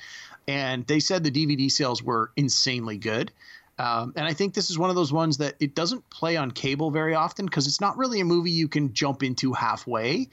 and 0.46 0.86
they 0.88 1.00
said 1.00 1.24
the 1.24 1.32
DVD 1.32 1.72
sales 1.72 2.04
were 2.04 2.32
insanely 2.36 2.98
good. 2.98 3.32
Um, 3.80 4.12
and 4.18 4.26
I 4.26 4.34
think 4.34 4.56
this 4.56 4.70
is 4.70 4.78
one 4.78 4.90
of 4.90 4.98
those 4.98 5.14
ones 5.14 5.38
that 5.38 5.56
it 5.62 5.74
doesn't 5.74 6.10
play 6.10 6.36
on 6.36 6.52
cable 6.52 6.92
very 6.92 7.16
often 7.16 7.46
because 7.46 7.66
it's 7.66 7.80
not 7.80 7.98
really 7.98 8.20
a 8.20 8.26
movie 8.26 8.52
you 8.52 8.68
can 8.68 8.94
jump 8.94 9.24
into 9.24 9.54
halfway. 9.54 10.28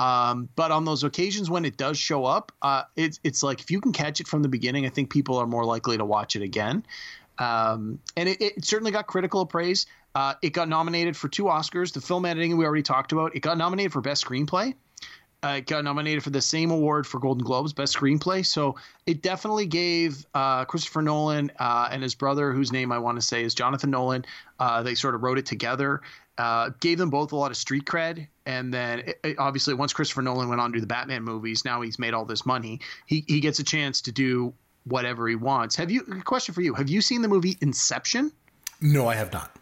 Um, 0.00 0.48
but 0.56 0.70
on 0.70 0.86
those 0.86 1.04
occasions 1.04 1.50
when 1.50 1.66
it 1.66 1.76
does 1.76 1.98
show 1.98 2.24
up, 2.24 2.52
uh, 2.62 2.84
it's 2.96 3.20
it's 3.22 3.42
like 3.42 3.60
if 3.60 3.70
you 3.70 3.80
can 3.82 3.92
catch 3.92 4.20
it 4.20 4.28
from 4.28 4.42
the 4.42 4.48
beginning, 4.48 4.86
I 4.86 4.88
think 4.88 5.10
people 5.10 5.36
are 5.36 5.46
more 5.46 5.64
likely 5.64 5.98
to 5.98 6.04
watch 6.04 6.36
it 6.36 6.42
again. 6.42 6.84
Um, 7.40 7.98
and 8.16 8.28
it, 8.28 8.40
it 8.40 8.64
certainly 8.64 8.92
got 8.92 9.06
critical 9.08 9.44
praise. 9.46 9.86
Uh, 10.14 10.34
it 10.42 10.50
got 10.50 10.68
nominated 10.68 11.16
for 11.16 11.28
two 11.28 11.44
Oscars. 11.44 11.92
The 11.92 12.00
film 12.00 12.24
editing 12.26 12.56
we 12.56 12.64
already 12.64 12.82
talked 12.82 13.12
about. 13.12 13.34
It 13.34 13.40
got 13.40 13.58
nominated 13.58 13.92
for 13.92 14.00
best 14.00 14.24
screenplay. 14.24 14.74
Uh, 15.42 15.54
it 15.56 15.66
got 15.66 15.82
nominated 15.82 16.22
for 16.22 16.28
the 16.28 16.42
same 16.42 16.70
award 16.70 17.06
for 17.06 17.18
Golden 17.18 17.42
Globes, 17.42 17.72
Best 17.72 17.96
Screenplay. 17.96 18.44
So 18.44 18.76
it 19.06 19.22
definitely 19.22 19.64
gave 19.64 20.26
uh, 20.34 20.66
Christopher 20.66 21.00
Nolan 21.00 21.50
uh, 21.58 21.88
and 21.90 22.02
his 22.02 22.14
brother, 22.14 22.52
whose 22.52 22.72
name 22.72 22.92
I 22.92 22.98
want 22.98 23.18
to 23.18 23.22
say 23.26 23.42
is 23.42 23.54
Jonathan 23.54 23.90
Nolan, 23.90 24.26
uh, 24.58 24.82
they 24.82 24.94
sort 24.94 25.14
of 25.14 25.22
wrote 25.22 25.38
it 25.38 25.46
together, 25.46 26.02
uh, 26.36 26.72
gave 26.80 26.98
them 26.98 27.08
both 27.08 27.32
a 27.32 27.36
lot 27.36 27.50
of 27.50 27.56
street 27.56 27.86
cred. 27.86 28.28
And 28.44 28.74
then 28.74 28.98
it, 28.98 29.20
it- 29.24 29.38
obviously, 29.38 29.72
once 29.72 29.94
Christopher 29.94 30.20
Nolan 30.20 30.50
went 30.50 30.60
on 30.60 30.72
to 30.72 30.76
do 30.76 30.80
the 30.82 30.86
Batman 30.86 31.22
movies, 31.22 31.64
now 31.64 31.80
he's 31.80 31.98
made 31.98 32.12
all 32.12 32.26
this 32.26 32.44
money. 32.44 32.80
He, 33.06 33.24
he 33.26 33.40
gets 33.40 33.60
a 33.60 33.64
chance 33.64 34.02
to 34.02 34.12
do 34.12 34.52
whatever 34.84 35.28
he 35.28 35.34
wants. 35.34 35.76
Have 35.76 35.90
you, 35.90 36.04
a 36.10 36.22
question 36.22 36.54
for 36.54 36.62
you, 36.62 36.74
have 36.74 36.88
you 36.88 37.00
seen 37.00 37.22
the 37.22 37.28
movie 37.28 37.56
Inception? 37.60 38.32
No, 38.80 39.08
I 39.08 39.14
have 39.14 39.32
not. 39.32 39.54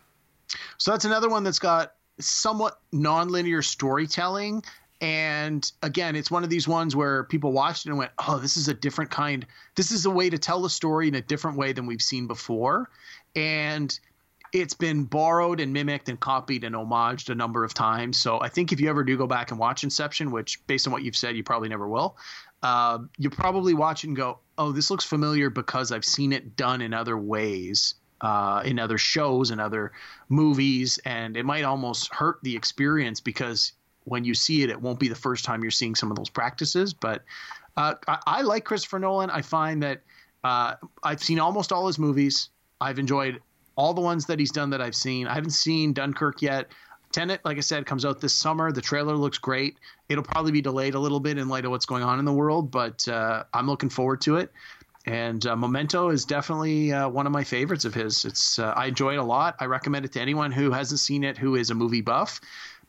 So 0.79 0.93
that's 0.93 1.05
another 1.05 1.29
one 1.29 1.45
that's 1.45 1.59
got 1.59 1.95
somewhat 2.19 2.81
nonlinear 2.93 3.65
storytelling. 3.65 4.63
And 5.01 5.71
again, 5.83 6.17
it's 6.17 6.31
one 6.31 6.43
of 6.43 6.51
these 6.51 6.67
ones 6.67 6.97
where 6.97 7.25
people 7.25 7.53
watched 7.53 7.87
it 7.87 7.91
and 7.91 7.99
went, 7.99 8.11
oh, 8.27 8.39
this 8.39 8.57
is 8.57 8.69
a 8.69 8.75
different 8.75 9.11
kind. 9.11 9.47
This 9.77 9.93
is 9.93 10.07
a 10.07 10.11
way 10.11 10.29
to 10.31 10.39
tell 10.39 10.61
the 10.63 10.71
story 10.71 11.09
in 11.09 11.15
a 11.15 11.21
different 11.21 11.57
way 11.57 11.73
than 11.73 11.87
we've 11.87 12.03
seen 12.03 12.27
before. 12.27 12.91
And 13.37 13.99
it's 14.53 14.75
been 14.75 15.05
borrowed 15.05 15.61
and 15.61 15.73
mimicked 15.73 16.09
and 16.09 16.19
copied 16.19 16.65
and 16.65 16.75
homaged 16.75 17.29
a 17.29 17.35
number 17.35 17.65
of 17.65 17.75
times. 17.75 18.17
So 18.17 18.41
I 18.41 18.49
think 18.49 18.73
if 18.73 18.81
you 18.81 18.89
ever 18.89 19.05
do 19.05 19.17
go 19.17 19.27
back 19.27 19.51
and 19.51 19.61
watch 19.61 19.85
Inception, 19.85 20.31
which 20.31 20.67
based 20.67 20.87
on 20.87 20.93
what 20.93 21.03
you've 21.03 21.17
said, 21.17 21.37
you 21.37 21.45
probably 21.45 21.69
never 21.69 21.87
will, 21.87 22.17
uh, 22.63 22.99
you 23.19 23.31
probably 23.31 23.75
watch 23.75 24.05
it 24.05 24.09
and 24.09 24.17
go, 24.17 24.39
oh, 24.59 24.73
this 24.73 24.91
looks 24.91 25.05
familiar 25.05 25.49
because 25.51 25.93
I've 25.93 26.05
seen 26.05 26.33
it 26.33 26.57
done 26.57 26.83
in 26.83 26.93
other 26.93 27.17
ways, 27.17 27.95
uh, 28.21 28.63
in 28.65 28.79
other 28.79 28.99
shows 28.99 29.51
and 29.51 29.61
other 29.61 29.93
movies. 30.29 30.99
And 31.05 31.37
it 31.37 31.45
might 31.45 31.65
almost 31.65 32.13
hurt 32.13 32.39
the 32.43 32.55
experience 32.55 33.21
because 33.21 33.73
when 34.05 34.25
you 34.25 34.35
see 34.35 34.63
it, 34.63 34.71
it 34.71 34.81
won't 34.81 34.99
be 34.99 35.09
the 35.09 35.15
first 35.15 35.45
time 35.45 35.63
you're 35.63 35.71
seeing 35.71 35.95
some 35.95 36.11
of 36.11 36.17
those 36.17 36.29
practices. 36.29 36.93
But 36.93 37.23
uh, 37.77 37.95
I, 38.07 38.19
I 38.27 38.43
like 38.43 38.65
Christopher 38.65 38.99
Nolan. 38.99 39.31
I 39.31 39.43
find 39.43 39.83
that 39.83 40.03
uh, 40.43 40.75
I've 41.03 41.23
seen 41.23 41.39
almost 41.39 41.73
all 41.73 41.87
his 41.87 41.99
movies. 41.99 42.51
I've 42.81 42.99
enjoyed 42.99 43.41
all 43.77 43.95
the 43.95 44.01
ones 44.01 44.27
that 44.27 44.41
he's 44.41 44.51
done 44.51 44.71
that 44.71 44.81
I've 44.81 44.97
seen. 44.97 45.29
I 45.29 45.35
haven't 45.35 45.51
seen 45.51 45.93
Dunkirk 45.93 46.43
yet. 46.43 46.69
Tenet, 47.13 47.41
like 47.45 47.57
I 47.57 47.61
said, 47.61 47.87
comes 47.87 48.05
out 48.05 48.21
this 48.21 48.35
summer. 48.35 48.71
The 48.71 48.83
trailer 48.83 49.17
looks 49.17 49.39
great. 49.39 49.79
It'll 50.09 50.25
probably 50.25 50.53
be 50.53 50.61
delayed 50.61 50.95
a 50.95 50.99
little 50.99 51.21
bit 51.21 51.39
in 51.39 51.49
light 51.49 51.65
of 51.65 51.71
what's 51.71 51.87
going 51.87 52.03
on 52.03 52.19
in 52.19 52.25
the 52.25 52.33
world, 52.33 52.71
but 52.71 53.07
uh, 53.09 53.45
I'm 53.55 53.67
looking 53.67 53.89
forward 53.89 54.21
to 54.23 54.37
it. 54.37 54.53
And 55.07 55.47
uh, 55.47 55.57
Memento 55.57 56.11
is 56.11 56.27
definitely 56.27 56.93
uh, 56.93 57.09
one 57.09 57.27
of 57.27 57.33
my 57.33 57.45
favorites 57.45 57.87
of 57.87 57.95
his. 57.95 58.27
It's 58.27 58.59
uh, 58.59 58.75
I 58.77 58.87
enjoy 58.87 59.15
it 59.15 59.19
a 59.19 59.25
lot. 59.25 59.57
I 59.59 59.65
recommend 59.65 60.05
it 60.05 60.13
to 60.13 60.21
anyone 60.21 60.53
who 60.53 60.71
hasn't 60.71 61.01
seen 61.01 61.25
it 61.25 61.39
who 61.39 61.55
is 61.55 61.71
a 61.71 61.75
movie 61.75 62.03
buff. 62.03 62.41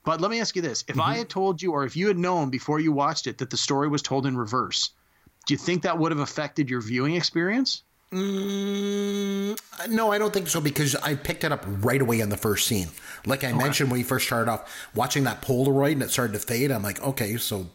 But 0.03 0.19
let 0.19 0.29
me 0.29 0.41
ask 0.41 0.55
you 0.55 0.61
this: 0.61 0.83
If 0.87 0.99
I 0.99 1.17
had 1.17 1.29
told 1.29 1.61
you, 1.61 1.71
or 1.71 1.85
if 1.85 1.95
you 1.95 2.07
had 2.07 2.17
known 2.17 2.49
before 2.49 2.79
you 2.79 2.91
watched 2.91 3.27
it, 3.27 3.37
that 3.37 3.49
the 3.49 3.57
story 3.57 3.87
was 3.87 4.01
told 4.01 4.25
in 4.25 4.35
reverse, 4.35 4.91
do 5.45 5.53
you 5.53 5.57
think 5.57 5.83
that 5.83 5.97
would 5.97 6.11
have 6.11 6.19
affected 6.19 6.69
your 6.69 6.81
viewing 6.81 7.15
experience? 7.15 7.83
Mm, 8.11 9.59
no, 9.89 10.11
I 10.11 10.17
don't 10.17 10.33
think 10.33 10.47
so 10.47 10.59
because 10.59 10.95
I 10.95 11.15
picked 11.15 11.43
it 11.43 11.51
up 11.51 11.63
right 11.67 12.01
away 12.01 12.19
in 12.19 12.29
the 12.29 12.37
first 12.37 12.67
scene. 12.67 12.87
Like 13.25 13.43
I 13.43 13.53
mentioned 13.53 13.91
when 13.91 13.99
we 13.99 14.03
first 14.03 14.25
started 14.25 14.49
off, 14.49 14.89
watching 14.95 15.25
that 15.25 15.41
Polaroid 15.41 15.93
and 15.93 16.03
it 16.03 16.09
started 16.09 16.33
to 16.33 16.39
fade. 16.39 16.71
I'm 16.71 16.83
like, 16.83 17.01
okay, 17.03 17.37
so 17.37 17.67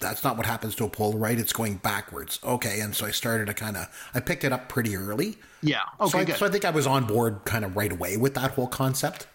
that's 0.00 0.22
not 0.22 0.36
what 0.36 0.44
happens 0.46 0.74
to 0.76 0.84
a 0.84 0.90
Polaroid. 0.90 1.38
It's 1.38 1.52
going 1.52 1.76
backwards. 1.76 2.38
Okay, 2.44 2.80
and 2.80 2.94
so 2.94 3.06
I 3.06 3.10
started 3.10 3.46
to 3.46 3.54
kind 3.54 3.76
of 3.76 3.88
I 4.14 4.20
picked 4.20 4.44
it 4.44 4.52
up 4.52 4.68
pretty 4.68 4.96
early. 4.96 5.38
Yeah. 5.62 5.80
Okay. 6.00 6.10
so, 6.10 6.18
I, 6.18 6.36
so 6.36 6.46
I 6.46 6.50
think 6.50 6.64
I 6.64 6.70
was 6.70 6.86
on 6.86 7.04
board 7.06 7.40
kind 7.44 7.64
of 7.64 7.76
right 7.76 7.92
away 7.92 8.16
with 8.16 8.34
that 8.34 8.52
whole 8.52 8.66
concept. 8.66 9.26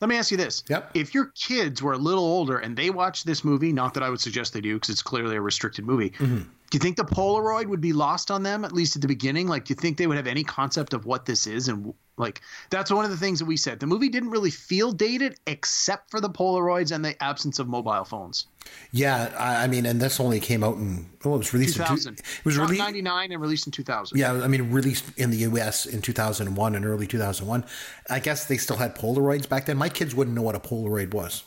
Let 0.00 0.08
me 0.08 0.16
ask 0.16 0.32
you 0.32 0.36
this. 0.36 0.64
Yep. 0.68 0.90
If 0.94 1.14
your 1.14 1.26
kids 1.26 1.80
were 1.80 1.92
a 1.92 1.98
little 1.98 2.24
older 2.24 2.58
and 2.58 2.76
they 2.76 2.90
watched 2.90 3.24
this 3.24 3.44
movie, 3.44 3.72
not 3.72 3.94
that 3.94 4.02
I 4.02 4.10
would 4.10 4.20
suggest 4.20 4.52
they 4.52 4.60
do 4.60 4.74
because 4.74 4.90
it's 4.90 5.02
clearly 5.02 5.36
a 5.36 5.40
restricted 5.40 5.86
movie, 5.86 6.10
Mm-hmm. 6.10 6.48
Do 6.72 6.76
you 6.76 6.80
think 6.80 6.96
the 6.96 7.04
Polaroid 7.04 7.66
would 7.66 7.82
be 7.82 7.92
lost 7.92 8.30
on 8.30 8.42
them 8.42 8.64
at 8.64 8.72
least 8.72 8.96
at 8.96 9.02
the 9.02 9.08
beginning? 9.08 9.46
Like, 9.46 9.66
do 9.66 9.72
you 9.72 9.76
think 9.78 9.98
they 9.98 10.06
would 10.06 10.16
have 10.16 10.26
any 10.26 10.42
concept 10.42 10.94
of 10.94 11.04
what 11.04 11.26
this 11.26 11.46
is? 11.46 11.68
And 11.68 11.92
like, 12.16 12.40
that's 12.70 12.90
one 12.90 13.04
of 13.04 13.10
the 13.10 13.16
things 13.18 13.38
that 13.40 13.44
we 13.44 13.58
said. 13.58 13.78
The 13.78 13.86
movie 13.86 14.08
didn't 14.08 14.30
really 14.30 14.48
feel 14.50 14.90
dated 14.90 15.36
except 15.46 16.10
for 16.10 16.18
the 16.18 16.30
Polaroids 16.30 16.90
and 16.90 17.04
the 17.04 17.22
absence 17.22 17.58
of 17.58 17.68
mobile 17.68 18.04
phones. 18.04 18.46
Yeah, 18.90 19.34
I, 19.38 19.64
I 19.64 19.66
mean, 19.66 19.84
and 19.84 20.00
this 20.00 20.18
only 20.18 20.40
came 20.40 20.64
out 20.64 20.76
in 20.76 21.10
oh, 21.26 21.34
it 21.34 21.38
was 21.38 21.52
released 21.52 21.76
in 21.76 21.84
two, 21.84 21.96
2000. 21.96 22.20
it 22.20 22.44
was 22.46 22.56
released 22.56 22.80
99 22.80 23.32
and 23.32 23.42
released 23.42 23.66
in 23.66 23.72
2000. 23.72 24.16
Yeah, 24.16 24.32
I 24.32 24.48
mean, 24.48 24.72
released 24.72 25.04
in 25.18 25.28
the 25.28 25.36
U.S. 25.38 25.84
in 25.84 26.00
2001 26.00 26.74
and 26.74 26.86
early 26.86 27.06
2001. 27.06 27.66
I 28.08 28.18
guess 28.18 28.46
they 28.46 28.56
still 28.56 28.78
had 28.78 28.96
Polaroids 28.96 29.46
back 29.46 29.66
then. 29.66 29.76
My 29.76 29.90
kids 29.90 30.14
wouldn't 30.14 30.34
know 30.34 30.40
what 30.40 30.54
a 30.54 30.60
Polaroid 30.60 31.12
was. 31.12 31.44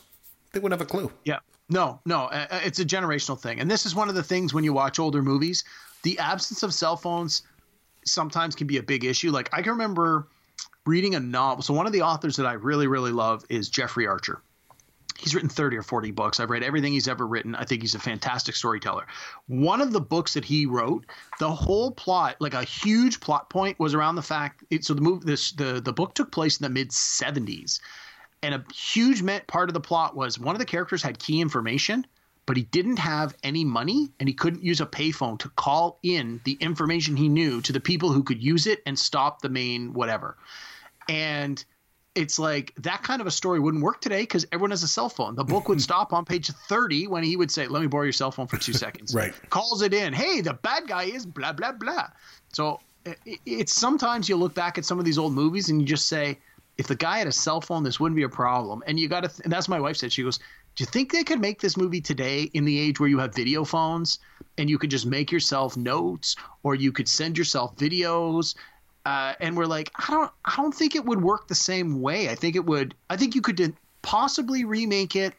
They 0.51 0.59
wouldn't 0.59 0.79
have 0.79 0.87
a 0.87 0.91
clue. 0.91 1.11
Yeah. 1.23 1.39
No, 1.69 1.99
no, 2.05 2.25
uh, 2.25 2.47
uh, 2.51 2.59
it's 2.63 2.79
a 2.79 2.85
generational 2.85 3.39
thing. 3.39 3.59
And 3.59 3.69
this 3.69 3.85
is 3.85 3.95
one 3.95 4.09
of 4.09 4.15
the 4.15 4.23
things 4.23 4.53
when 4.53 4.63
you 4.63 4.73
watch 4.73 4.99
older 4.99 5.23
movies, 5.23 5.63
the 6.03 6.19
absence 6.19 6.61
of 6.61 6.73
cell 6.73 6.95
phones 6.95 7.43
sometimes 8.05 8.55
can 8.55 8.67
be 8.67 8.77
a 8.77 8.83
big 8.83 9.03
issue. 9.03 9.31
Like 9.31 9.49
I 9.51 9.61
can 9.61 9.71
remember 9.71 10.27
reading 10.85 11.15
a 11.15 11.19
novel. 11.19 11.63
So 11.63 11.73
one 11.73 11.87
of 11.87 11.93
the 11.93 12.03
authors 12.03 12.35
that 12.35 12.45
I 12.45 12.53
really, 12.53 12.87
really 12.87 13.11
love 13.11 13.43
is 13.49 13.69
Jeffrey 13.69 14.05
Archer. 14.05 14.41
He's 15.17 15.33
written 15.33 15.49
30 15.49 15.77
or 15.77 15.81
40 15.81 16.11
books. 16.11 16.39
I've 16.39 16.49
read 16.49 16.61
everything 16.61 16.91
he's 16.91 17.07
ever 17.07 17.25
written. 17.25 17.55
I 17.55 17.63
think 17.63 17.81
he's 17.81 17.95
a 17.95 17.99
fantastic 17.99 18.53
storyteller. 18.53 19.07
One 19.47 19.79
of 19.79 19.93
the 19.93 20.01
books 20.01 20.33
that 20.33 20.43
he 20.43 20.65
wrote, 20.65 21.05
the 21.39 21.49
whole 21.49 21.91
plot, 21.91 22.35
like 22.39 22.53
a 22.53 22.63
huge 22.63 23.21
plot 23.21 23.49
point, 23.49 23.79
was 23.79 23.93
around 23.93 24.15
the 24.15 24.21
fact. 24.21 24.65
It, 24.69 24.83
so 24.83 24.93
the 24.93 25.01
move, 25.01 25.25
this 25.25 25.53
the 25.53 25.79
the 25.79 25.93
book 25.93 26.15
took 26.15 26.31
place 26.31 26.59
in 26.59 26.65
the 26.65 26.69
mid 26.69 26.89
70s, 26.89 27.79
and 28.45 28.53
a 28.53 28.63
huge 28.71 29.23
part 29.47 29.69
of 29.69 29.73
the 29.73 29.79
plot 29.79 30.15
was 30.15 30.37
one 30.37 30.53
of 30.53 30.59
the 30.59 30.65
characters 30.65 31.01
had 31.01 31.17
key 31.17 31.41
information, 31.41 32.05
but 32.45 32.55
he 32.55 32.61
didn't 32.61 32.99
have 32.99 33.35
any 33.41 33.65
money 33.65 34.11
and 34.19 34.29
he 34.29 34.35
couldn't 34.35 34.61
use 34.61 34.81
a 34.81 34.85
payphone 34.85 35.39
to 35.39 35.49
call 35.49 35.97
in 36.03 36.39
the 36.45 36.55
information 36.59 37.17
he 37.17 37.27
knew 37.27 37.59
to 37.61 37.73
the 37.73 37.79
people 37.79 38.11
who 38.11 38.21
could 38.21 38.43
use 38.43 38.67
it 38.67 38.83
and 38.85 38.99
stop 38.99 39.41
the 39.41 39.49
main 39.49 39.93
whatever. 39.93 40.37
And 41.09 41.63
it's 42.13 42.37
like 42.37 42.71
that 42.77 43.01
kind 43.01 43.19
of 43.19 43.25
a 43.25 43.31
story 43.31 43.59
wouldn't 43.59 43.83
work 43.83 43.99
today 43.99 44.21
because 44.21 44.45
everyone 44.51 44.69
has 44.69 44.83
a 44.83 44.87
cell 44.87 45.09
phone. 45.09 45.33
The 45.33 45.43
book 45.43 45.67
would 45.67 45.81
stop 45.89 46.13
on 46.13 46.23
page 46.23 46.51
30 46.51 47.07
when 47.07 47.23
he 47.23 47.35
would 47.37 47.49
say, 47.49 47.67
Let 47.67 47.81
me 47.81 47.87
borrow 47.87 48.03
your 48.03 48.13
cell 48.13 48.29
phone 48.29 48.45
for 48.45 48.57
two 48.57 48.73
seconds. 48.73 49.15
Right. 49.15 49.33
Calls 49.49 49.81
it 49.81 49.93
in. 49.93 50.13
Hey, 50.13 50.41
the 50.41 50.53
bad 50.53 50.87
guy 50.87 51.05
is 51.05 51.25
blah, 51.25 51.53
blah, 51.53 51.71
blah. 51.71 52.09
So 52.53 52.79
it's 53.45 53.73
sometimes 53.73 54.29
you 54.29 54.35
look 54.35 54.53
back 54.53 54.77
at 54.77 54.85
some 54.85 54.99
of 54.99 55.05
these 55.05 55.17
old 55.17 55.33
movies 55.33 55.69
and 55.69 55.81
you 55.81 55.87
just 55.87 56.07
say, 56.07 56.37
if 56.77 56.87
the 56.87 56.95
guy 56.95 57.19
had 57.19 57.27
a 57.27 57.31
cell 57.31 57.61
phone, 57.61 57.83
this 57.83 57.99
wouldn't 57.99 58.15
be 58.15 58.23
a 58.23 58.29
problem. 58.29 58.83
And 58.87 58.99
you 58.99 59.07
got 59.07 59.21
to, 59.21 59.29
th- 59.29 59.41
and 59.43 59.51
that's 59.51 59.67
my 59.67 59.79
wife 59.79 59.97
said. 59.97 60.11
She 60.11 60.23
goes, 60.23 60.37
"Do 60.75 60.83
you 60.83 60.85
think 60.85 61.11
they 61.11 61.23
could 61.23 61.39
make 61.39 61.61
this 61.61 61.77
movie 61.77 62.01
today 62.01 62.43
in 62.53 62.65
the 62.65 62.77
age 62.79 62.99
where 62.99 63.09
you 63.09 63.19
have 63.19 63.33
video 63.33 63.63
phones 63.63 64.19
and 64.57 64.69
you 64.69 64.77
could 64.77 64.89
just 64.89 65.05
make 65.05 65.31
yourself 65.31 65.77
notes 65.77 66.35
or 66.63 66.75
you 66.75 66.91
could 66.91 67.07
send 67.07 67.37
yourself 67.37 67.75
videos?" 67.77 68.55
Uh, 69.05 69.33
and 69.39 69.55
we're 69.55 69.67
like, 69.67 69.91
I 69.95 70.11
don't, 70.11 70.31
I 70.45 70.55
don't 70.57 70.73
think 70.73 70.95
it 70.95 71.05
would 71.05 71.21
work 71.21 71.47
the 71.47 71.55
same 71.55 72.01
way. 72.01 72.29
I 72.29 72.35
think 72.35 72.55
it 72.55 72.65
would. 72.65 72.95
I 73.09 73.17
think 73.17 73.35
you 73.35 73.41
could 73.41 73.73
possibly 74.01 74.65
remake 74.65 75.15
it, 75.15 75.33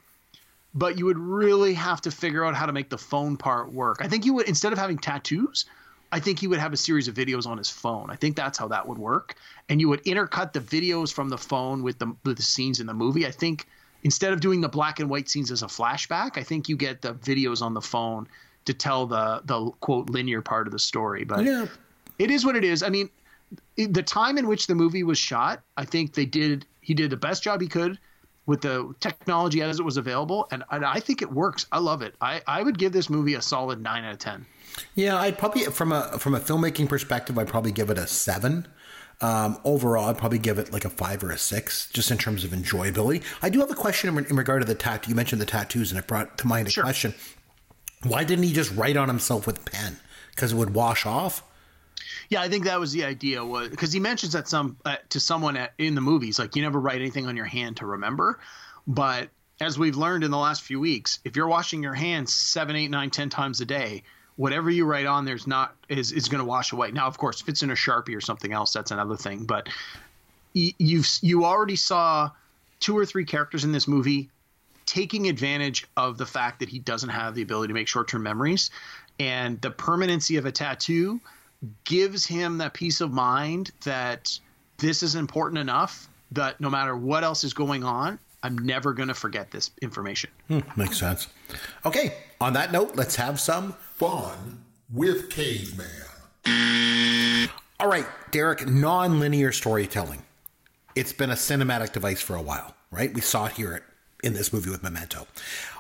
but 0.73 0.99
you 0.99 1.05
would 1.07 1.19
really 1.19 1.75
have 1.75 2.01
to 2.03 2.11
figure 2.11 2.45
out 2.45 2.55
how 2.55 2.67
to 2.67 2.73
make 2.73 2.91
the 2.91 2.99
phone 2.99 3.37
part 3.37 3.73
work. 3.73 3.99
I 4.01 4.09
think 4.09 4.25
you 4.25 4.35
would 4.35 4.49
instead 4.49 4.73
of 4.73 4.79
having 4.79 4.99
tattoos. 4.99 5.65
I 6.13 6.21
think 6.21 6.39
he 6.39 6.47
would 6.47 6.59
have 6.59 6.73
a 6.73 6.77
series 6.77 7.09
of 7.09 7.15
videos 7.15 7.47
on 7.47 7.59
his 7.59 7.69
phone. 7.69 8.11
I 8.11 8.17
think 8.17 8.37
that's 8.37 8.59
how 8.59 8.69
that 8.69 8.87
would 8.87 8.99
work. 8.99 9.35
And 9.69 9.81
you 9.81 9.89
would 9.89 10.05
intercut 10.05 10.53
the 10.53 10.61
videos 10.61 11.13
from 11.13 11.29
the 11.29 11.39
phone 11.39 11.83
with 11.83 11.99
the 11.99 12.15
with 12.25 12.37
the 12.37 12.43
scenes 12.43 12.81
in 12.81 12.87
the 12.87 12.95
movie. 12.95 13.27
I 13.27 13.31
think 13.31 13.67
instead 14.03 14.33
of 14.33 14.41
doing 14.41 14.61
the 14.61 14.69
black 14.69 15.01
and 15.01 15.11
white 15.11 15.29
scenes 15.29 15.51
as 15.51 15.63
a 15.63 15.67
flashback, 15.67 16.39
I 16.39 16.43
think 16.43 16.69
you 16.69 16.77
get 16.77 17.03
the 17.03 17.15
videos 17.15 17.61
on 17.61 17.75
the 17.75 17.81
phone 17.81 18.29
to 18.67 18.75
tell 18.75 19.07
the 19.07 19.43
the 19.45 19.71
quote 19.81 20.09
linear 20.11 20.43
part 20.43 20.67
of 20.67 20.73
the 20.73 20.79
story. 20.79 21.25
But 21.25 21.45
Yeah. 21.45 21.67
it 22.19 22.31
is 22.31 22.45
what 22.45 22.57
it 22.57 22.65
is. 22.65 22.83
I 22.83 22.89
mean, 22.89 23.11
the 23.77 24.03
time 24.03 24.39
in 24.39 24.47
which 24.47 24.67
the 24.67 24.75
movie 24.75 25.03
was 25.03 25.19
shot, 25.19 25.63
I 25.77 25.85
think 25.85 26.15
they 26.15 26.27
did 26.27 26.67
he 26.81 26.95
did 26.95 27.11
the 27.11 27.17
best 27.17 27.43
job 27.43 27.61
he 27.61 27.69
could 27.69 27.99
with 28.47 28.61
the 28.61 28.95
technology 29.01 29.61
as 29.61 29.81
it 29.81 29.83
was 29.83 29.97
available, 29.97 30.47
and, 30.53 30.63
and 30.71 30.85
I 30.85 31.01
think 31.01 31.21
it 31.21 31.33
works. 31.33 31.67
I 31.73 31.81
love 31.81 32.01
it. 32.01 32.15
I, 32.21 32.41
I 32.47 32.63
would 32.63 32.79
give 32.79 32.93
this 32.93 33.11
movie 33.11 33.35
a 33.35 33.43
solid 33.43 33.83
nine 33.83 34.05
out 34.05 34.13
of 34.13 34.19
ten. 34.21 34.47
Yeah, 34.95 35.17
I'd 35.19 35.39
probably 35.39 35.65
from 35.65 35.93
a 35.93 36.19
from 36.19 36.35
a 36.35 36.41
filmmaking 36.41 36.89
perspective, 36.89 37.39
I'd 37.39 37.49
probably 37.49 37.73
give 37.73 37.91
it 37.91 37.99
a 37.99 38.07
seven. 38.07 38.67
Um, 39.23 39.59
overall, 39.65 40.11
I'd 40.11 40.19
probably 40.19 40.39
give 40.39 40.59
it 40.59 40.73
like 40.73 40.85
a 40.85 40.91
five 40.91 41.25
or 41.25 41.31
a 41.31 41.39
six, 41.39 41.89
just 41.91 42.11
in 42.11 42.19
terms 42.19 42.45
of 42.45 42.51
enjoyability. 42.51 43.23
I 43.41 43.49
do 43.49 43.61
have 43.61 43.71
a 43.71 43.75
question 43.75 44.15
in, 44.17 44.27
in 44.27 44.37
regard 44.37 44.61
to 44.61 44.67
the 44.69 44.75
tattoo. 44.75 45.09
You 45.09 45.15
mentioned 45.17 45.41
the 45.41 45.47
tattoos, 45.47 45.91
and 45.91 45.99
it 45.99 46.07
brought 46.07 46.37
to 46.39 46.47
mind 46.47 46.69
a 46.69 46.71
Sure. 46.71 46.85
question: 46.85 47.15
Why 48.03 48.25
didn't 48.25 48.45
he 48.45 48.53
just 48.53 48.75
write 48.75 48.97
on 48.97 49.09
himself 49.09 49.47
with 49.47 49.65
pen? 49.65 49.97
Because 50.35 50.53
it 50.53 50.57
would 50.57 50.75
wash 50.75 51.07
off. 51.07 51.43
Yeah, 52.29 52.43
I 52.43 52.49
think 52.49 52.65
that 52.65 52.79
was 52.79 52.93
the 52.93 53.05
idea. 53.05 53.43
Was 53.43 53.69
because 53.71 53.93
he 53.93 54.01
mentions 54.01 54.33
that 54.35 54.49
some 54.49 54.77
uh, 54.85 54.97
to 55.09 55.21
someone 55.21 55.57
at, 55.57 55.73
in 55.79 55.95
the 55.95 56.01
movies, 56.03 56.39
like 56.39 56.55
you 56.55 56.61
never 56.63 56.79
write 56.79 57.01
anything 57.01 57.27
on 57.27 57.37
your 57.37 57.47
hand 57.47 57.79
to 57.79 57.87
remember. 57.87 58.39
But 58.87 59.31
as 59.61 59.79
we've 59.79 59.97
learned 59.97 60.25
in 60.25 60.31
the 60.31 60.37
last 60.37 60.63
few 60.63 60.79
weeks, 60.79 61.21
if 61.25 61.37
you're 61.37 61.49
washing 61.49 61.83
your 61.83 61.95
hands 61.95 62.35
seven, 62.35 62.77
eight, 62.77 62.91
nine, 62.91 63.09
ten 63.09 63.31
times 63.31 63.63
a 63.63 63.65
day, 63.65 64.03
whatever 64.37 64.71
you 64.71 64.85
write 64.85 65.07
on 65.07 65.25
there's 65.25 65.47
not 65.47 65.75
is 65.89 66.13
is 66.13 66.29
going 66.29 66.41
to 66.41 66.45
wash 66.45 66.73
away. 66.73 66.91
Now, 66.91 67.07
of 67.07 67.19
course, 67.19 67.41
if 67.41 67.49
it's 67.49 67.63
in 67.63 67.71
a 67.71 67.75
sharpie 67.75 68.17
or 68.17 68.21
something 68.21 68.53
else, 68.53 68.73
that's 68.73 68.91
another 68.91 69.17
thing. 69.17 69.45
But 69.45 69.69
y- 70.55 70.75
you've 70.79 71.09
you 71.23 71.45
already 71.45 71.77
saw 71.77 72.31
two 72.81 72.97
or 72.97 73.07
three 73.07 73.25
characters 73.25 73.65
in 73.65 73.73
this 73.73 73.89
movie 73.89 74.29
taking 74.85 75.29
advantage 75.29 75.87
of 75.97 76.17
the 76.19 76.27
fact 76.27 76.61
that 76.61 76.69
he 76.69 76.79
doesn't 76.79 77.09
have 77.09 77.35
the 77.35 77.43
ability 77.43 77.69
to 77.69 77.75
make 77.75 77.89
short-term 77.89 78.23
memories 78.23 78.71
and 79.19 79.61
the 79.63 79.71
permanency 79.71 80.37
of 80.37 80.47
a 80.47 80.53
tattoo 80.53 81.19
gives 81.85 82.25
him 82.27 82.59
that 82.59 82.73
peace 82.75 83.01
of 83.01 83.11
mind 83.11 83.73
that 83.85 84.39
this 84.77 85.03
is 85.03 85.15
important 85.17 85.59
enough 85.59 86.09
that 86.31 86.61
no 86.61 86.71
matter 86.71 86.95
what 86.95 87.25
else 87.25 87.43
is 87.43 87.53
going 87.55 87.83
on 87.83 88.17
i'm 88.45 88.57
never 88.59 88.93
going 88.93 89.09
to 89.09 89.15
forget 89.15 89.51
this 89.51 89.71
information 89.83 90.31
Hmm, 90.49 90.61
makes 90.77 90.99
sense. 90.99 91.27
Okay, 91.85 92.15
on 92.41 92.53
that 92.53 92.71
note, 92.71 92.95
let's 92.95 93.17
have 93.17 93.41
some. 93.41 93.75
Fun 93.97 94.63
with 94.93 95.31
Caveman. 95.31 95.89
All 97.81 97.89
right, 97.89 98.07
Derek, 98.31 98.67
non-linear 98.69 99.53
storytelling. 99.53 100.23
It's 100.95 101.15
been 101.15 101.31
a 101.31 101.35
cinematic 101.35 101.93
device 101.95 102.21
for 102.21 102.37
a 102.37 102.43
while, 102.43 102.75
right? 102.91 103.13
We 103.15 103.23
saw 103.23 103.47
it 103.47 103.53
here 103.53 103.83
in 104.23 104.35
this 104.35 104.53
movie 104.53 104.69
with 104.69 104.83
Memento. 104.83 105.27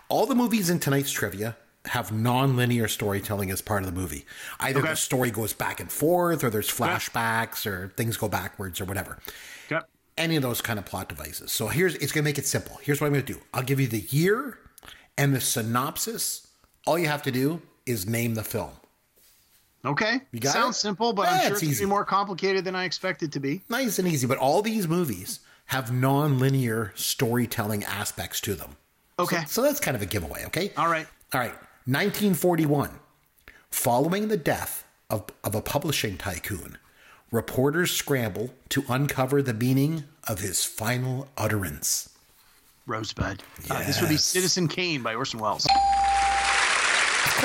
All 0.08 0.24
the 0.24 0.34
movies 0.34 0.70
in 0.70 0.78
tonight's 0.78 1.10
trivia 1.12 1.58
have 1.84 2.10
non-linear 2.10 2.88
storytelling 2.88 3.50
as 3.50 3.60
part 3.60 3.82
of 3.82 3.94
the 3.94 3.98
movie. 4.00 4.24
Either 4.60 4.80
Okay. 4.80 4.88
the 4.88 4.96
story 4.96 5.30
goes 5.30 5.52
back 5.52 5.78
and 5.78 5.92
forth, 5.92 6.42
or 6.42 6.48
there's 6.48 6.70
flashbacks, 6.70 7.66
or 7.66 7.92
things 7.98 8.16
go 8.16 8.28
backwards, 8.28 8.80
or 8.80 8.86
whatever. 8.86 9.18
yep 9.70 9.88
Any 10.16 10.36
of 10.36 10.42
those 10.42 10.62
kind 10.62 10.78
of 10.78 10.86
plot 10.86 11.10
devices. 11.10 11.52
So 11.52 11.68
here's 11.68 11.94
it's 11.96 12.12
gonna 12.12 12.24
make 12.24 12.38
it 12.38 12.46
simple. 12.46 12.78
Here's 12.82 12.98
what 12.98 13.08
I'm 13.08 13.12
gonna 13.12 13.24
do. 13.24 13.42
I'll 13.52 13.62
give 13.62 13.78
you 13.78 13.86
the 13.88 14.00
year 14.08 14.58
and 15.18 15.34
the 15.34 15.40
synopsis. 15.42 16.46
All 16.86 16.98
you 16.98 17.08
have 17.08 17.22
to 17.24 17.30
do 17.30 17.60
is 17.86 18.06
name 18.06 18.34
the 18.34 18.42
film. 18.44 18.70
okay 19.84 20.20
You 20.32 20.40
got 20.40 20.52
sounds 20.52 20.76
it? 20.76 20.80
simple 20.80 21.12
but 21.12 21.22
Yeah, 21.22 21.32
i'm 21.34 21.40
sure 21.40 21.46
it's 21.48 21.50
it's, 21.52 21.60
going 21.62 21.70
easy. 21.72 21.80
to 21.84 21.86
be 21.86 21.90
more 21.90 22.04
complicated 22.04 22.64
than 22.64 22.74
i 22.74 22.84
expected 22.84 23.32
to 23.32 23.40
be 23.40 23.62
nice 23.68 23.98
and 23.98 24.08
easy. 24.08 24.26
But 24.26 24.38
all 24.38 24.62
these 24.62 24.86
movies 24.88 25.40
have 25.66 25.92
non-linear 25.92 26.92
storytelling 26.94 27.84
aspects 27.84 28.40
to 28.42 28.54
them. 28.54 28.76
okay 29.18 29.44
So 29.46 29.62
that's 29.62 29.80
kind 29.80 29.96
of 29.96 30.02
a 30.02 30.06
giveaway, 30.06 30.44
okay? 30.46 30.72
all 30.76 30.88
right 30.88 31.06
All 31.34 31.40
right. 31.40 31.54
1941. 31.86 32.90
Following 33.70 34.28
the 34.28 34.36
death 34.36 34.84
of, 35.10 35.24
of 35.44 35.54
a 35.54 35.60
publishing 35.62 36.16
tycoon, 36.16 36.78
reporters 37.30 37.90
scramble 37.92 38.54
to 38.70 38.84
uncover 38.88 39.40
the 39.42 39.54
meaning 39.54 40.04
of 40.28 40.40
his 40.40 40.64
final 40.64 41.28
utterance. 41.36 42.10
rosebud 42.86 43.42
uh, 43.70 43.78
this 43.84 44.00
would 44.00 44.08
be 44.08 44.16
citizen 44.16 44.66
kane 44.68 45.02
by 45.02 45.14
orson 45.14 45.38
welles 45.40 45.66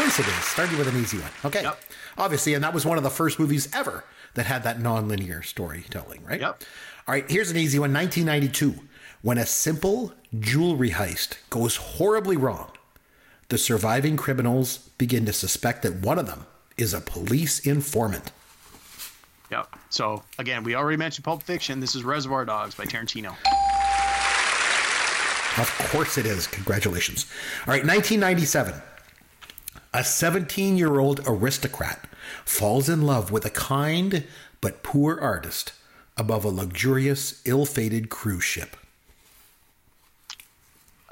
course 0.01 0.19
it 0.19 0.27
is. 0.27 0.43
Starting 0.45 0.77
with 0.77 0.87
an 0.87 0.97
easy 1.01 1.17
one. 1.19 1.31
Okay. 1.45 1.63
Yep. 1.63 1.79
Obviously, 2.17 2.53
and 2.53 2.63
that 2.63 2.73
was 2.73 2.85
one 2.85 2.97
of 2.97 3.03
the 3.03 3.09
first 3.09 3.39
movies 3.39 3.69
ever 3.73 4.03
that 4.33 4.45
had 4.45 4.63
that 4.63 4.79
non-linear 4.79 5.41
storytelling, 5.43 6.23
right? 6.23 6.39
Yep. 6.41 6.63
All 7.07 7.13
right, 7.13 7.29
here's 7.29 7.51
an 7.51 7.57
easy 7.57 7.79
one. 7.79 7.93
1992. 7.93 8.81
When 9.21 9.37
a 9.37 9.45
simple 9.45 10.13
jewelry 10.39 10.91
heist 10.91 11.37
goes 11.49 11.75
horribly 11.75 12.37
wrong, 12.37 12.71
the 13.49 13.57
surviving 13.57 14.17
criminals 14.17 14.77
begin 14.97 15.25
to 15.25 15.33
suspect 15.33 15.83
that 15.83 15.95
one 15.97 16.17
of 16.17 16.25
them 16.27 16.45
is 16.77 16.93
a 16.93 17.01
police 17.01 17.59
informant. 17.59 18.31
yep 19.51 19.67
so 19.89 20.23
again 20.39 20.63
we 20.63 20.73
already 20.73 20.95
mentioned 20.97 21.25
pulp 21.25 21.43
fiction 21.43 21.79
this 21.81 21.93
is 21.93 22.03
reservoir 22.03 22.45
dogs 22.45 22.73
by 22.73 22.85
tarantino 22.85 23.35
Of 25.57 25.69
course 25.91 26.17
it 26.17 26.25
is. 26.25 26.47
Congratulations. 26.47 27.25
All 27.67 27.73
right, 27.73 27.83
1997. 27.85 28.73
A 29.93 30.03
17 30.03 30.77
year 30.77 30.99
old 30.99 31.21
aristocrat 31.27 32.07
falls 32.45 32.87
in 32.87 33.01
love 33.01 33.29
with 33.31 33.45
a 33.45 33.49
kind 33.49 34.25
but 34.61 34.83
poor 34.83 35.19
artist 35.19 35.73
above 36.17 36.45
a 36.45 36.49
luxurious, 36.49 37.41
ill 37.45 37.65
fated 37.65 38.09
cruise 38.09 38.43
ship. 38.43 38.77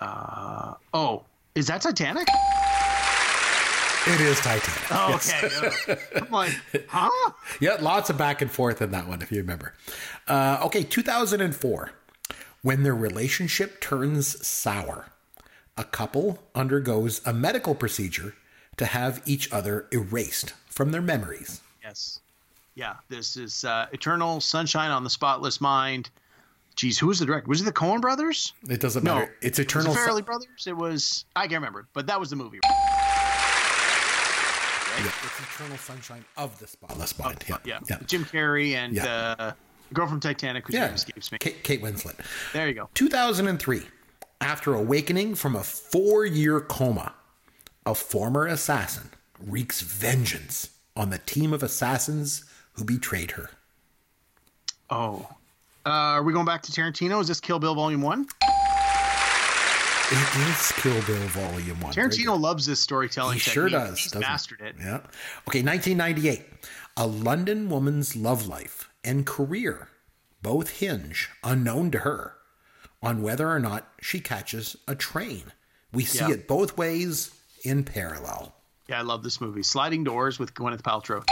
oh 0.01 1.23
is 1.55 1.67
that 1.67 1.81
titanic 1.81 2.27
It 4.07 4.21
is 4.21 4.39
Titanic. 4.39 4.91
Oh, 4.91 5.09
yes. 5.09 5.43
okay. 5.89 6.01
I'm 6.15 6.31
like, 6.31 6.53
huh? 6.87 7.31
Yeah, 7.59 7.75
lots 7.81 8.09
of 8.09 8.17
back 8.17 8.41
and 8.41 8.49
forth 8.49 8.81
in 8.81 8.91
that 8.91 9.07
one, 9.07 9.21
if 9.21 9.29
you 9.29 9.39
remember. 9.39 9.73
Uh, 10.25 10.59
okay, 10.63 10.83
2004. 10.83 11.91
When 12.61 12.83
their 12.83 12.95
relationship 12.95 13.81
turns 13.81 14.45
sour, 14.47 15.07
a 15.77 15.83
couple 15.83 16.39
undergoes 16.55 17.21
a 17.25 17.33
medical 17.33 17.75
procedure 17.75 18.35
to 18.79 18.85
have 18.85 19.21
each 19.25 19.51
other 19.51 19.87
erased 19.91 20.53
from 20.67 20.91
their 20.91 21.01
memories. 21.01 21.61
Yes. 21.83 22.19
Yeah, 22.75 22.95
this 23.09 23.35
is 23.37 23.63
uh, 23.65 23.87
Eternal 23.91 24.39
Sunshine 24.41 24.89
on 24.91 25.03
the 25.03 25.09
Spotless 25.09 25.59
Mind. 25.61 26.09
Geez, 26.75 26.97
who 26.97 27.07
was 27.07 27.19
the 27.19 27.25
director? 27.25 27.49
Was 27.49 27.59
it 27.61 27.65
the 27.65 27.73
Coen 27.73 27.99
brothers? 27.99 28.53
It 28.69 28.79
doesn't 28.79 29.03
No. 29.03 29.15
matter. 29.15 29.35
It's 29.41 29.59
Was 29.59 29.65
eternal. 29.65 29.91
it 29.91 29.95
Sun- 29.95 30.07
Farrelly 30.09 30.25
brothers? 30.25 30.65
It 30.65 30.75
was 30.77 31.25
I 31.35 31.41
can't 31.41 31.53
remember, 31.55 31.87
but 31.93 32.07
that 32.07 32.19
was 32.19 32.29
the 32.29 32.37
movie. 32.37 32.59
Yeah, 34.97 35.05
it's 35.05 35.39
eternal 35.55 35.77
sunshine 35.77 36.25
of 36.37 36.57
the 36.59 36.67
spotless 36.67 37.17
mind. 37.19 37.43
Yeah, 37.47 37.57
Yeah, 37.65 37.79
yeah, 37.89 37.97
Jim 38.05 38.25
Carrey 38.25 38.73
and 38.75 38.93
Yeah. 38.95 39.05
uh, 39.39 39.53
the 39.89 39.93
girl 39.93 40.07
from 40.07 40.19
Titanic, 40.19 40.67
whose 40.67 40.73
yeah. 40.75 40.85
name 40.87 40.95
escapes 40.95 41.31
me. 41.31 41.37
Kate, 41.37 41.63
Kate 41.63 41.81
Winslet. 41.81 42.15
There 42.53 42.67
you 42.67 42.73
go. 42.73 42.89
2003. 42.95 43.81
After 44.41 44.73
awakening 44.73 45.35
from 45.35 45.55
a 45.55 45.63
four-year 45.63 46.61
coma, 46.61 47.13
a 47.85 47.95
former 47.95 48.45
assassin 48.45 49.09
wreaks 49.39 49.81
vengeance 49.81 50.69
on 50.95 51.09
the 51.09 51.17
team 51.19 51.53
of 51.53 51.63
assassins 51.63 52.43
who 52.73 52.83
betrayed 52.83 53.31
her. 53.31 53.51
Oh, 54.89 55.27
uh, 55.85 55.89
are 55.89 56.23
we 56.23 56.33
going 56.33 56.45
back 56.45 56.61
to 56.63 56.71
Tarantino? 56.71 57.21
Is 57.21 57.27
this 57.27 57.39
Kill 57.39 57.59
Bill 57.59 57.75
Volume 57.75 58.01
One? 58.01 58.27
It 60.11 60.37
is 60.49 60.71
Kill 60.73 60.99
Bill 61.03 61.27
Volume 61.27 61.79
One. 61.81 61.93
Very 61.93 62.09
Tarantino 62.09 62.39
loves 62.39 62.65
this 62.65 62.79
storytelling. 62.79 63.35
He 63.35 63.39
sure 63.39 63.69
does. 63.69 63.99
He's 63.99 64.15
mastered 64.15 64.59
it. 64.61 64.75
Yeah. 64.79 64.97
Okay, 65.47 65.61
1998. 65.61 66.43
A 66.97 67.05
London 67.07 67.69
woman's 67.69 68.15
love 68.15 68.47
life 68.47 68.89
and 69.03 69.25
career 69.25 69.87
both 70.41 70.79
hinge, 70.79 71.29
unknown 71.43 71.91
to 71.91 71.99
her, 71.99 72.33
on 73.03 73.21
whether 73.21 73.49
or 73.49 73.59
not 73.59 73.87
she 74.01 74.19
catches 74.19 74.75
a 74.87 74.95
train. 74.95 75.51
We 75.93 76.05
see 76.05 76.19
Yeah. 76.19 76.31
it 76.31 76.47
both 76.47 76.75
ways 76.77 77.31
in 77.63 77.83
parallel. 77.83 78.53
Yeah, 78.87 78.99
I 78.99 79.01
love 79.03 79.23
this 79.23 79.39
movie. 79.39 79.63
Sliding 79.63 80.03
Doors 80.03 80.39
with 80.39 80.53
Gwyneth 80.53 80.81
Paltrow. 80.81 81.23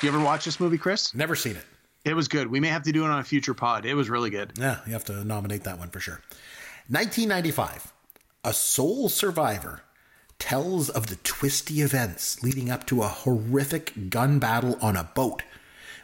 Do 0.00 0.06
you 0.06 0.12
ever 0.12 0.22
watch 0.24 0.44
this 0.44 0.60
movie, 0.60 0.78
Chris? 0.78 1.14
Never 1.14 1.34
seen 1.34 1.56
it. 1.56 1.64
It 2.04 2.14
was 2.14 2.28
good. 2.28 2.48
We 2.50 2.60
may 2.60 2.68
have 2.68 2.82
to 2.82 2.92
do 2.92 3.04
it 3.04 3.10
on 3.10 3.18
a 3.18 3.24
future 3.24 3.54
pod. 3.54 3.86
It 3.86 3.94
was 3.94 4.10
really 4.10 4.30
good. 4.30 4.52
Yeah, 4.58 4.80
you 4.86 4.92
have 4.92 5.04
to 5.06 5.24
nominate 5.24 5.64
that 5.64 5.78
one 5.78 5.88
for 5.88 6.00
sure. 6.00 6.20
1995. 6.88 7.92
A 8.44 8.52
sole 8.52 9.08
survivor 9.08 9.80
tells 10.38 10.90
of 10.90 11.06
the 11.06 11.16
twisty 11.16 11.80
events 11.80 12.42
leading 12.42 12.70
up 12.70 12.86
to 12.86 13.02
a 13.02 13.08
horrific 13.08 14.10
gun 14.10 14.38
battle 14.38 14.76
on 14.82 14.96
a 14.96 15.10
boat, 15.14 15.42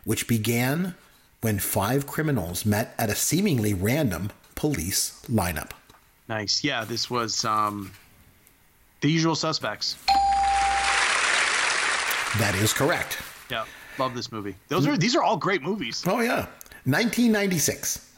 which 0.05 0.27
began 0.27 0.95
when 1.43 1.59
five 1.59 2.07
criminals 2.07 2.65
met 2.65 2.95
at 2.99 3.11
a 3.11 3.15
seemingly 3.15 3.75
random 3.75 4.31
police 4.55 5.23
lineup. 5.29 5.73
Nice. 6.31 6.63
Yeah, 6.63 6.85
this 6.85 7.11
was 7.11 7.45
um, 7.45 7.91
The 9.01 9.11
Usual 9.11 9.35
Suspects. 9.35 9.97
That 12.39 12.55
is 12.55 12.73
correct. 12.73 13.19
Yeah, 13.51 13.65
love 13.99 14.15
this 14.15 14.31
movie. 14.31 14.55
Those 14.69 14.87
are 14.87 14.97
these 14.97 15.17
are 15.17 15.25
all 15.25 15.37
great 15.37 15.61
movies. 15.61 16.05
Oh, 16.07 16.21
yeah. 16.21 16.47
1996. 16.85 18.13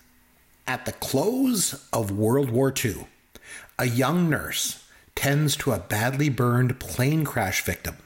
At 0.66 0.84
the 0.84 0.92
close 0.92 1.88
of 1.90 2.10
World 2.10 2.50
War 2.50 2.70
II, 2.84 3.06
a 3.78 3.86
young 3.86 4.28
nurse 4.28 4.84
tends 5.14 5.56
to 5.56 5.72
a 5.72 5.78
badly 5.78 6.28
burned 6.28 6.78
plane 6.78 7.24
crash 7.24 7.64
victim. 7.64 7.96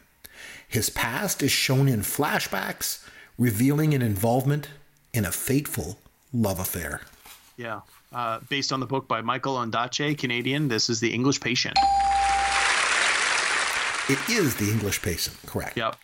His 0.69 0.89
past 0.89 1.43
is 1.43 1.51
shown 1.51 1.89
in 1.89 2.03
flashbacks, 2.03 3.05
revealing 3.37 3.93
an 3.93 4.03
involvement 4.03 4.69
in 5.13 5.25
a 5.25 5.33
fateful 5.33 5.99
love 6.33 6.61
affair. 6.61 7.01
Yeah, 7.57 7.81
uh, 8.13 8.41
based 8.49 8.73
on 8.73 8.81
the 8.81 8.87
book 8.87 9.09
by 9.09 9.21
Michael 9.21 9.57
Ondaatje, 9.57 10.17
Canadian. 10.19 10.69
This 10.69 10.89
is 10.89 11.01
The 11.01 11.13
English 11.13 11.41
Patient. 11.41 11.77
It 14.09 14.19
is 14.31 14.55
the 14.55 14.71
English 14.71 15.03
patient, 15.03 15.37
correct? 15.47 15.77
Yep. 15.77 15.97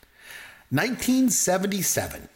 1977. 0.70 2.28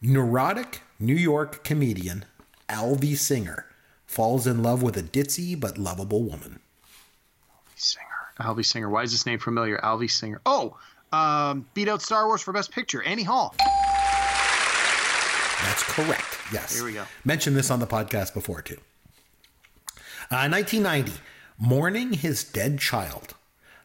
Neurotic 0.00 0.80
New 0.98 1.14
York 1.14 1.62
comedian 1.62 2.24
Alvy 2.70 3.14
Singer 3.14 3.66
falls 4.06 4.46
in 4.46 4.62
love 4.62 4.82
with 4.82 4.96
a 4.96 5.02
ditzy 5.02 5.58
but 5.58 5.76
lovable 5.76 6.22
woman. 6.22 6.60
Alvy 7.52 7.80
Singer. 7.80 8.06
Alvy 8.40 8.64
Singer. 8.64 8.88
Why 8.88 9.02
is 9.02 9.12
this 9.12 9.26
name 9.26 9.38
familiar? 9.38 9.78
Alvy 9.78 10.10
Singer. 10.10 10.40
Oh, 10.46 10.78
um, 11.12 11.66
beat 11.74 11.88
out 11.88 12.00
Star 12.00 12.26
Wars 12.26 12.40
for 12.40 12.52
Best 12.52 12.72
Picture. 12.72 13.02
Annie 13.02 13.24
Hall. 13.24 13.54
That's 15.62 15.82
correct. 15.84 16.38
Yes. 16.52 16.74
Here 16.76 16.84
we 16.84 16.92
go. 16.92 17.04
Mentioned 17.24 17.56
this 17.56 17.70
on 17.70 17.80
the 17.80 17.86
podcast 17.86 18.34
before, 18.34 18.62
too. 18.62 18.78
Uh, 20.30 20.48
1990. 20.48 21.12
Mourning 21.58 22.14
his 22.14 22.42
dead 22.42 22.78
child, 22.78 23.34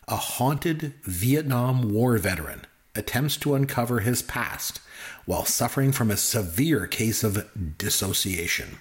a 0.07 0.15
haunted 0.15 0.93
Vietnam 1.03 1.93
War 1.93 2.17
veteran 2.17 2.65
attempts 2.95 3.37
to 3.37 3.53
uncover 3.53 3.99
his 3.99 4.21
past 4.21 4.79
while 5.25 5.45
suffering 5.45 5.91
from 5.91 6.09
a 6.09 6.17
severe 6.17 6.87
case 6.87 7.23
of 7.23 7.47
dissociation. 7.77 8.79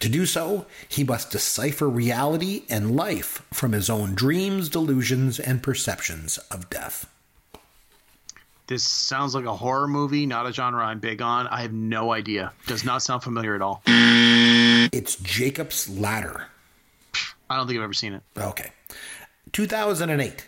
To 0.00 0.08
do 0.08 0.26
so, 0.26 0.66
he 0.88 1.04
must 1.04 1.30
decipher 1.30 1.88
reality 1.88 2.64
and 2.70 2.96
life 2.96 3.44
from 3.52 3.72
his 3.72 3.90
own 3.90 4.14
dreams, 4.14 4.68
delusions, 4.68 5.40
and 5.40 5.62
perceptions 5.62 6.38
of 6.50 6.70
death. 6.70 7.06
This 8.70 8.84
sounds 8.84 9.34
like 9.34 9.46
a 9.46 9.56
horror 9.56 9.88
movie, 9.88 10.26
not 10.26 10.46
a 10.46 10.52
genre 10.52 10.84
I'm 10.84 11.00
big 11.00 11.20
on. 11.20 11.48
I 11.48 11.62
have 11.62 11.72
no 11.72 12.12
idea. 12.12 12.52
Does 12.68 12.84
not 12.84 13.02
sound 13.02 13.24
familiar 13.24 13.56
at 13.56 13.62
all. 13.62 13.82
It's 13.84 15.16
Jacob's 15.16 15.88
Ladder. 15.88 16.46
I 17.50 17.56
don't 17.56 17.66
think 17.66 17.78
I've 17.78 17.82
ever 17.82 17.92
seen 17.92 18.12
it. 18.12 18.22
Okay. 18.38 18.70
2008. 19.50 20.46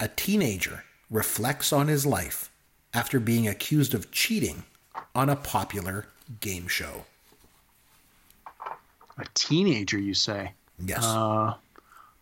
A 0.00 0.08
teenager 0.08 0.82
reflects 1.08 1.72
on 1.72 1.86
his 1.86 2.04
life 2.04 2.50
after 2.92 3.20
being 3.20 3.46
accused 3.46 3.94
of 3.94 4.10
cheating 4.10 4.64
on 5.14 5.28
a 5.28 5.36
popular 5.36 6.08
game 6.40 6.66
show. 6.66 7.04
A 9.18 9.24
teenager, 9.34 10.00
you 10.00 10.14
say? 10.14 10.50
Yes. 10.84 11.04
Uh, 11.04 11.54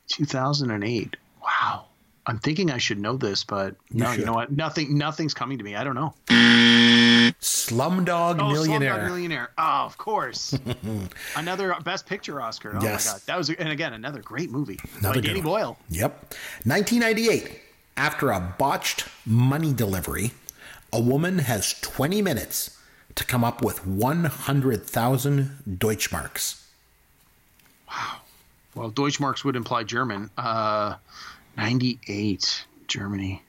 2008. 0.09 1.17
Wow. 1.43 1.87
I'm 2.27 2.39
thinking 2.39 2.71
I 2.71 2.79
should 2.79 2.99
know 2.99 3.17
this, 3.17 3.45
but 3.45 3.75
no, 3.91 4.13
you 4.13 4.25
know 4.25 4.33
what? 4.33 4.51
Nothing. 4.51 4.97
Nothing's 4.97 5.35
coming 5.35 5.59
to 5.59 5.65
me. 5.65 5.77
I 5.77 5.85
don't 5.85 5.95
know. 5.95 6.15
Slumdog 7.41 8.41
Oh, 8.41 8.53
Millionaire. 8.53 8.95
Slumdog 8.95 9.07
Millionaire. 9.07 9.51
Oh, 9.59 9.85
of 9.85 9.99
course. 9.99 10.59
another 11.37 11.75
Best 11.85 12.07
Picture 12.07 12.41
Oscar. 12.41 12.77
Oh 12.77 12.83
Yes. 12.83 13.07
my 13.07 13.13
God, 13.13 13.21
that 13.27 13.39
was 13.39 13.51
and 13.51 13.69
again 13.69 13.93
another 13.93 14.21
great 14.23 14.51
movie 14.51 14.79
Another 15.01 15.21
by 15.21 15.27
Danny 15.27 15.41
one. 15.41 15.45
Boyle. 15.45 15.79
Yep. 15.91 16.35
1998. 16.65 17.61
After 17.97 18.31
a 18.31 18.41
botched 18.59 19.07
money 19.25 19.73
delivery, 19.73 20.33
a 20.93 21.01
woman 21.01 21.39
has 21.41 21.79
20 21.81 22.23
minutes 22.23 22.77
to 23.15 23.25
come 23.25 23.45
up 23.45 23.63
with 23.63 23.87
100,000 23.87 25.51
Deutschmarks. 25.69 26.65
Wow. 27.89 28.17
Well, 28.75 28.91
Deutschmarks 28.91 29.45
would 29.45 29.55
imply 29.55 29.85
German. 29.85 30.31
Uh, 30.37 30.97
98, 31.57 32.67
Germany. 32.89 33.43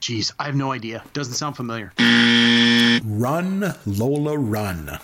Jeez, 0.00 0.32
I 0.38 0.44
have 0.46 0.56
no 0.56 0.72
idea. 0.72 1.02
Doesn't 1.12 1.34
sound 1.34 1.56
familiar. 1.56 1.92
Run, 3.04 3.74
Lola, 3.86 4.36
run. 4.36 4.98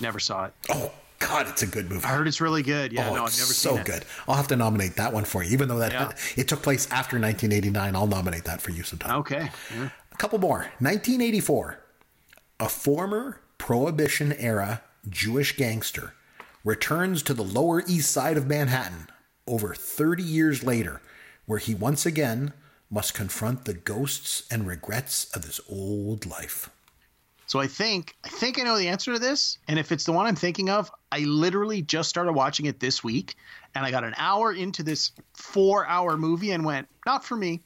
Never 0.00 0.18
saw 0.18 0.46
it. 0.46 0.54
Oh, 0.68 0.92
God, 1.20 1.46
it's 1.48 1.62
a 1.62 1.66
good 1.66 1.88
movie. 1.90 2.04
I 2.04 2.08
heard 2.08 2.26
it's 2.26 2.40
really 2.40 2.62
good. 2.62 2.92
Yeah, 2.92 3.10
oh, 3.10 3.14
no, 3.14 3.24
I've 3.24 3.36
never 3.38 3.52
so 3.52 3.70
seen 3.70 3.78
it. 3.80 3.86
So 3.86 3.92
good. 3.92 4.04
I'll 4.26 4.34
have 4.34 4.48
to 4.48 4.56
nominate 4.56 4.96
that 4.96 5.12
one 5.12 5.24
for 5.24 5.42
you, 5.44 5.50
even 5.52 5.68
though 5.68 5.78
that 5.78 5.92
Yeah. 5.92 6.12
it 6.36 6.48
took 6.48 6.62
place 6.62 6.86
after 6.90 7.18
1989. 7.18 7.94
I'll 7.94 8.06
nominate 8.06 8.44
that 8.44 8.60
for 8.60 8.70
you 8.72 8.82
sometime. 8.82 9.18
Okay. 9.20 9.50
Yeah. 9.76 9.90
A 10.12 10.16
couple 10.16 10.38
more. 10.38 10.60
1984. 10.80 11.78
A 12.58 12.68
former 12.68 13.40
Prohibition 13.58 14.32
era 14.32 14.82
Jewish 15.08 15.56
gangster 15.56 16.14
returns 16.64 17.22
to 17.24 17.34
the 17.34 17.44
Lower 17.44 17.82
East 17.86 18.10
Side 18.10 18.36
of 18.36 18.46
Manhattan 18.46 19.08
over 19.46 19.74
30 19.74 20.22
years 20.22 20.62
later, 20.64 21.00
where 21.50 21.58
he 21.58 21.74
once 21.74 22.06
again 22.06 22.52
must 22.92 23.12
confront 23.12 23.64
the 23.64 23.74
ghosts 23.74 24.44
and 24.52 24.68
regrets 24.68 25.28
of 25.34 25.42
his 25.42 25.60
old 25.68 26.24
life. 26.24 26.70
So 27.48 27.58
I 27.58 27.66
think 27.66 28.14
I 28.22 28.28
think 28.28 28.60
I 28.60 28.62
know 28.62 28.78
the 28.78 28.86
answer 28.86 29.12
to 29.14 29.18
this, 29.18 29.58
and 29.66 29.76
if 29.76 29.90
it's 29.90 30.04
the 30.04 30.12
one 30.12 30.26
I'm 30.26 30.36
thinking 30.36 30.70
of, 30.70 30.92
I 31.10 31.18
literally 31.24 31.82
just 31.82 32.08
started 32.08 32.34
watching 32.34 32.66
it 32.66 32.78
this 32.78 33.02
week, 33.02 33.34
and 33.74 33.84
I 33.84 33.90
got 33.90 34.04
an 34.04 34.14
hour 34.16 34.52
into 34.52 34.84
this 34.84 35.10
four-hour 35.34 36.16
movie 36.16 36.52
and 36.52 36.64
went, 36.64 36.86
not 37.04 37.24
for 37.24 37.36
me. 37.36 37.62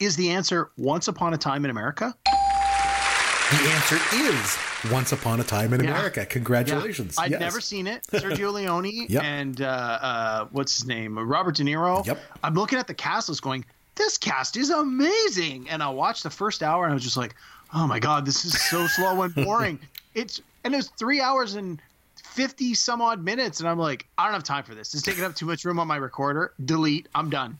Is 0.00 0.16
the 0.16 0.28
answer 0.28 0.70
Once 0.76 1.08
Upon 1.08 1.32
a 1.32 1.38
Time 1.38 1.64
in 1.64 1.70
America? 1.70 2.14
The 2.26 3.70
answer 3.70 3.98
is 4.12 4.58
Once 4.90 5.12
Upon 5.12 5.40
a 5.40 5.44
Time 5.44 5.72
in 5.72 5.82
Yeah. 5.82 5.90
America. 5.90 6.26
Congratulations. 6.26 7.16
I'd 7.18 7.30
Yes. 7.32 7.40
never 7.40 7.60
seen 7.60 7.86
it. 7.86 8.02
Sergio 8.12 8.52
Leone 8.52 9.06
Yep. 9.08 9.22
and 9.22 9.60
uh, 9.60 9.64
uh, 9.66 10.44
what's 10.52 10.74
his 10.76 10.86
name? 10.86 11.18
Robert 11.18 11.56
De 11.56 11.62
Niro. 11.64 12.04
Yep. 12.06 12.20
I'm 12.42 12.54
looking 12.54 12.78
at 12.78 12.86
the 12.86 12.94
cast 12.94 13.28
list 13.28 13.42
going, 13.42 13.64
this 13.94 14.18
cast 14.18 14.56
is 14.56 14.70
amazing. 14.70 15.68
And 15.70 15.82
I 15.82 15.88
watched 15.88 16.22
the 16.22 16.30
first 16.30 16.62
hour 16.62 16.84
and 16.84 16.92
I 16.92 16.94
was 16.94 17.02
just 17.04 17.16
like, 17.16 17.34
oh 17.72 17.86
my 17.86 17.98
God, 17.98 18.26
this 18.26 18.44
is 18.44 18.60
so 18.68 18.86
slow 18.86 19.22
and 19.22 19.34
boring. 19.44 19.78
It's 20.14 20.40
and 20.64 20.74
it 20.74 20.76
was 20.76 20.88
three 20.90 21.20
hours 21.20 21.54
and 21.54 21.80
50 22.16 22.74
some 22.74 23.00
odd 23.00 23.22
minutes. 23.22 23.60
And 23.60 23.68
I'm 23.68 23.78
like, 23.78 24.06
I 24.18 24.24
don't 24.24 24.34
have 24.34 24.44
time 24.44 24.64
for 24.64 24.74
this. 24.74 24.92
It's 24.94 25.02
taking 25.02 25.24
up 25.24 25.34
too 25.34 25.46
much 25.46 25.64
room 25.64 25.78
on 25.78 25.86
my 25.86 25.96
recorder. 25.96 26.52
Delete. 26.64 27.08
I'm 27.14 27.30
done. 27.30 27.58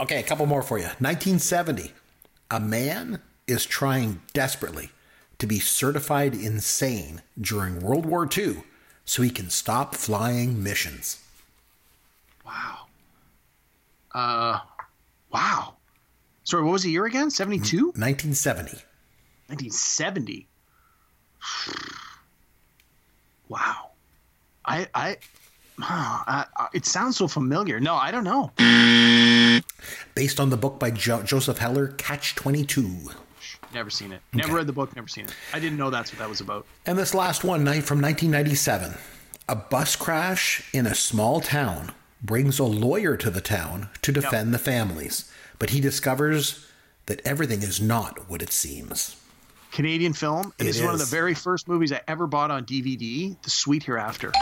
Okay, 0.00 0.20
a 0.20 0.22
couple 0.22 0.46
more 0.46 0.62
for 0.62 0.78
you. 0.78 0.84
1970. 0.84 1.92
A 2.50 2.60
man 2.60 3.20
is 3.46 3.64
trying 3.66 4.20
desperately 4.32 4.90
to 5.44 5.48
be 5.48 5.60
certified 5.60 6.32
insane 6.32 7.20
during 7.38 7.80
World 7.80 8.06
War 8.06 8.26
II 8.34 8.62
so 9.04 9.22
he 9.22 9.28
can 9.28 9.50
stop 9.50 9.94
flying 9.94 10.62
missions. 10.62 11.22
Wow. 12.46 12.86
Uh, 14.14 14.60
wow. 15.30 15.74
Sorry, 16.44 16.64
what 16.64 16.72
was 16.72 16.84
the 16.84 16.90
year 16.90 17.04
again? 17.04 17.30
72? 17.30 17.88
1970. 17.88 18.72
1970. 19.48 20.48
Wow. 23.46 23.90
I, 24.64 24.88
I, 24.94 25.18
I, 25.78 26.46
I, 26.56 26.68
it 26.72 26.86
sounds 26.86 27.18
so 27.18 27.28
familiar. 27.28 27.78
No, 27.78 27.94
I 27.94 28.10
don't 28.10 28.24
know. 28.24 28.50
Based 30.14 30.40
on 30.40 30.48
the 30.48 30.56
book 30.56 30.80
by 30.80 30.90
jo- 30.90 31.22
Joseph 31.22 31.58
Heller, 31.58 31.88
Catch 31.88 32.36
22. 32.36 33.10
Never 33.74 33.90
seen 33.90 34.12
it. 34.12 34.20
Never 34.32 34.54
read 34.54 34.66
the 34.68 34.72
book. 34.72 34.94
Never 34.94 35.08
seen 35.08 35.24
it. 35.24 35.34
I 35.52 35.58
didn't 35.58 35.78
know 35.78 35.90
that's 35.90 36.12
what 36.12 36.20
that 36.20 36.28
was 36.28 36.40
about. 36.40 36.64
And 36.86 36.96
this 36.96 37.12
last 37.12 37.42
one, 37.42 37.64
night 37.64 37.82
from 37.82 38.00
1997. 38.00 38.94
A 39.48 39.56
bus 39.56 39.96
crash 39.96 40.62
in 40.72 40.86
a 40.86 40.94
small 40.94 41.40
town 41.40 41.92
brings 42.22 42.58
a 42.58 42.64
lawyer 42.64 43.16
to 43.16 43.30
the 43.30 43.40
town 43.40 43.90
to 44.00 44.12
defend 44.12 44.54
the 44.54 44.58
families, 44.58 45.30
but 45.58 45.70
he 45.70 45.80
discovers 45.80 46.66
that 47.06 47.20
everything 47.26 47.62
is 47.62 47.80
not 47.80 48.30
what 48.30 48.40
it 48.40 48.52
seems. 48.52 49.20
Canadian 49.72 50.12
film. 50.12 50.44
And 50.44 50.52
It 50.60 50.64
this 50.64 50.76
is 50.78 50.84
one 50.84 50.94
of 50.94 51.00
the 51.00 51.04
very 51.06 51.34
first 51.34 51.68
movies 51.68 51.92
I 51.92 52.00
ever 52.06 52.26
bought 52.26 52.50
on 52.50 52.64
DVD. 52.64 53.36
The 53.42 53.50
Sweet 53.50 53.82
Hereafter. 53.82 54.32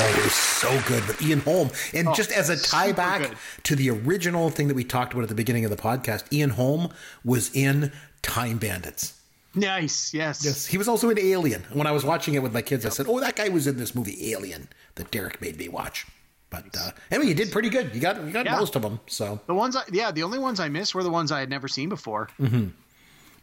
Oh, 0.00 0.14
it 0.16 0.24
was 0.24 0.32
so 0.34 0.80
good 0.86 1.04
with 1.08 1.20
Ian 1.22 1.40
Holm. 1.40 1.70
And 1.92 2.08
Oh, 2.08 2.14
just 2.14 2.30
as 2.30 2.48
a 2.50 2.56
tie 2.56 2.92
back 2.92 3.20
good. 3.22 3.36
to 3.64 3.74
the 3.76 3.90
original 3.90 4.48
thing 4.50 4.68
that 4.68 4.74
we 4.74 4.84
talked 4.84 5.12
about 5.12 5.22
at 5.24 5.28
the 5.28 5.34
beginning 5.34 5.64
of 5.64 5.70
the 5.70 5.76
podcast, 5.76 6.32
Ian 6.32 6.50
Holm 6.50 6.92
was 7.24 7.50
in 7.54 7.90
Time 8.22 8.58
Bandits. 8.58 9.14
Nice. 9.54 10.14
Yes. 10.14 10.44
Yes, 10.44 10.66
he 10.66 10.78
was 10.78 10.86
also 10.86 11.10
in 11.10 11.18
Alien. 11.18 11.64
When 11.72 11.86
I 11.86 11.90
was 11.90 12.04
watching 12.04 12.34
it 12.34 12.42
with 12.42 12.52
my 12.52 12.62
kids, 12.62 12.86
I 12.86 12.90
said, 12.90 13.06
"Oh, 13.08 13.18
that 13.18 13.34
guy 13.34 13.48
was 13.48 13.66
in 13.66 13.76
this 13.76 13.94
movie 13.94 14.30
Alien 14.32 14.68
that 14.96 15.10
Derek 15.10 15.40
made 15.40 15.58
me 15.58 15.68
watch." 15.68 16.06
But 16.50 16.66
uh, 16.78 16.90
anyway, 17.10 17.28
you 17.28 17.34
did 17.34 17.50
pretty 17.50 17.68
good. 17.68 17.92
You 17.94 18.00
got 18.00 18.22
you 18.24 18.30
got 18.30 18.46
Yeah. 18.46 18.56
most 18.58 18.76
of 18.76 18.82
them. 18.82 19.00
So, 19.08 19.40
The 19.46 19.54
ones 19.54 19.74
I, 19.74 19.82
yeah, 19.90 20.12
the 20.12 20.22
only 20.22 20.38
ones 20.38 20.60
I 20.60 20.68
missed 20.68 20.94
were 20.94 21.02
the 21.02 21.10
ones 21.10 21.32
I 21.32 21.40
had 21.40 21.50
never 21.50 21.66
seen 21.66 21.88
before. 21.88 22.28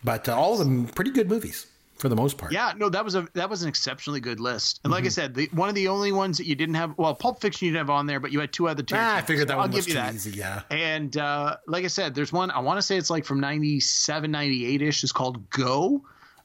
but 0.03 0.30
uh, 0.30 0.36
all 0.39 0.53
of 0.53 0.60
them 0.60 0.88
pretty 0.88 1.12
good 1.12 1.28
movies 1.28 1.66
for 1.98 2.10
the 2.10 2.16
most 2.16 2.38
part. 2.38 2.52
Yeah, 2.52 2.74
no, 2.78 2.89
that 2.89 3.04
was 3.06 3.16
a 3.16 3.28
that 3.34 3.50
was 3.50 3.64
an 3.64 3.70
exceptionally 3.70 4.20
good 4.20 4.39
list. 4.39 4.82
And 4.84 4.91
like 4.91 5.02
Mm-hmm. 5.02 5.06
I 5.06 5.10
said, 5.10 5.34
the, 5.36 5.50
one 5.54 5.70
of 5.70 5.76
the 5.76 5.88
only 5.88 6.12
ones 6.12 6.38
that 6.38 6.46
you 6.46 6.56
didn't 6.56 6.76
have, 6.76 6.98
well, 6.98 7.16
Pulp 7.16 7.39
Fiction 7.41 7.66
you 7.68 7.72
didn't 7.72 7.88
have 7.88 7.89
on 7.89 8.06
there, 8.06 8.20
but 8.20 8.32
you 8.32 8.39
had 8.39 8.52
two 8.52 8.68
other 8.68 8.84
tiers. 8.84 9.00
Ah, 9.02 9.18
I 9.18 9.22
figured 9.22 9.48
that 9.48 9.54
So 9.54 9.58
one 9.58 9.70
I'll 9.70 9.76
was 9.76 9.86
give 9.86 9.93
you 9.96 10.00
too 10.02 10.06
that. 10.06 10.14
easy. 10.16 10.32
Yeah. 10.32 10.62
And 10.72 11.16
uh, 11.18 11.58
like 11.68 11.84
I 11.86 11.88
said, 11.88 12.16
there's 12.16 12.34
one 12.34 12.52
I 12.52 12.60
want 12.60 12.78
to 12.78 12.82
say 12.82 12.98
it's 12.98 13.10
like 13.10 13.24
from 13.26 13.39
97, 13.39 14.30
98 14.32 14.82
ish. 14.82 15.04
It's 15.04 15.12
called 15.12 15.50
Go. 15.50 16.04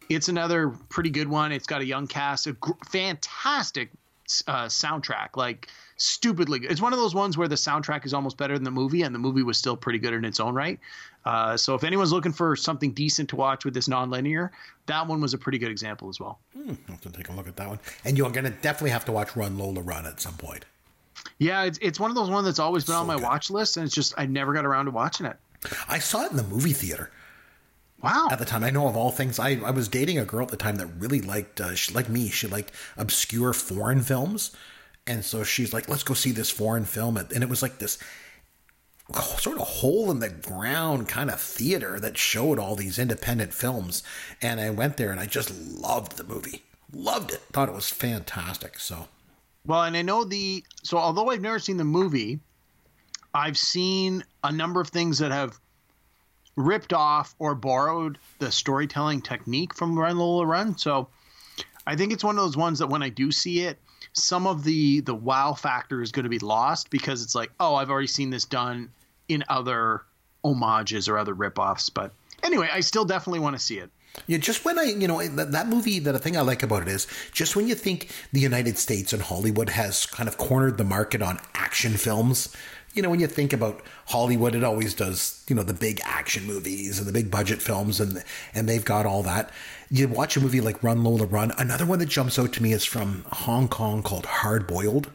It's 0.08 0.28
another 0.28 0.70
pretty 0.88 1.10
good 1.10 1.28
one. 1.28 1.52
It's 1.52 1.66
got 1.66 1.80
a 1.80 1.84
young 1.84 2.06
cast, 2.08 2.46
a 2.48 2.52
gr- 2.54 2.72
fantastic 2.88 3.90
uh, 4.46 4.66
soundtrack, 4.66 5.36
like 5.36 5.68
stupidly. 6.00 6.58
good. 6.58 6.70
It's 6.70 6.80
one 6.80 6.92
of 6.92 6.98
those 6.98 7.14
ones 7.14 7.36
where 7.36 7.48
the 7.48 7.54
soundtrack 7.54 8.06
is 8.06 8.14
almost 8.14 8.36
better 8.36 8.54
than 8.54 8.64
the 8.64 8.70
movie, 8.70 9.02
and 9.02 9.14
the 9.14 9.18
movie 9.18 9.42
was 9.42 9.58
still 9.58 9.76
pretty 9.76 9.98
good 9.98 10.14
in 10.14 10.24
its 10.24 10.40
own 10.40 10.54
right. 10.54 10.78
Uh, 11.24 11.56
so 11.56 11.74
if 11.74 11.84
anyone's 11.84 12.12
looking 12.12 12.32
for 12.32 12.56
something 12.56 12.92
decent 12.92 13.28
to 13.28 13.36
watch 13.36 13.64
with 13.64 13.74
this 13.74 13.88
non-linear, 13.88 14.50
that 14.86 15.06
one 15.06 15.20
was 15.20 15.34
a 15.34 15.38
pretty 15.38 15.58
good 15.58 15.70
example 15.70 16.08
as 16.08 16.18
well. 16.18 16.38
I'll 16.56 16.76
have 16.88 17.00
to 17.02 17.10
take 17.10 17.28
a 17.28 17.32
look 17.32 17.46
at 17.46 17.56
that 17.56 17.68
one. 17.68 17.78
And 18.04 18.16
you're 18.16 18.30
going 18.30 18.44
to 18.44 18.50
definitely 18.50 18.90
have 18.90 19.04
to 19.04 19.12
watch 19.12 19.36
Run 19.36 19.58
Lola 19.58 19.82
Run 19.82 20.06
at 20.06 20.20
some 20.20 20.34
point. 20.34 20.64
Yeah, 21.38 21.64
it's 21.64 21.78
it's 21.82 22.00
one 22.00 22.10
of 22.10 22.16
those 22.16 22.30
ones 22.30 22.46
that's 22.46 22.58
always 22.58 22.84
been 22.84 22.94
on 22.94 23.06
my 23.06 23.16
good. 23.16 23.24
watch 23.24 23.50
list, 23.50 23.76
and 23.76 23.84
it's 23.84 23.94
just 23.94 24.14
I 24.16 24.24
never 24.26 24.54
got 24.54 24.64
around 24.64 24.86
to 24.86 24.90
watching 24.90 25.26
it. 25.26 25.36
I 25.88 25.98
saw 25.98 26.24
it 26.24 26.30
in 26.30 26.36
the 26.38 26.42
movie 26.42 26.72
theater. 26.72 27.10
Wow. 28.02 28.28
at 28.30 28.38
the 28.38 28.46
time. 28.46 28.64
I 28.64 28.70
know 28.70 28.88
of 28.88 28.96
all 28.96 29.10
things. 29.10 29.38
I, 29.38 29.60
I 29.62 29.72
was 29.72 29.86
dating 29.86 30.18
a 30.18 30.24
girl 30.24 30.42
at 30.42 30.48
the 30.48 30.56
time 30.56 30.76
that 30.76 30.86
really 30.86 31.20
liked, 31.20 31.60
uh, 31.60 31.74
she, 31.74 31.92
like 31.92 32.08
me, 32.08 32.30
she 32.30 32.46
liked 32.46 32.72
obscure 32.96 33.52
foreign 33.52 34.00
films. 34.00 34.56
And 35.10 35.24
so 35.24 35.42
she's 35.42 35.72
like, 35.72 35.88
let's 35.88 36.04
go 36.04 36.14
see 36.14 36.30
this 36.30 36.50
foreign 36.50 36.84
film. 36.84 37.16
And 37.16 37.42
it 37.42 37.48
was 37.48 37.62
like 37.62 37.78
this 37.78 37.98
sort 39.38 39.58
of 39.58 39.66
hole 39.66 40.08
in 40.12 40.20
the 40.20 40.28
ground 40.28 41.08
kind 41.08 41.32
of 41.32 41.40
theater 41.40 41.98
that 41.98 42.16
showed 42.16 42.60
all 42.60 42.76
these 42.76 42.96
independent 42.96 43.52
films. 43.52 44.04
And 44.40 44.60
I 44.60 44.70
went 44.70 44.98
there 44.98 45.10
and 45.10 45.18
I 45.18 45.26
just 45.26 45.52
loved 45.52 46.16
the 46.16 46.22
movie. 46.22 46.62
Loved 46.92 47.32
it. 47.32 47.40
Thought 47.50 47.68
it 47.68 47.74
was 47.74 47.90
fantastic. 47.90 48.78
So, 48.78 49.08
Well, 49.66 49.82
and 49.82 49.96
I 49.96 50.02
know 50.02 50.22
the 50.22 50.62
so 50.84 50.96
although 50.96 51.30
I've 51.30 51.40
never 51.40 51.58
seen 51.58 51.76
the 51.76 51.82
movie, 51.82 52.38
I've 53.34 53.58
seen 53.58 54.22
a 54.44 54.52
number 54.52 54.80
of 54.80 54.90
things 54.90 55.18
that 55.18 55.32
have 55.32 55.58
ripped 56.54 56.92
off 56.92 57.34
or 57.40 57.56
borrowed 57.56 58.16
the 58.38 58.52
storytelling 58.52 59.22
technique 59.22 59.74
from 59.74 59.98
Run 59.98 60.18
Lola 60.18 60.46
Run. 60.46 60.78
So 60.78 61.08
I 61.84 61.96
think 61.96 62.12
it's 62.12 62.22
one 62.22 62.38
of 62.38 62.44
those 62.44 62.56
ones 62.56 62.78
that 62.78 62.90
when 62.90 63.02
I 63.02 63.08
do 63.08 63.32
see 63.32 63.62
it, 63.62 63.76
some 64.12 64.46
of 64.46 64.64
the 64.64 65.00
the 65.00 65.14
wow 65.14 65.52
factor 65.52 66.02
is 66.02 66.12
going 66.12 66.24
to 66.24 66.30
be 66.30 66.38
lost 66.38 66.90
because 66.90 67.22
it's 67.22 67.34
like, 67.34 67.50
oh, 67.60 67.74
I've 67.74 67.90
already 67.90 68.06
seen 68.06 68.30
this 68.30 68.44
done 68.44 68.90
in 69.28 69.44
other 69.48 70.02
homages 70.44 71.08
or 71.08 71.18
other 71.18 71.34
ripoffs. 71.34 71.90
But 71.92 72.12
anyway, 72.42 72.68
I 72.72 72.80
still 72.80 73.04
definitely 73.04 73.40
want 73.40 73.56
to 73.56 73.62
see 73.62 73.78
it. 73.78 73.90
Yeah, 74.26 74.38
just 74.38 74.64
when 74.64 74.78
I, 74.78 74.84
you 74.84 75.06
know, 75.06 75.24
that, 75.24 75.52
that 75.52 75.68
movie, 75.68 76.00
that 76.00 76.12
the 76.12 76.18
thing 76.18 76.36
I 76.36 76.40
like 76.40 76.64
about 76.64 76.82
it 76.82 76.88
is 76.88 77.06
just 77.32 77.54
when 77.54 77.68
you 77.68 77.76
think 77.76 78.10
the 78.32 78.40
United 78.40 78.76
States 78.76 79.12
and 79.12 79.22
Hollywood 79.22 79.68
has 79.68 80.04
kind 80.06 80.28
of 80.28 80.36
cornered 80.36 80.78
the 80.78 80.84
market 80.84 81.22
on 81.22 81.38
action 81.54 81.92
films, 81.92 82.54
you 82.92 83.02
know, 83.02 83.10
when 83.10 83.20
you 83.20 83.28
think 83.28 83.52
about 83.52 83.82
Hollywood, 84.06 84.56
it 84.56 84.64
always 84.64 84.94
does, 84.94 85.44
you 85.48 85.54
know, 85.54 85.62
the 85.62 85.74
big 85.74 86.00
action 86.04 86.44
movies 86.44 86.98
and 86.98 87.06
the 87.06 87.12
big 87.12 87.30
budget 87.30 87.62
films, 87.62 88.00
and 88.00 88.24
and 88.52 88.68
they've 88.68 88.84
got 88.84 89.06
all 89.06 89.22
that. 89.22 89.50
You 89.92 90.06
watch 90.06 90.36
a 90.36 90.40
movie 90.40 90.60
like 90.60 90.84
Run 90.84 91.02
Lola 91.02 91.26
Run. 91.26 91.50
Another 91.58 91.84
one 91.84 91.98
that 91.98 92.08
jumps 92.08 92.38
out 92.38 92.52
to 92.52 92.62
me 92.62 92.72
is 92.72 92.84
from 92.84 93.24
Hong 93.32 93.66
Kong 93.66 94.04
called 94.04 94.24
Hard 94.24 94.68
Boiled. 94.68 95.10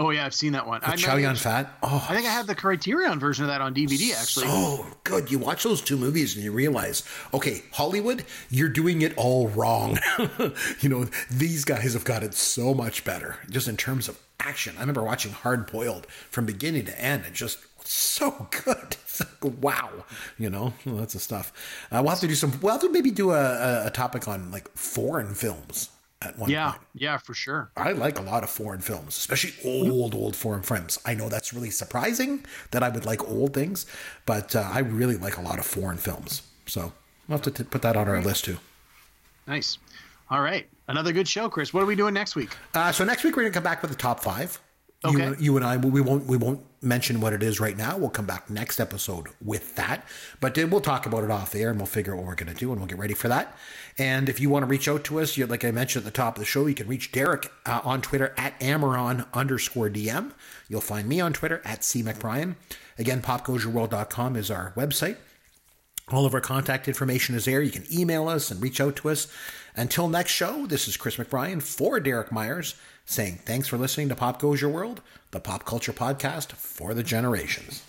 Oh 0.00 0.10
yeah, 0.10 0.26
I've 0.26 0.34
seen 0.34 0.52
that 0.52 0.66
one. 0.66 0.80
I, 0.82 0.96
Chow 0.96 1.16
Yun 1.16 1.36
Fat. 1.36 1.72
Oh, 1.84 2.04
I 2.08 2.14
think 2.14 2.26
I 2.26 2.30
have 2.30 2.48
the 2.48 2.54
Criterion 2.54 3.20
version 3.20 3.44
of 3.44 3.48
that 3.50 3.60
on 3.60 3.74
DVD 3.74 4.12
actually. 4.16 4.46
so 4.46 4.86
good. 5.04 5.30
You 5.30 5.38
watch 5.38 5.62
those 5.62 5.80
two 5.80 5.96
movies 5.96 6.34
and 6.34 6.44
you 6.44 6.50
realize, 6.50 7.04
okay, 7.32 7.62
Hollywood, 7.72 8.24
you're 8.50 8.68
doing 8.68 9.02
it 9.02 9.12
all 9.16 9.48
wrong. 9.48 9.98
you 10.80 10.88
know, 10.88 11.06
these 11.30 11.64
guys 11.64 11.94
have 11.94 12.04
got 12.04 12.24
it 12.24 12.34
so 12.34 12.74
much 12.74 13.04
better, 13.04 13.38
just 13.50 13.68
in 13.68 13.76
terms 13.76 14.08
of 14.08 14.20
action. 14.40 14.74
I 14.76 14.80
remember 14.80 15.02
watching 15.04 15.32
Hard 15.32 15.70
Boiled 15.70 16.06
from 16.30 16.44
beginning 16.44 16.86
to 16.86 17.00
end 17.00 17.24
and 17.24 17.34
just 17.34 17.58
so 17.88 18.48
good. 18.64 18.96
It's 19.08 19.20
like, 19.42 19.54
wow, 19.60 19.90
you 20.38 20.48
know, 20.48 20.74
that's 20.86 21.14
the 21.14 21.18
stuff. 21.18 21.52
Uh, 21.90 22.00
we'll 22.02 22.10
have 22.10 22.20
to 22.20 22.28
do 22.28 22.36
some. 22.36 22.52
We'll 22.60 22.72
have 22.72 22.82
to 22.82 22.90
maybe 22.90 23.10
do 23.10 23.32
a, 23.32 23.86
a, 23.86 23.90
topic 23.90 24.28
on 24.28 24.52
like 24.52 24.68
foreign 24.76 25.34
films 25.34 25.90
at 26.22 26.38
one 26.38 26.48
Yeah, 26.50 26.70
point. 26.72 26.82
yeah, 26.94 27.16
for 27.18 27.34
sure. 27.34 27.72
I 27.76 27.92
like 27.92 28.18
a 28.18 28.22
lot 28.22 28.44
of 28.44 28.50
foreign 28.50 28.80
films, 28.80 29.16
especially 29.16 29.54
old, 29.64 30.14
old 30.14 30.36
foreign 30.36 30.62
films. 30.62 31.00
I 31.04 31.14
know 31.14 31.28
that's 31.28 31.52
really 31.52 31.70
surprising 31.70 32.44
that 32.70 32.84
I 32.84 32.90
would 32.90 33.06
like 33.06 33.28
old 33.28 33.54
things, 33.54 33.86
but 34.24 34.54
uh, 34.54 34.68
I 34.72 34.80
really 34.80 35.16
like 35.16 35.36
a 35.36 35.42
lot 35.42 35.58
of 35.58 35.66
foreign 35.66 35.98
films. 35.98 36.42
So 36.66 36.92
we'll 37.26 37.38
have 37.38 37.42
to 37.42 37.50
t- 37.50 37.64
put 37.64 37.82
that 37.82 37.96
on 37.96 38.08
our 38.08 38.22
list 38.22 38.44
too. 38.44 38.58
Nice. 39.48 39.78
All 40.30 40.42
right, 40.42 40.68
another 40.86 41.12
good 41.12 41.26
show, 41.26 41.48
Chris. 41.48 41.74
What 41.74 41.82
are 41.82 41.86
we 41.86 41.96
doing 41.96 42.14
next 42.14 42.36
week? 42.36 42.50
Uh, 42.74 42.92
so 42.92 43.02
next 43.04 43.24
week 43.24 43.34
we're 43.34 43.42
gonna 43.42 43.54
come 43.54 43.64
back 43.64 43.82
with 43.82 43.90
the 43.90 43.96
top 43.96 44.20
five. 44.20 44.60
You, 45.04 45.22
Okay. 45.22 45.40
you 45.42 45.56
and 45.56 45.64
I, 45.64 45.76
we 45.76 46.00
won't 46.00 46.26
we 46.26 46.36
won't 46.36 46.60
mention 46.82 47.20
what 47.20 47.32
it 47.32 47.40
is 47.42 47.60
right 47.60 47.76
now. 47.76 47.96
We'll 47.96 48.10
come 48.10 48.26
back 48.26 48.50
next 48.50 48.80
episode 48.80 49.28
with 49.44 49.76
that, 49.76 50.04
but 50.40 50.54
then 50.56 50.70
we'll 50.70 50.80
talk 50.80 51.06
about 51.06 51.22
it 51.22 51.30
off 51.30 51.54
air 51.54 51.70
and 51.70 51.78
we'll 51.78 51.86
figure 51.86 52.14
out 52.14 52.18
what 52.18 52.26
we're 52.26 52.34
going 52.34 52.52
to 52.52 52.58
do 52.58 52.70
and 52.72 52.80
we'll 52.80 52.88
get 52.88 52.98
ready 52.98 53.14
for 53.14 53.28
that. 53.28 53.56
And 53.96 54.28
if 54.28 54.40
you 54.40 54.50
want 54.50 54.64
to 54.64 54.66
reach 54.68 54.88
out 54.88 55.04
to 55.04 55.20
us, 55.20 55.36
you, 55.36 55.46
like 55.46 55.64
I 55.64 55.70
mentioned 55.70 56.04
at 56.04 56.12
the 56.12 56.16
top 56.16 56.36
of 56.36 56.40
the 56.40 56.46
show, 56.46 56.66
you 56.66 56.74
can 56.74 56.88
reach 56.88 57.12
Derek 57.12 57.50
uh, 57.64 57.80
on 57.84 58.02
Twitter 58.02 58.34
at 58.36 58.58
Amaron 58.58 59.26
underscore 59.32 59.88
DM. 59.88 60.32
You'll 60.68 60.80
find 60.80 61.08
me 61.08 61.20
on 61.20 61.32
Twitter 61.32 61.62
at 61.64 61.84
C 61.84 62.02
McBrien. 62.02 62.56
Again, 62.98 63.22
popgoesyourworld.com 63.22 64.34
is 64.34 64.50
our 64.50 64.72
website. 64.76 65.16
All 66.10 66.26
of 66.26 66.34
our 66.34 66.40
contact 66.40 66.88
information 66.88 67.34
is 67.34 67.44
there. 67.44 67.60
You 67.60 67.70
can 67.70 67.84
email 67.92 68.28
us 68.28 68.50
and 68.50 68.60
reach 68.62 68.80
out 68.80 68.96
to 68.96 69.10
us. 69.10 69.28
Until 69.76 70.08
next 70.08 70.32
show, 70.32 70.66
this 70.66 70.88
is 70.88 70.96
Chris 70.96 71.16
McBrien 71.16 71.62
for 71.62 72.00
Derek 72.00 72.32
Myers 72.32 72.74
saying 73.08 73.40
thanks 73.46 73.66
for 73.66 73.78
listening 73.78 74.08
to 74.10 74.14
Pop 74.14 74.38
Goes 74.38 74.60
Your 74.60 74.70
World, 74.70 75.00
the 75.30 75.40
pop 75.40 75.64
culture 75.64 75.92
podcast 75.94 76.52
for 76.52 76.92
the 76.92 77.02
generations. 77.02 77.82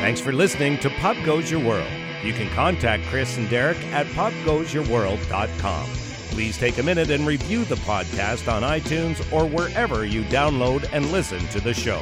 Thanks 0.00 0.20
for 0.20 0.32
listening 0.32 0.78
to 0.78 0.90
Pop 0.90 1.16
Goes 1.24 1.50
Your 1.50 1.60
World. 1.60 1.92
You 2.24 2.32
can 2.32 2.48
contact 2.54 3.04
Chris 3.04 3.36
and 3.36 3.48
Derek 3.50 3.78
at 3.92 4.06
popgoesyourworld.com. 4.08 5.86
Please 6.30 6.56
take 6.56 6.78
a 6.78 6.82
minute 6.82 7.10
and 7.10 7.26
review 7.26 7.64
the 7.64 7.76
podcast 7.76 8.50
on 8.50 8.62
iTunes 8.62 9.20
or 9.32 9.46
wherever 9.46 10.06
you 10.06 10.22
download 10.24 10.88
and 10.92 11.12
listen 11.12 11.46
to 11.48 11.60
the 11.60 11.74
show. 11.74 12.00